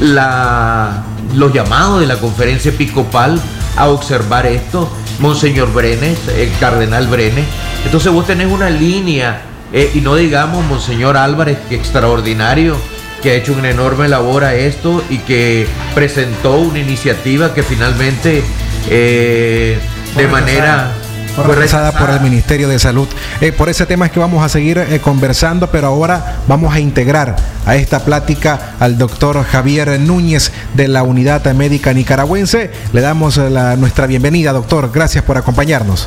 los 0.00 1.52
llamados 1.52 2.00
de 2.00 2.06
la 2.06 2.16
conferencia 2.16 2.70
episcopal 2.70 3.40
a 3.76 3.88
observar 3.88 4.46
esto, 4.46 4.90
Monseñor 5.22 5.72
Brenes, 5.72 6.18
el 6.36 6.50
cardenal 6.58 7.06
Brenes. 7.06 7.46
Entonces 7.84 8.12
vos 8.12 8.26
tenés 8.26 8.48
una 8.48 8.68
línea, 8.68 9.40
eh, 9.72 9.90
y 9.94 10.00
no 10.00 10.16
digamos 10.16 10.66
Monseñor 10.66 11.16
Álvarez, 11.16 11.58
que 11.68 11.76
extraordinario, 11.76 12.76
que 13.22 13.30
ha 13.30 13.34
hecho 13.34 13.52
una 13.52 13.70
enorme 13.70 14.08
labor 14.08 14.42
a 14.42 14.56
esto 14.56 15.02
y 15.08 15.18
que 15.18 15.66
presentó 15.94 16.56
una 16.56 16.80
iniciativa 16.80 17.54
que 17.54 17.62
finalmente 17.62 18.42
eh, 18.90 19.78
de 20.16 20.26
manera 20.26 20.92
Fue 21.34 21.54
rechazada 21.56 21.92
por 21.92 22.10
el 22.10 22.20
Ministerio 22.20 22.68
de 22.68 22.78
Salud. 22.78 23.08
Eh, 23.40 23.52
por 23.52 23.68
ese 23.70 23.86
tema 23.86 24.06
es 24.06 24.12
que 24.12 24.20
vamos 24.20 24.44
a 24.44 24.48
seguir 24.50 24.76
eh, 24.78 25.00
conversando, 25.00 25.68
pero 25.70 25.86
ahora 25.88 26.40
vamos 26.46 26.74
a 26.74 26.78
integrar 26.78 27.36
a 27.64 27.74
esta 27.74 28.00
plática 28.04 28.74
al 28.78 28.98
doctor 28.98 29.42
Javier 29.42 29.98
Núñez 29.98 30.52
de 30.74 30.88
la 30.88 31.02
Unidad 31.02 31.42
Médica 31.54 31.94
Nicaragüense. 31.94 32.70
Le 32.92 33.00
damos 33.00 33.38
eh, 33.38 33.48
la- 33.48 33.76
nuestra 33.76 34.06
bienvenida, 34.06 34.52
doctor. 34.52 34.90
Gracias 34.92 35.24
por 35.24 35.38
acompañarnos. 35.38 36.06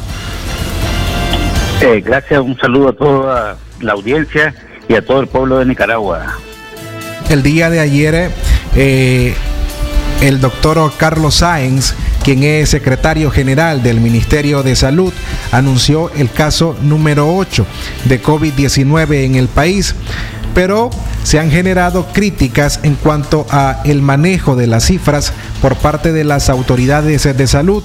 Eh, 1.81 2.01
gracias, 2.05 2.39
un 2.39 2.55
saludo 2.57 2.89
a 2.89 2.93
toda 2.93 3.57
la 3.81 3.93
audiencia 3.93 4.53
y 4.87 4.93
a 4.93 5.03
todo 5.03 5.19
el 5.21 5.27
pueblo 5.27 5.57
de 5.57 5.65
Nicaragua. 5.65 6.37
El 7.29 7.41
día 7.41 7.71
de 7.71 7.79
ayer, 7.79 8.31
eh, 8.75 9.35
el 10.21 10.39
doctor 10.39 10.91
Carlos 10.97 11.35
Sáenz, 11.35 11.95
quien 12.25 12.41
es 12.41 12.71
secretario 12.71 13.29
general 13.29 13.83
del 13.83 14.01
Ministerio 14.01 14.63
de 14.63 14.75
Salud, 14.75 15.13
anunció 15.51 16.09
el 16.15 16.31
caso 16.31 16.75
número 16.81 17.31
8 17.35 17.67
de 18.05 18.19
COVID-19 18.19 19.25
en 19.25 19.35
el 19.35 19.47
país. 19.47 19.93
Pero 20.55 20.89
se 21.21 21.39
han 21.39 21.51
generado 21.51 22.07
críticas 22.13 22.79
en 22.81 22.95
cuanto 22.95 23.45
a 23.51 23.81
el 23.85 24.01
manejo 24.01 24.55
de 24.55 24.65
las 24.65 24.85
cifras 24.85 25.33
por 25.61 25.75
parte 25.75 26.13
de 26.13 26.23
las 26.23 26.49
autoridades 26.49 27.37
de 27.37 27.45
salud. 27.47 27.83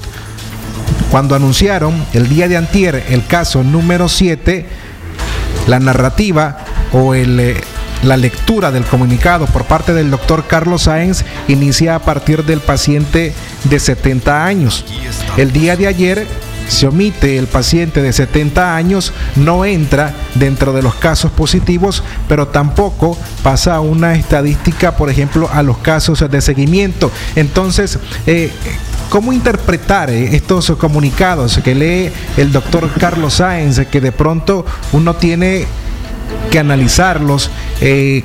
Cuando 1.10 1.34
anunciaron 1.34 1.92
el 2.14 2.26
día 2.30 2.48
de 2.48 2.56
antier 2.56 3.04
el 3.10 3.26
caso 3.26 3.62
número 3.62 4.08
7, 4.08 4.66
la 5.66 5.80
narrativa 5.80 6.64
o 6.94 7.12
el, 7.12 7.38
eh, 7.40 7.60
la 8.02 8.16
lectura 8.16 8.70
del 8.70 8.84
comunicado 8.84 9.46
por 9.46 9.64
parte 9.64 9.92
del 9.92 10.10
doctor 10.10 10.44
Carlos 10.46 10.82
Sáenz 10.82 11.24
inicia 11.48 11.94
a 11.94 11.98
partir 12.00 12.44
del 12.44 12.60
paciente 12.60 13.34
de 13.64 13.78
70 13.78 14.44
años. 14.44 14.84
El 15.36 15.52
día 15.52 15.76
de 15.76 15.86
ayer 15.86 16.26
se 16.68 16.86
omite 16.86 17.36
el 17.36 17.48
paciente 17.48 18.00
de 18.00 18.12
70 18.12 18.76
años, 18.76 19.12
no 19.34 19.64
entra 19.64 20.14
dentro 20.36 20.72
de 20.72 20.82
los 20.82 20.94
casos 20.94 21.32
positivos, 21.32 22.04
pero 22.28 22.48
tampoco 22.48 23.18
pasa 23.42 23.80
una 23.80 24.14
estadística, 24.14 24.96
por 24.96 25.10
ejemplo, 25.10 25.50
a 25.52 25.62
los 25.62 25.78
casos 25.78 26.24
de 26.30 26.40
seguimiento. 26.40 27.10
Entonces, 27.34 27.98
eh, 28.26 28.52
¿Cómo 29.10 29.32
interpretar 29.32 30.08
eh, 30.08 30.36
estos 30.36 30.70
comunicados 30.78 31.58
que 31.64 31.74
lee 31.74 32.12
el 32.36 32.52
doctor 32.52 32.88
Carlos 32.96 33.34
Sáenz, 33.34 33.84
que 33.88 34.00
de 34.00 34.12
pronto 34.12 34.64
uno 34.92 35.14
tiene 35.14 35.66
que 36.50 36.58
analizarlos, 36.58 37.50
eh, 37.80 38.24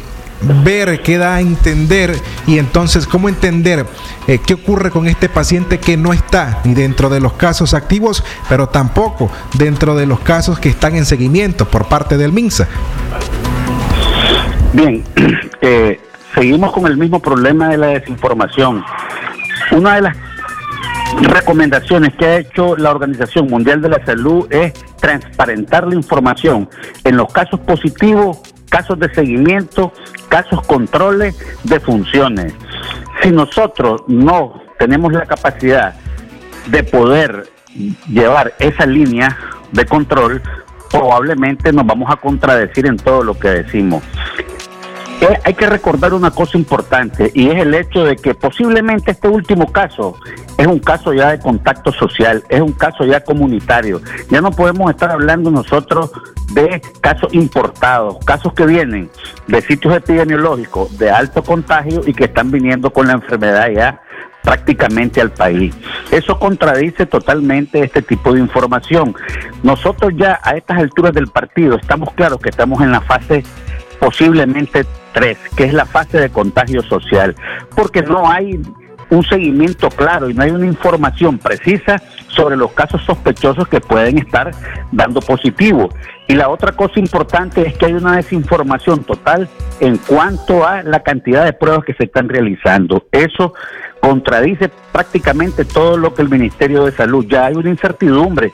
ver 0.64 1.02
qué 1.02 1.18
da 1.18 1.36
a 1.36 1.41
entender 1.41 2.15
y 2.45 2.60
entonces 2.60 3.07
cómo 3.07 3.30
entender 3.30 3.86
eh, 4.27 4.40
qué 4.45 4.56
ocurre 4.56 4.91
con 4.91 5.07
este 5.07 5.30
paciente 5.30 5.80
que 5.80 5.98
no 5.98 6.14
está 6.14 6.60
ni 6.64 6.73
dentro 6.73 7.10
de 7.10 7.19
los 7.19 7.34
casos 7.34 7.73
activos, 7.73 8.23
pero 8.49 8.68
tampoco 8.68 9.32
dentro 9.53 9.95
de 9.95 10.06
los 10.06 10.19
casos 10.19 10.60
que 10.60 10.69
están 10.69 10.95
en 10.95 11.06
seguimiento 11.06 11.65
por 11.65 11.88
parte 11.88 12.18
del 12.18 12.32
MINSA? 12.32 12.68
Bien, 14.73 15.03
eh, 15.61 15.99
seguimos 16.34 16.73
con 16.73 16.86
el 16.88 16.98
mismo 16.98 17.19
problema 17.19 17.69
de 17.69 17.77
la 17.77 17.88
desinformación. 17.88 18.84
Una 19.72 19.95
de 19.95 20.02
las 20.02 20.18
recomendaciones 21.22 22.14
que 22.15 22.26
ha 22.26 22.38
hecho 22.38 22.76
la 22.76 22.91
Organización 22.91 23.48
Mundial 23.48 23.82
de 23.82 23.90
la 23.90 24.06
Salud 24.06 24.52
es 24.52 24.73
transparentar 24.99 25.88
la 25.88 25.95
información 25.95 26.69
en 27.03 27.18
los 27.18 27.32
casos 27.32 27.60
positivos, 27.61 28.40
casos 28.69 28.99
de 28.99 29.14
seguimiento, 29.14 29.94
casos 30.30 30.65
controles 30.65 31.36
de 31.64 31.80
funciones. 31.80 32.53
Si 33.22 33.32
nosotros 33.32 34.03
no 34.07 34.61
tenemos 34.77 35.14
la 35.14 35.26
capacidad 35.26 35.95
de 36.68 36.84
poder 36.84 37.49
llevar 38.07 38.53
esa 38.60 38.86
línea 38.86 39.38
de 39.72 39.86
control, 39.86 40.41
probablemente 40.91 41.72
nos 41.72 41.86
vamos 41.86 42.10
a 42.11 42.15
contradecir 42.15 42.88
en 42.88 42.98
todo 42.98 43.23
lo 43.23 43.38
que 43.38 43.49
decimos. 43.49 44.03
Eh, 45.22 45.40
hay 45.44 45.54
que 45.54 45.66
recordar 45.66 46.14
una 46.14 46.32
cosa 46.32 46.58
importante 46.58 47.32
y 47.34 47.48
es 47.48 47.56
el 47.62 47.74
hecho 47.74 48.04
de 48.04 48.18
que 48.18 48.36
posiblemente 48.36 49.12
este 49.12 49.30
último 49.30 49.72
caso 49.72 50.18
es 50.58 50.68
un 50.68 50.80
caso 50.80 51.14
ya 51.14 51.32
de 51.32 51.40
contacto 51.40 51.92
social, 51.92 52.44
es 52.50 52.62
un 52.62 52.74
caso 52.74 53.06
ya 53.06 53.24
comunitario. 53.24 54.02
Ya 54.30 54.42
no 54.42 54.52
podemos 54.52 54.92
estar 54.92 55.12
hablando 55.12 55.50
nosotros 55.50 56.12
de 56.54 56.82
casos 57.02 57.34
importados, 57.34 58.18
casos 58.26 58.54
que 58.54 58.66
vienen 58.66 59.10
de 59.48 59.62
sitios 59.62 59.96
epidemiológicos 59.96 60.98
de 60.98 61.10
alto 61.10 61.44
contagio 61.44 62.02
y 62.06 62.14
que 62.14 62.26
están 62.26 62.52
viniendo 62.52 62.92
con 62.92 63.08
la 63.08 63.14
enfermedad 63.14 63.70
ya 63.70 64.02
prácticamente 64.44 65.20
al 65.20 65.32
país. 65.32 65.76
Eso 66.12 66.38
contradice 66.38 67.06
totalmente 67.06 67.84
este 67.84 68.02
tipo 68.02 68.32
de 68.32 68.40
información. 68.40 69.16
Nosotros 69.64 70.14
ya 70.16 70.40
a 70.44 70.52
estas 70.52 70.78
alturas 70.78 71.14
del 71.14 71.28
partido 71.28 71.76
estamos 71.76 72.14
claros 72.14 72.40
que 72.40 72.50
estamos 72.50 72.82
en 72.82 72.92
la 72.92 73.02
fase 73.02 73.44
posiblemente 74.00 74.86
3, 75.14 75.38
que 75.56 75.64
es 75.66 75.74
la 75.74 75.86
fase 75.86 76.20
de 76.20 76.30
contagio 76.30 76.82
social, 76.84 77.36
porque 77.76 78.02
no 78.02 78.30
hay 78.30 78.60
un 79.10 79.24
seguimiento 79.24 79.90
claro 79.90 80.30
y 80.30 80.34
no 80.34 80.44
hay 80.44 80.52
una 80.52 80.66
información 80.66 81.38
precisa 81.38 82.02
sobre 82.28 82.58
los 82.58 82.72
casos 82.72 83.02
sospechosos 83.04 83.68
que 83.68 83.80
pueden 83.80 84.18
estar 84.18 84.52
dando 84.92 85.22
positivo. 85.22 85.90
Y 86.28 86.34
la 86.34 86.50
otra 86.50 86.72
cosa 86.72 87.00
importante 87.00 87.62
es 87.68 87.78
que 87.78 87.86
hay 87.86 87.94
una 87.94 88.16
desinformación 88.18 89.04
total 89.04 89.48
en 89.80 89.98
cuanto 89.98 90.66
a 90.68 90.82
la 90.84 91.02
cantidad 91.02 91.46
de 91.46 91.54
pruebas 91.54 91.86
que 91.86 91.94
se 91.94 92.06
están 92.06 92.28
realizando. 92.28 93.06
Eso 93.12 93.54
contradice 94.00 94.70
prácticamente 94.92 95.66
todo 95.66 95.98
lo 95.98 96.14
que 96.14 96.24
el 96.24 96.30
Ministerio 96.30 96.86
de 96.86 96.92
Salud. 96.92 97.26
Ya 97.28 97.46
hay 97.46 97.56
una 97.56 97.70
incertidumbre. 97.70 98.54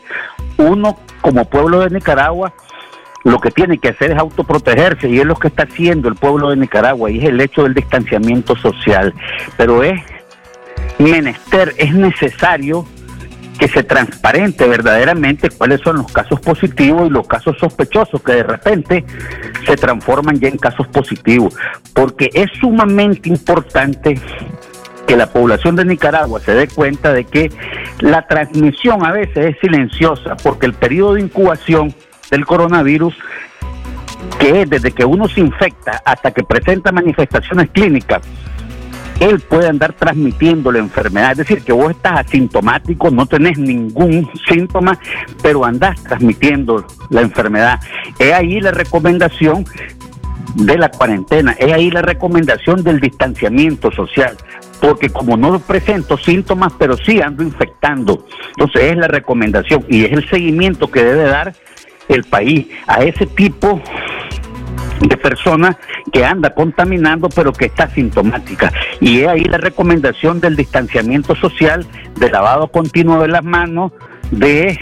Uno, 0.58 1.00
como 1.22 1.46
pueblo 1.46 1.80
de 1.80 1.90
Nicaragua, 1.90 2.54
lo 3.24 3.40
que 3.40 3.52
tiene 3.52 3.78
que 3.78 3.90
hacer 3.90 4.12
es 4.12 4.18
autoprotegerse 4.18 5.10
y 5.10 5.20
es 5.20 5.26
lo 5.26 5.36
que 5.36 5.48
está 5.48 5.64
haciendo 5.64 6.10
el 6.10 6.16
pueblo 6.16 6.50
de 6.50 6.58
Nicaragua 6.58 7.12
y 7.12 7.20
es 7.20 7.26
el 7.26 7.40
hecho 7.40 7.64
del 7.64 7.74
distanciamiento 7.74 8.56
social. 8.56 9.14
Pero 9.58 9.84
es 9.84 10.02
menester, 10.98 11.74
es 11.78 11.94
necesario 11.94 12.86
que 13.60 13.68
se 13.68 13.84
transparente 13.84 14.68
verdaderamente 14.68 15.50
cuáles 15.52 15.82
son 15.82 15.98
los 15.98 16.12
casos 16.12 16.40
positivos 16.40 17.08
y 17.08 17.12
los 17.12 17.28
casos 17.28 17.56
sospechosos 17.60 18.22
que 18.24 18.32
de 18.34 18.44
repente 18.44 19.06
se 19.66 19.76
transforman 19.76 20.40
ya 20.40 20.48
en 20.48 20.58
casos 20.58 20.88
positivos, 20.88 21.56
porque 21.94 22.32
es 22.34 22.48
sumamente 22.60 23.30
importante 23.30 24.20
que 25.06 25.16
la 25.16 25.28
población 25.28 25.76
de 25.76 25.86
Nicaragua 25.86 26.40
se 26.40 26.56
dé 26.56 26.68
cuenta 26.68 27.14
de 27.14 27.26
que 27.26 27.52
la 28.00 28.26
transmisión 28.26 29.06
a 29.06 29.12
veces 29.12 29.54
es 29.54 29.58
silenciosa, 29.62 30.36
porque 30.38 30.66
el 30.66 30.74
periodo 30.74 31.14
de 31.16 31.22
incubación 31.22 31.94
del 32.32 32.46
coronavirus, 32.46 33.14
que 34.40 34.62
es 34.62 34.70
desde 34.70 34.92
que 34.92 35.06
uno 35.06 35.28
se 35.28 35.42
infecta 35.42 36.02
hasta 36.04 36.32
que 36.32 36.44
presenta 36.44 36.92
manifestaciones 36.92 37.70
clínicas, 37.70 38.22
él 39.20 39.40
puede 39.40 39.68
andar 39.68 39.94
transmitiendo 39.94 40.72
la 40.72 40.80
enfermedad. 40.80 41.34
Es 41.34 41.38
decir, 41.40 41.62
que 41.62 41.72
vos 41.72 41.92
estás 41.92 42.22
asintomático, 42.26 43.12
no 43.12 43.28
tenés 43.28 43.60
ningún 43.60 44.28
síntoma, 44.48 44.98
pero 45.44 45.64
andás 45.64 46.02
transmitiendo 46.04 46.88
la 47.12 47.22
enfermedad. 47.22 47.80
Es 48.18 48.34
ahí 48.34 48.60
la 48.60 48.72
recomendación 48.72 49.66
de 50.56 50.78
la 50.78 50.90
cuarentena, 50.90 51.52
es 51.52 51.72
ahí 51.72 51.92
la 51.92 52.02
recomendación 52.02 52.84
del 52.84 53.00
distanciamiento 53.00 53.92
social, 53.92 54.36
porque 54.82 55.10
como 55.10 55.38
no 55.38 55.60
presento 55.60 56.18
síntomas, 56.18 56.74
pero 56.80 56.98
sí 56.98 57.22
ando 57.22 57.44
infectando. 57.44 58.26
Entonces 58.58 58.92
es 58.92 58.98
la 58.98 59.08
recomendación 59.08 59.86
y 59.88 60.06
es 60.06 60.14
el 60.14 60.28
seguimiento 60.30 60.90
que 60.90 61.04
debe 61.04 61.24
dar 61.24 61.54
el 62.14 62.24
país 62.24 62.68
a 62.88 63.04
ese 63.04 63.26
tipo 63.26 63.82
de 65.00 65.18
persona 65.18 65.78
que 66.12 66.24
anda 66.24 66.54
contaminando 66.54 67.30
pero 67.30 67.52
que 67.52 67.66
está 67.66 67.90
sintomática. 67.90 68.72
Y 69.00 69.22
es 69.22 69.28
ahí 69.28 69.44
la 69.46 69.58
recomendación 69.58 70.40
del 70.40 70.56
distanciamiento 70.56 71.36
social, 71.36 71.86
de 72.20 72.30
lavado 72.30 72.68
continuo 72.68 73.22
de 73.22 73.30
las 73.30 73.44
manos, 73.44 73.92
de 74.32 74.80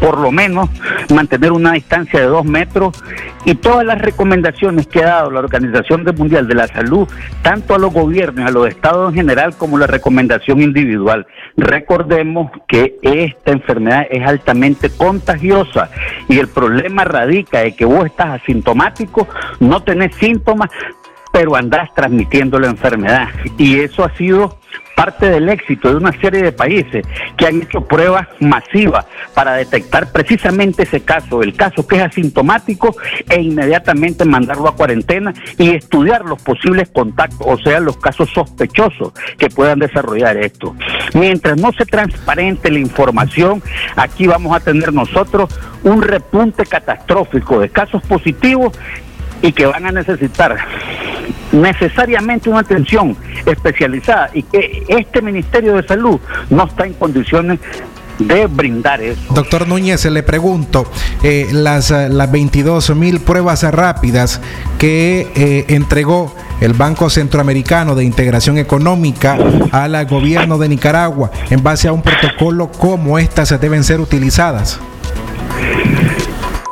por 0.00 0.18
lo 0.18 0.30
menos 0.30 0.70
mantener 1.12 1.52
una 1.52 1.72
distancia 1.72 2.20
de 2.20 2.26
dos 2.26 2.44
metros 2.44 3.02
y 3.44 3.54
todas 3.54 3.84
las 3.84 4.00
recomendaciones 4.00 4.86
que 4.86 5.02
ha 5.02 5.06
dado 5.06 5.30
la 5.30 5.40
Organización 5.40 6.04
Mundial 6.16 6.48
de 6.48 6.54
la 6.54 6.66
Salud, 6.66 7.08
tanto 7.42 7.74
a 7.74 7.78
los 7.78 7.92
gobiernos, 7.92 8.46
a 8.46 8.50
los 8.50 8.68
estados 8.68 9.10
en 9.10 9.16
general, 9.16 9.56
como 9.56 9.78
la 9.78 9.86
recomendación 9.86 10.60
individual. 10.60 11.26
Recordemos 11.56 12.50
que 12.66 12.96
esta 13.02 13.52
enfermedad 13.52 14.06
es 14.10 14.26
altamente 14.26 14.90
contagiosa 14.90 15.90
y 16.28 16.38
el 16.38 16.48
problema 16.48 17.04
radica 17.04 17.62
en 17.62 17.76
que 17.76 17.84
vos 17.84 18.06
estás 18.06 18.42
asintomático, 18.42 19.28
no 19.60 19.82
tenés 19.82 20.14
síntomas, 20.16 20.70
pero 21.32 21.54
andás 21.54 21.92
transmitiendo 21.94 22.58
la 22.58 22.68
enfermedad. 22.68 23.28
Y 23.58 23.78
eso 23.80 24.04
ha 24.04 24.14
sido 24.16 24.58
parte 24.96 25.28
del 25.28 25.48
éxito 25.50 25.90
de 25.90 25.96
una 25.96 26.12
serie 26.20 26.42
de 26.42 26.52
países 26.52 27.06
que 27.36 27.46
han 27.46 27.62
hecho 27.62 27.82
pruebas 27.82 28.26
masivas 28.40 29.04
para 29.34 29.52
detectar 29.52 30.10
precisamente 30.10 30.84
ese 30.84 31.02
caso, 31.02 31.42
el 31.42 31.54
caso 31.54 31.86
que 31.86 31.96
es 31.96 32.02
asintomático, 32.02 32.96
e 33.28 33.40
inmediatamente 33.40 34.24
mandarlo 34.24 34.68
a 34.68 34.74
cuarentena 34.74 35.34
y 35.58 35.70
estudiar 35.70 36.24
los 36.24 36.42
posibles 36.42 36.88
contactos, 36.88 37.46
o 37.46 37.58
sea, 37.58 37.78
los 37.78 37.98
casos 37.98 38.30
sospechosos 38.30 39.12
que 39.36 39.50
puedan 39.50 39.78
desarrollar 39.78 40.38
esto. 40.38 40.74
Mientras 41.12 41.58
no 41.58 41.72
se 41.72 41.84
transparente 41.84 42.70
la 42.70 42.78
información, 42.78 43.62
aquí 43.96 44.26
vamos 44.26 44.56
a 44.56 44.60
tener 44.60 44.94
nosotros 44.94 45.50
un 45.84 46.00
repunte 46.00 46.64
catastrófico 46.64 47.60
de 47.60 47.68
casos 47.68 48.02
positivos 48.02 48.72
y 49.42 49.52
que 49.52 49.66
van 49.66 49.86
a 49.86 49.92
necesitar 49.92 50.56
necesariamente 51.52 52.50
una 52.50 52.60
atención 52.60 53.16
especializada 53.44 54.30
y 54.32 54.42
que 54.42 54.84
este 54.88 55.22
Ministerio 55.22 55.74
de 55.76 55.86
Salud 55.86 56.20
no 56.50 56.64
está 56.64 56.86
en 56.86 56.94
condiciones 56.94 57.60
de 58.18 58.46
brindar 58.46 59.00
eso. 59.02 59.20
Doctor 59.34 59.68
Núñez, 59.68 60.04
le 60.06 60.22
pregunto, 60.22 60.86
eh, 61.22 61.48
las, 61.52 61.90
eh, 61.90 62.08
las 62.08 62.30
22 62.30 62.94
mil 62.96 63.20
pruebas 63.20 63.62
rápidas 63.62 64.40
que 64.78 65.28
eh, 65.34 65.66
entregó 65.68 66.34
el 66.60 66.72
Banco 66.72 67.10
Centroamericano 67.10 67.94
de 67.94 68.04
Integración 68.04 68.56
Económica 68.56 69.36
al 69.72 70.06
gobierno 70.06 70.56
de 70.56 70.68
Nicaragua, 70.70 71.30
en 71.50 71.62
base 71.62 71.88
a 71.88 71.92
un 71.92 72.02
protocolo, 72.02 72.70
¿cómo 72.70 73.18
estas 73.18 73.58
deben 73.60 73.84
ser 73.84 74.00
utilizadas? 74.00 74.80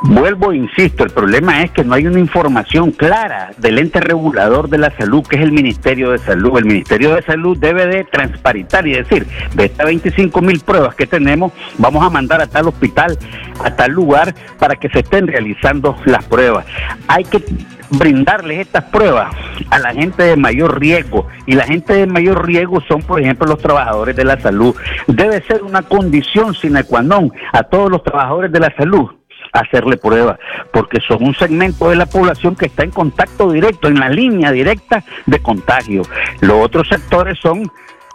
Vuelvo 0.07 0.53
insisto, 0.53 1.03
el 1.03 1.11
problema 1.11 1.63
es 1.63 1.71
que 1.71 1.83
no 1.83 1.95
hay 1.95 2.07
una 2.07 2.19
información 2.19 2.91
clara 2.91 3.53
del 3.57 3.79
ente 3.79 4.01
regulador 4.01 4.69
de 4.69 4.77
la 4.77 4.91
salud, 4.99 5.27
que 5.27 5.37
es 5.37 5.43
el 5.43 5.51
Ministerio 5.51 6.11
de 6.11 6.19
Salud. 6.19 6.59
El 6.59 6.67
Ministerio 6.67 7.15
de 7.15 7.23
Salud 7.23 7.57
debe 7.57 7.87
de 7.87 8.05
transparentar 8.05 8.87
y 8.87 8.93
decir, 8.93 9.27
de 9.55 9.65
estas 9.65 9.87
25 9.87 10.43
mil 10.43 10.61
pruebas 10.61 10.95
que 10.95 11.07
tenemos, 11.07 11.53
vamos 11.79 12.05
a 12.05 12.11
mandar 12.11 12.43
a 12.43 12.47
tal 12.47 12.69
hospital, 12.69 13.19
a 13.65 13.75
tal 13.75 13.93
lugar, 13.93 14.35
para 14.59 14.77
que 14.77 14.91
se 14.91 14.99
estén 14.99 15.27
realizando 15.27 15.97
las 16.05 16.23
pruebas. 16.27 16.67
Hay 17.09 17.25
que 17.25 17.43
brindarles 17.89 18.59
estas 18.59 18.85
pruebas 18.85 19.35
a 19.71 19.79
la 19.79 19.95
gente 19.95 20.23
de 20.23 20.37
mayor 20.37 20.81
riesgo 20.81 21.29
y 21.47 21.55
la 21.55 21.65
gente 21.65 21.95
de 21.95 22.07
mayor 22.07 22.47
riesgo 22.47 22.83
son 22.89 23.03
por 23.03 23.21
ejemplo 23.21 23.47
los 23.47 23.59
trabajadores 23.59 24.17
de 24.17 24.25
la 24.25 24.41
salud 24.41 24.75
debe 25.07 25.43
ser 25.43 25.63
una 25.63 25.83
condición 25.83 26.55
sine 26.55 26.85
qua 26.85 27.03
non 27.03 27.31
a 27.53 27.63
todos 27.63 27.91
los 27.91 28.03
trabajadores 28.03 28.51
de 28.51 28.61
la 28.61 28.75
salud 28.77 29.11
hacerle 29.55 29.97
pruebas, 29.97 30.39
porque 30.73 31.01
son 31.01 31.25
un 31.25 31.35
segmento 31.35 31.89
de 31.89 31.97
la 31.97 32.07
población 32.07 32.57
que 32.57 32.67
está 32.67 32.83
en 32.83 32.91
contacto 32.91 33.51
directo, 33.51 33.89
en 33.89 33.99
la 33.99 34.09
línea 34.09 34.53
directa 34.53 35.03
de 35.27 35.39
contagio. 35.41 36.03
Los 36.41 36.65
otros 36.65 36.89
sectores 36.89 37.39
son 37.41 37.71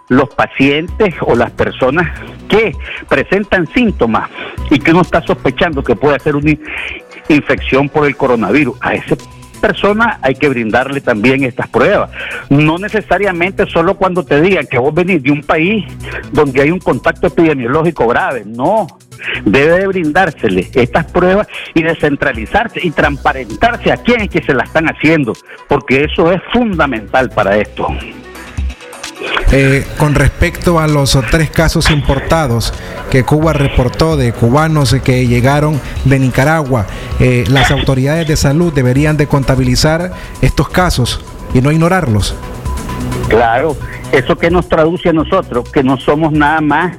los 0.09 0.29
pacientes 0.29 1.15
o 1.21 1.35
las 1.35 1.51
personas 1.51 2.07
que 2.47 2.75
presentan 3.07 3.67
síntomas 3.67 4.29
y 4.69 4.79
que 4.79 4.91
uno 4.91 5.01
está 5.01 5.21
sospechando 5.21 5.83
que 5.83 5.95
puede 5.95 6.19
ser 6.19 6.35
una 6.35 6.51
infección 7.29 7.89
por 7.89 8.05
el 8.05 8.17
coronavirus. 8.17 8.75
A 8.81 8.95
ese 8.95 9.15
persona 9.59 10.19
hay 10.21 10.35
que 10.35 10.49
brindarle 10.49 11.01
también 11.01 11.43
estas 11.43 11.67
pruebas. 11.67 12.09
No 12.49 12.77
necesariamente 12.77 13.65
solo 13.67 13.95
cuando 13.95 14.23
te 14.23 14.41
digan 14.41 14.67
que 14.67 14.77
vos 14.77 14.93
venís 14.93 15.21
de 15.21 15.31
un 15.31 15.43
país 15.43 15.85
donde 16.31 16.61
hay 16.61 16.71
un 16.71 16.79
contacto 16.79 17.27
epidemiológico 17.27 18.07
grave, 18.07 18.43
no. 18.45 18.87
Debe 19.43 19.79
de 19.79 19.87
brindársele 19.87 20.69
estas 20.73 21.05
pruebas 21.11 21.47
y 21.73 21.83
descentralizarse 21.83 22.79
y 22.81 22.91
transparentarse 22.91 23.91
a 23.91 23.97
quienes 23.97 24.29
que 24.29 24.41
se 24.41 24.53
la 24.53 24.63
están 24.63 24.85
haciendo, 24.85 25.33
porque 25.67 26.05
eso 26.05 26.31
es 26.31 26.41
fundamental 26.53 27.29
para 27.29 27.57
esto. 27.57 27.87
Eh, 29.51 29.83
con 29.97 30.13
respecto 30.13 30.79
a 30.79 30.87
los 30.87 31.17
tres 31.31 31.49
casos 31.49 31.89
importados 31.89 32.71
que 33.09 33.23
Cuba 33.23 33.51
reportó 33.51 34.15
de 34.15 34.31
cubanos 34.31 34.95
que 35.03 35.25
llegaron 35.25 35.81
de 36.05 36.19
Nicaragua, 36.19 36.85
eh, 37.19 37.45
las 37.49 37.71
autoridades 37.71 38.27
de 38.27 38.35
salud 38.35 38.71
deberían 38.71 39.17
de 39.17 39.25
contabilizar 39.25 40.11
estos 40.43 40.69
casos 40.69 41.25
y 41.55 41.61
no 41.61 41.71
ignorarlos. 41.71 42.35
Claro, 43.27 43.75
eso 44.11 44.35
que 44.35 44.51
nos 44.51 44.69
traduce 44.69 45.09
a 45.09 45.13
nosotros, 45.13 45.67
que 45.71 45.81
no 45.81 45.97
somos 45.97 46.31
nada 46.31 46.61
más, 46.61 46.97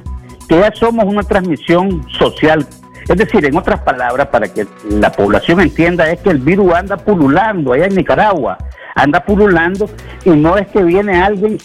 que 0.49 0.59
ya 0.59 0.73
somos 0.73 1.05
una 1.05 1.23
transmisión 1.23 2.05
social. 2.19 2.67
Es 3.07 3.17
decir, 3.17 3.45
en 3.45 3.55
otras 3.55 3.79
palabras, 3.79 4.27
para 4.27 4.49
que 4.49 4.67
la 4.89 5.09
población 5.09 5.61
entienda, 5.61 6.11
es 6.11 6.19
que 6.19 6.31
el 6.31 6.39
virus 6.39 6.73
anda 6.73 6.97
pululando 6.97 7.71
allá 7.71 7.85
en 7.85 7.95
Nicaragua, 7.95 8.57
anda 8.93 9.23
pululando 9.23 9.89
y 10.25 10.31
no 10.31 10.57
es 10.57 10.67
que 10.67 10.83
viene 10.83 11.21
alguien 11.21 11.57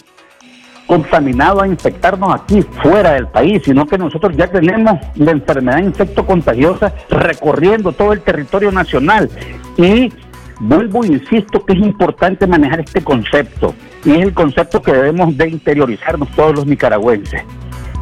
contaminado 0.86 1.62
a 1.62 1.66
infectarnos 1.66 2.34
aquí 2.34 2.62
fuera 2.82 3.12
del 3.12 3.26
país, 3.28 3.62
sino 3.64 3.86
que 3.86 3.98
nosotros 3.98 4.36
ya 4.36 4.46
tenemos 4.46 4.98
la 5.16 5.32
enfermedad 5.32 5.78
insecto 5.78 6.24
contagiosa 6.24 6.92
recorriendo 7.10 7.92
todo 7.92 8.12
el 8.12 8.20
territorio 8.20 8.70
nacional. 8.72 9.28
Y 9.76 10.12
vuelvo 10.60 11.04
insisto 11.04 11.64
que 11.64 11.74
es 11.74 11.80
importante 11.80 12.46
manejar 12.46 12.80
este 12.80 13.02
concepto, 13.02 13.74
y 14.04 14.12
es 14.12 14.22
el 14.22 14.34
concepto 14.34 14.80
que 14.80 14.92
debemos 14.92 15.36
de 15.36 15.48
interiorizarnos 15.48 16.30
todos 16.30 16.54
los 16.54 16.66
nicaragüenses. 16.66 17.42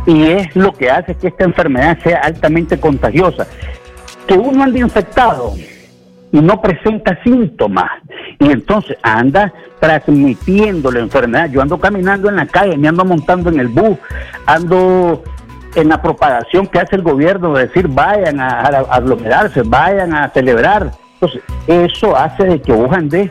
Y 0.07 0.25
es 0.25 0.55
lo 0.55 0.73
que 0.73 0.91
hace 0.91 1.15
que 1.15 1.29
esta 1.29 1.45
enfermedad 1.45 1.99
sea 2.03 2.19
altamente 2.19 2.79
contagiosa. 2.79 3.47
Que 4.27 4.35
uno 4.35 4.63
ande 4.63 4.81
infectado 4.81 5.55
y 6.35 6.41
no 6.41 6.61
presenta 6.61 7.17
síntomas. 7.23 7.91
Y 8.41 8.51
entonces 8.51 8.99
anda 9.03 9.53
transmitiendo 9.79 10.91
la 10.91 10.99
enfermedad. 10.99 11.49
Yo 11.49 11.63
ando 11.63 11.79
caminando 11.79 12.29
en 12.29 12.35
la 12.35 12.47
calle, 12.47 12.77
me 12.77 12.89
ando 12.89 13.05
montando 13.05 13.51
en 13.51 13.61
el 13.61 13.69
bus, 13.69 13.97
ando 14.45 15.23
en 15.77 15.89
la 15.89 16.03
propagación 16.03 16.67
que 16.67 16.81
hace 16.81 16.97
el 16.97 17.03
gobierno 17.03 17.55
de 17.55 17.69
decir 17.69 17.87
vayan 17.87 18.41
a, 18.41 18.63
aglomerarse, 18.63 19.63
vayan 19.63 20.13
a 20.13 20.29
celebrar. 20.31 20.91
Entonces, 21.15 21.41
eso 21.69 22.17
hace 22.17 22.43
de 22.43 22.61
que 22.61 22.73
vos 22.73 22.93
andes 22.93 23.31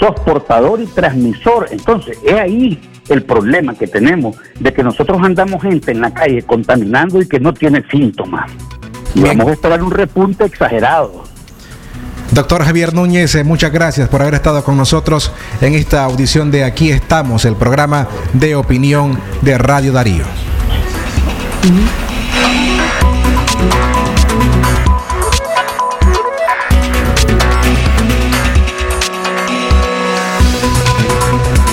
sos 0.00 0.18
portador 0.26 0.80
y 0.80 0.86
transmisor. 0.86 1.68
Entonces, 1.70 2.18
es 2.24 2.34
ahí 2.34 2.82
el 3.10 3.22
problema 3.22 3.74
que 3.74 3.86
tenemos 3.86 4.36
de 4.58 4.72
que 4.72 4.82
nosotros 4.82 5.20
andamos 5.22 5.62
gente 5.62 5.92
en 5.92 6.00
la 6.00 6.12
calle 6.12 6.42
contaminando 6.42 7.22
y 7.22 7.28
que 7.28 7.38
no 7.38 7.54
tiene 7.54 7.84
síntomas. 7.88 8.50
Y 9.14 9.22
vamos 9.22 9.46
a 9.46 9.52
esperar 9.52 9.84
un 9.84 9.92
repunte 9.92 10.46
exagerado. 10.46 11.21
Doctor 12.32 12.64
Javier 12.64 12.94
Núñez, 12.94 13.34
eh, 13.34 13.44
muchas 13.44 13.70
gracias 13.70 14.08
por 14.08 14.22
haber 14.22 14.34
estado 14.34 14.64
con 14.64 14.74
nosotros 14.74 15.32
en 15.60 15.74
esta 15.74 16.02
audición 16.02 16.50
de 16.50 16.64
Aquí 16.64 16.90
estamos, 16.90 17.44
el 17.44 17.56
programa 17.56 18.08
de 18.32 18.56
opinión 18.56 19.20
de 19.42 19.58
Radio 19.58 19.92
Darío. 19.92 20.24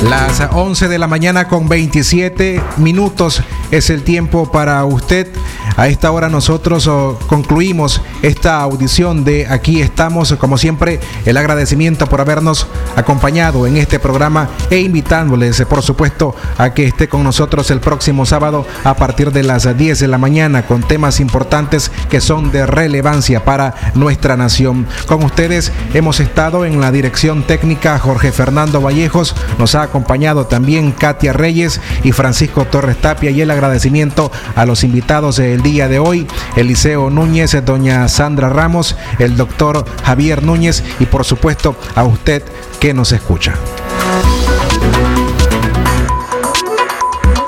Las 0.03 0.41
11 0.53 0.87
de 0.87 0.97
la 0.97 1.07
mañana 1.07 1.49
con 1.49 1.67
27 1.67 2.61
minutos 2.77 3.43
es 3.69 3.89
el 3.89 4.03
tiempo 4.03 4.49
para 4.49 4.83
usted 4.85 5.27
A 5.75 5.87
esta 5.87 6.11
hora 6.11 6.29
nosotros 6.29 6.87
oh, 6.87 7.17
concluimos 7.27 8.01
esta 8.21 8.61
audición 8.61 9.23
de 9.23 9.47
Aquí 9.47 9.81
estamos. 9.81 10.33
Como 10.33 10.57
siempre, 10.57 10.99
el 11.25 11.37
agradecimiento 11.37 12.07
por 12.07 12.19
habernos 12.19 12.67
acompañado 12.97 13.65
en 13.65 13.77
este 13.77 13.97
programa 13.97 14.49
e 14.69 14.79
invitándoles, 14.79 15.63
por 15.69 15.81
supuesto, 15.81 16.35
a 16.57 16.73
que 16.73 16.85
esté 16.85 17.07
con 17.07 17.23
nosotros 17.23 17.71
el 17.71 17.79
próximo 17.79 18.25
sábado 18.25 18.65
a 18.83 18.95
partir 18.95 19.31
de 19.31 19.43
las 19.43 19.77
10 19.77 19.99
de 19.99 20.07
la 20.07 20.17
mañana 20.17 20.65
con 20.65 20.83
temas 20.83 21.19
importantes 21.19 21.91
que 22.09 22.19
son 22.19 22.51
de 22.51 22.65
relevancia 22.65 23.45
para 23.45 23.73
nuestra 23.95 24.35
nación. 24.35 24.85
Con 25.07 25.23
ustedes 25.23 25.71
hemos 25.93 26.19
estado 26.19 26.65
en 26.65 26.81
la 26.81 26.91
dirección 26.91 27.43
técnica 27.43 27.99
Jorge 27.99 28.31
Fernando 28.31 28.81
Vallejos, 28.81 29.35
nos 29.57 29.75
ha 29.75 29.88
acompañado 29.89 30.45
también 30.45 30.91
Katia 30.91 31.33
Reyes 31.33 31.81
y 32.03 32.11
Francisco 32.11 32.65
Torres 32.65 32.97
Tapia 32.97 33.31
y 33.31 33.41
el 33.41 33.51
agradecimiento 33.51 34.31
a 34.55 34.65
los 34.65 34.83
invitados 34.83 35.37
del 35.37 35.61
día 35.61 35.87
de 35.87 35.99
hoy, 35.99 36.27
Eliseo 36.55 37.09
Núñez, 37.09 37.57
doña 37.65 38.07
Sandra 38.07 38.49
Ramos, 38.49 38.95
el 39.17 39.35
doctor 39.35 39.85
Javier 40.03 40.43
Núñez 40.43 40.83
y 40.99 41.05
por 41.05 41.25
supuesto 41.25 41.75
a 41.95 42.03
usted 42.03 42.43
que 42.79 42.93
nos 42.93 43.11
escucha. 43.11 43.55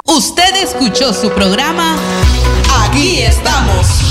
Usted 0.06 0.56
escuchó 0.62 1.14
su 1.14 1.30
programa 1.32 1.96
Aquí 2.88 3.22
estamos. 3.22 4.11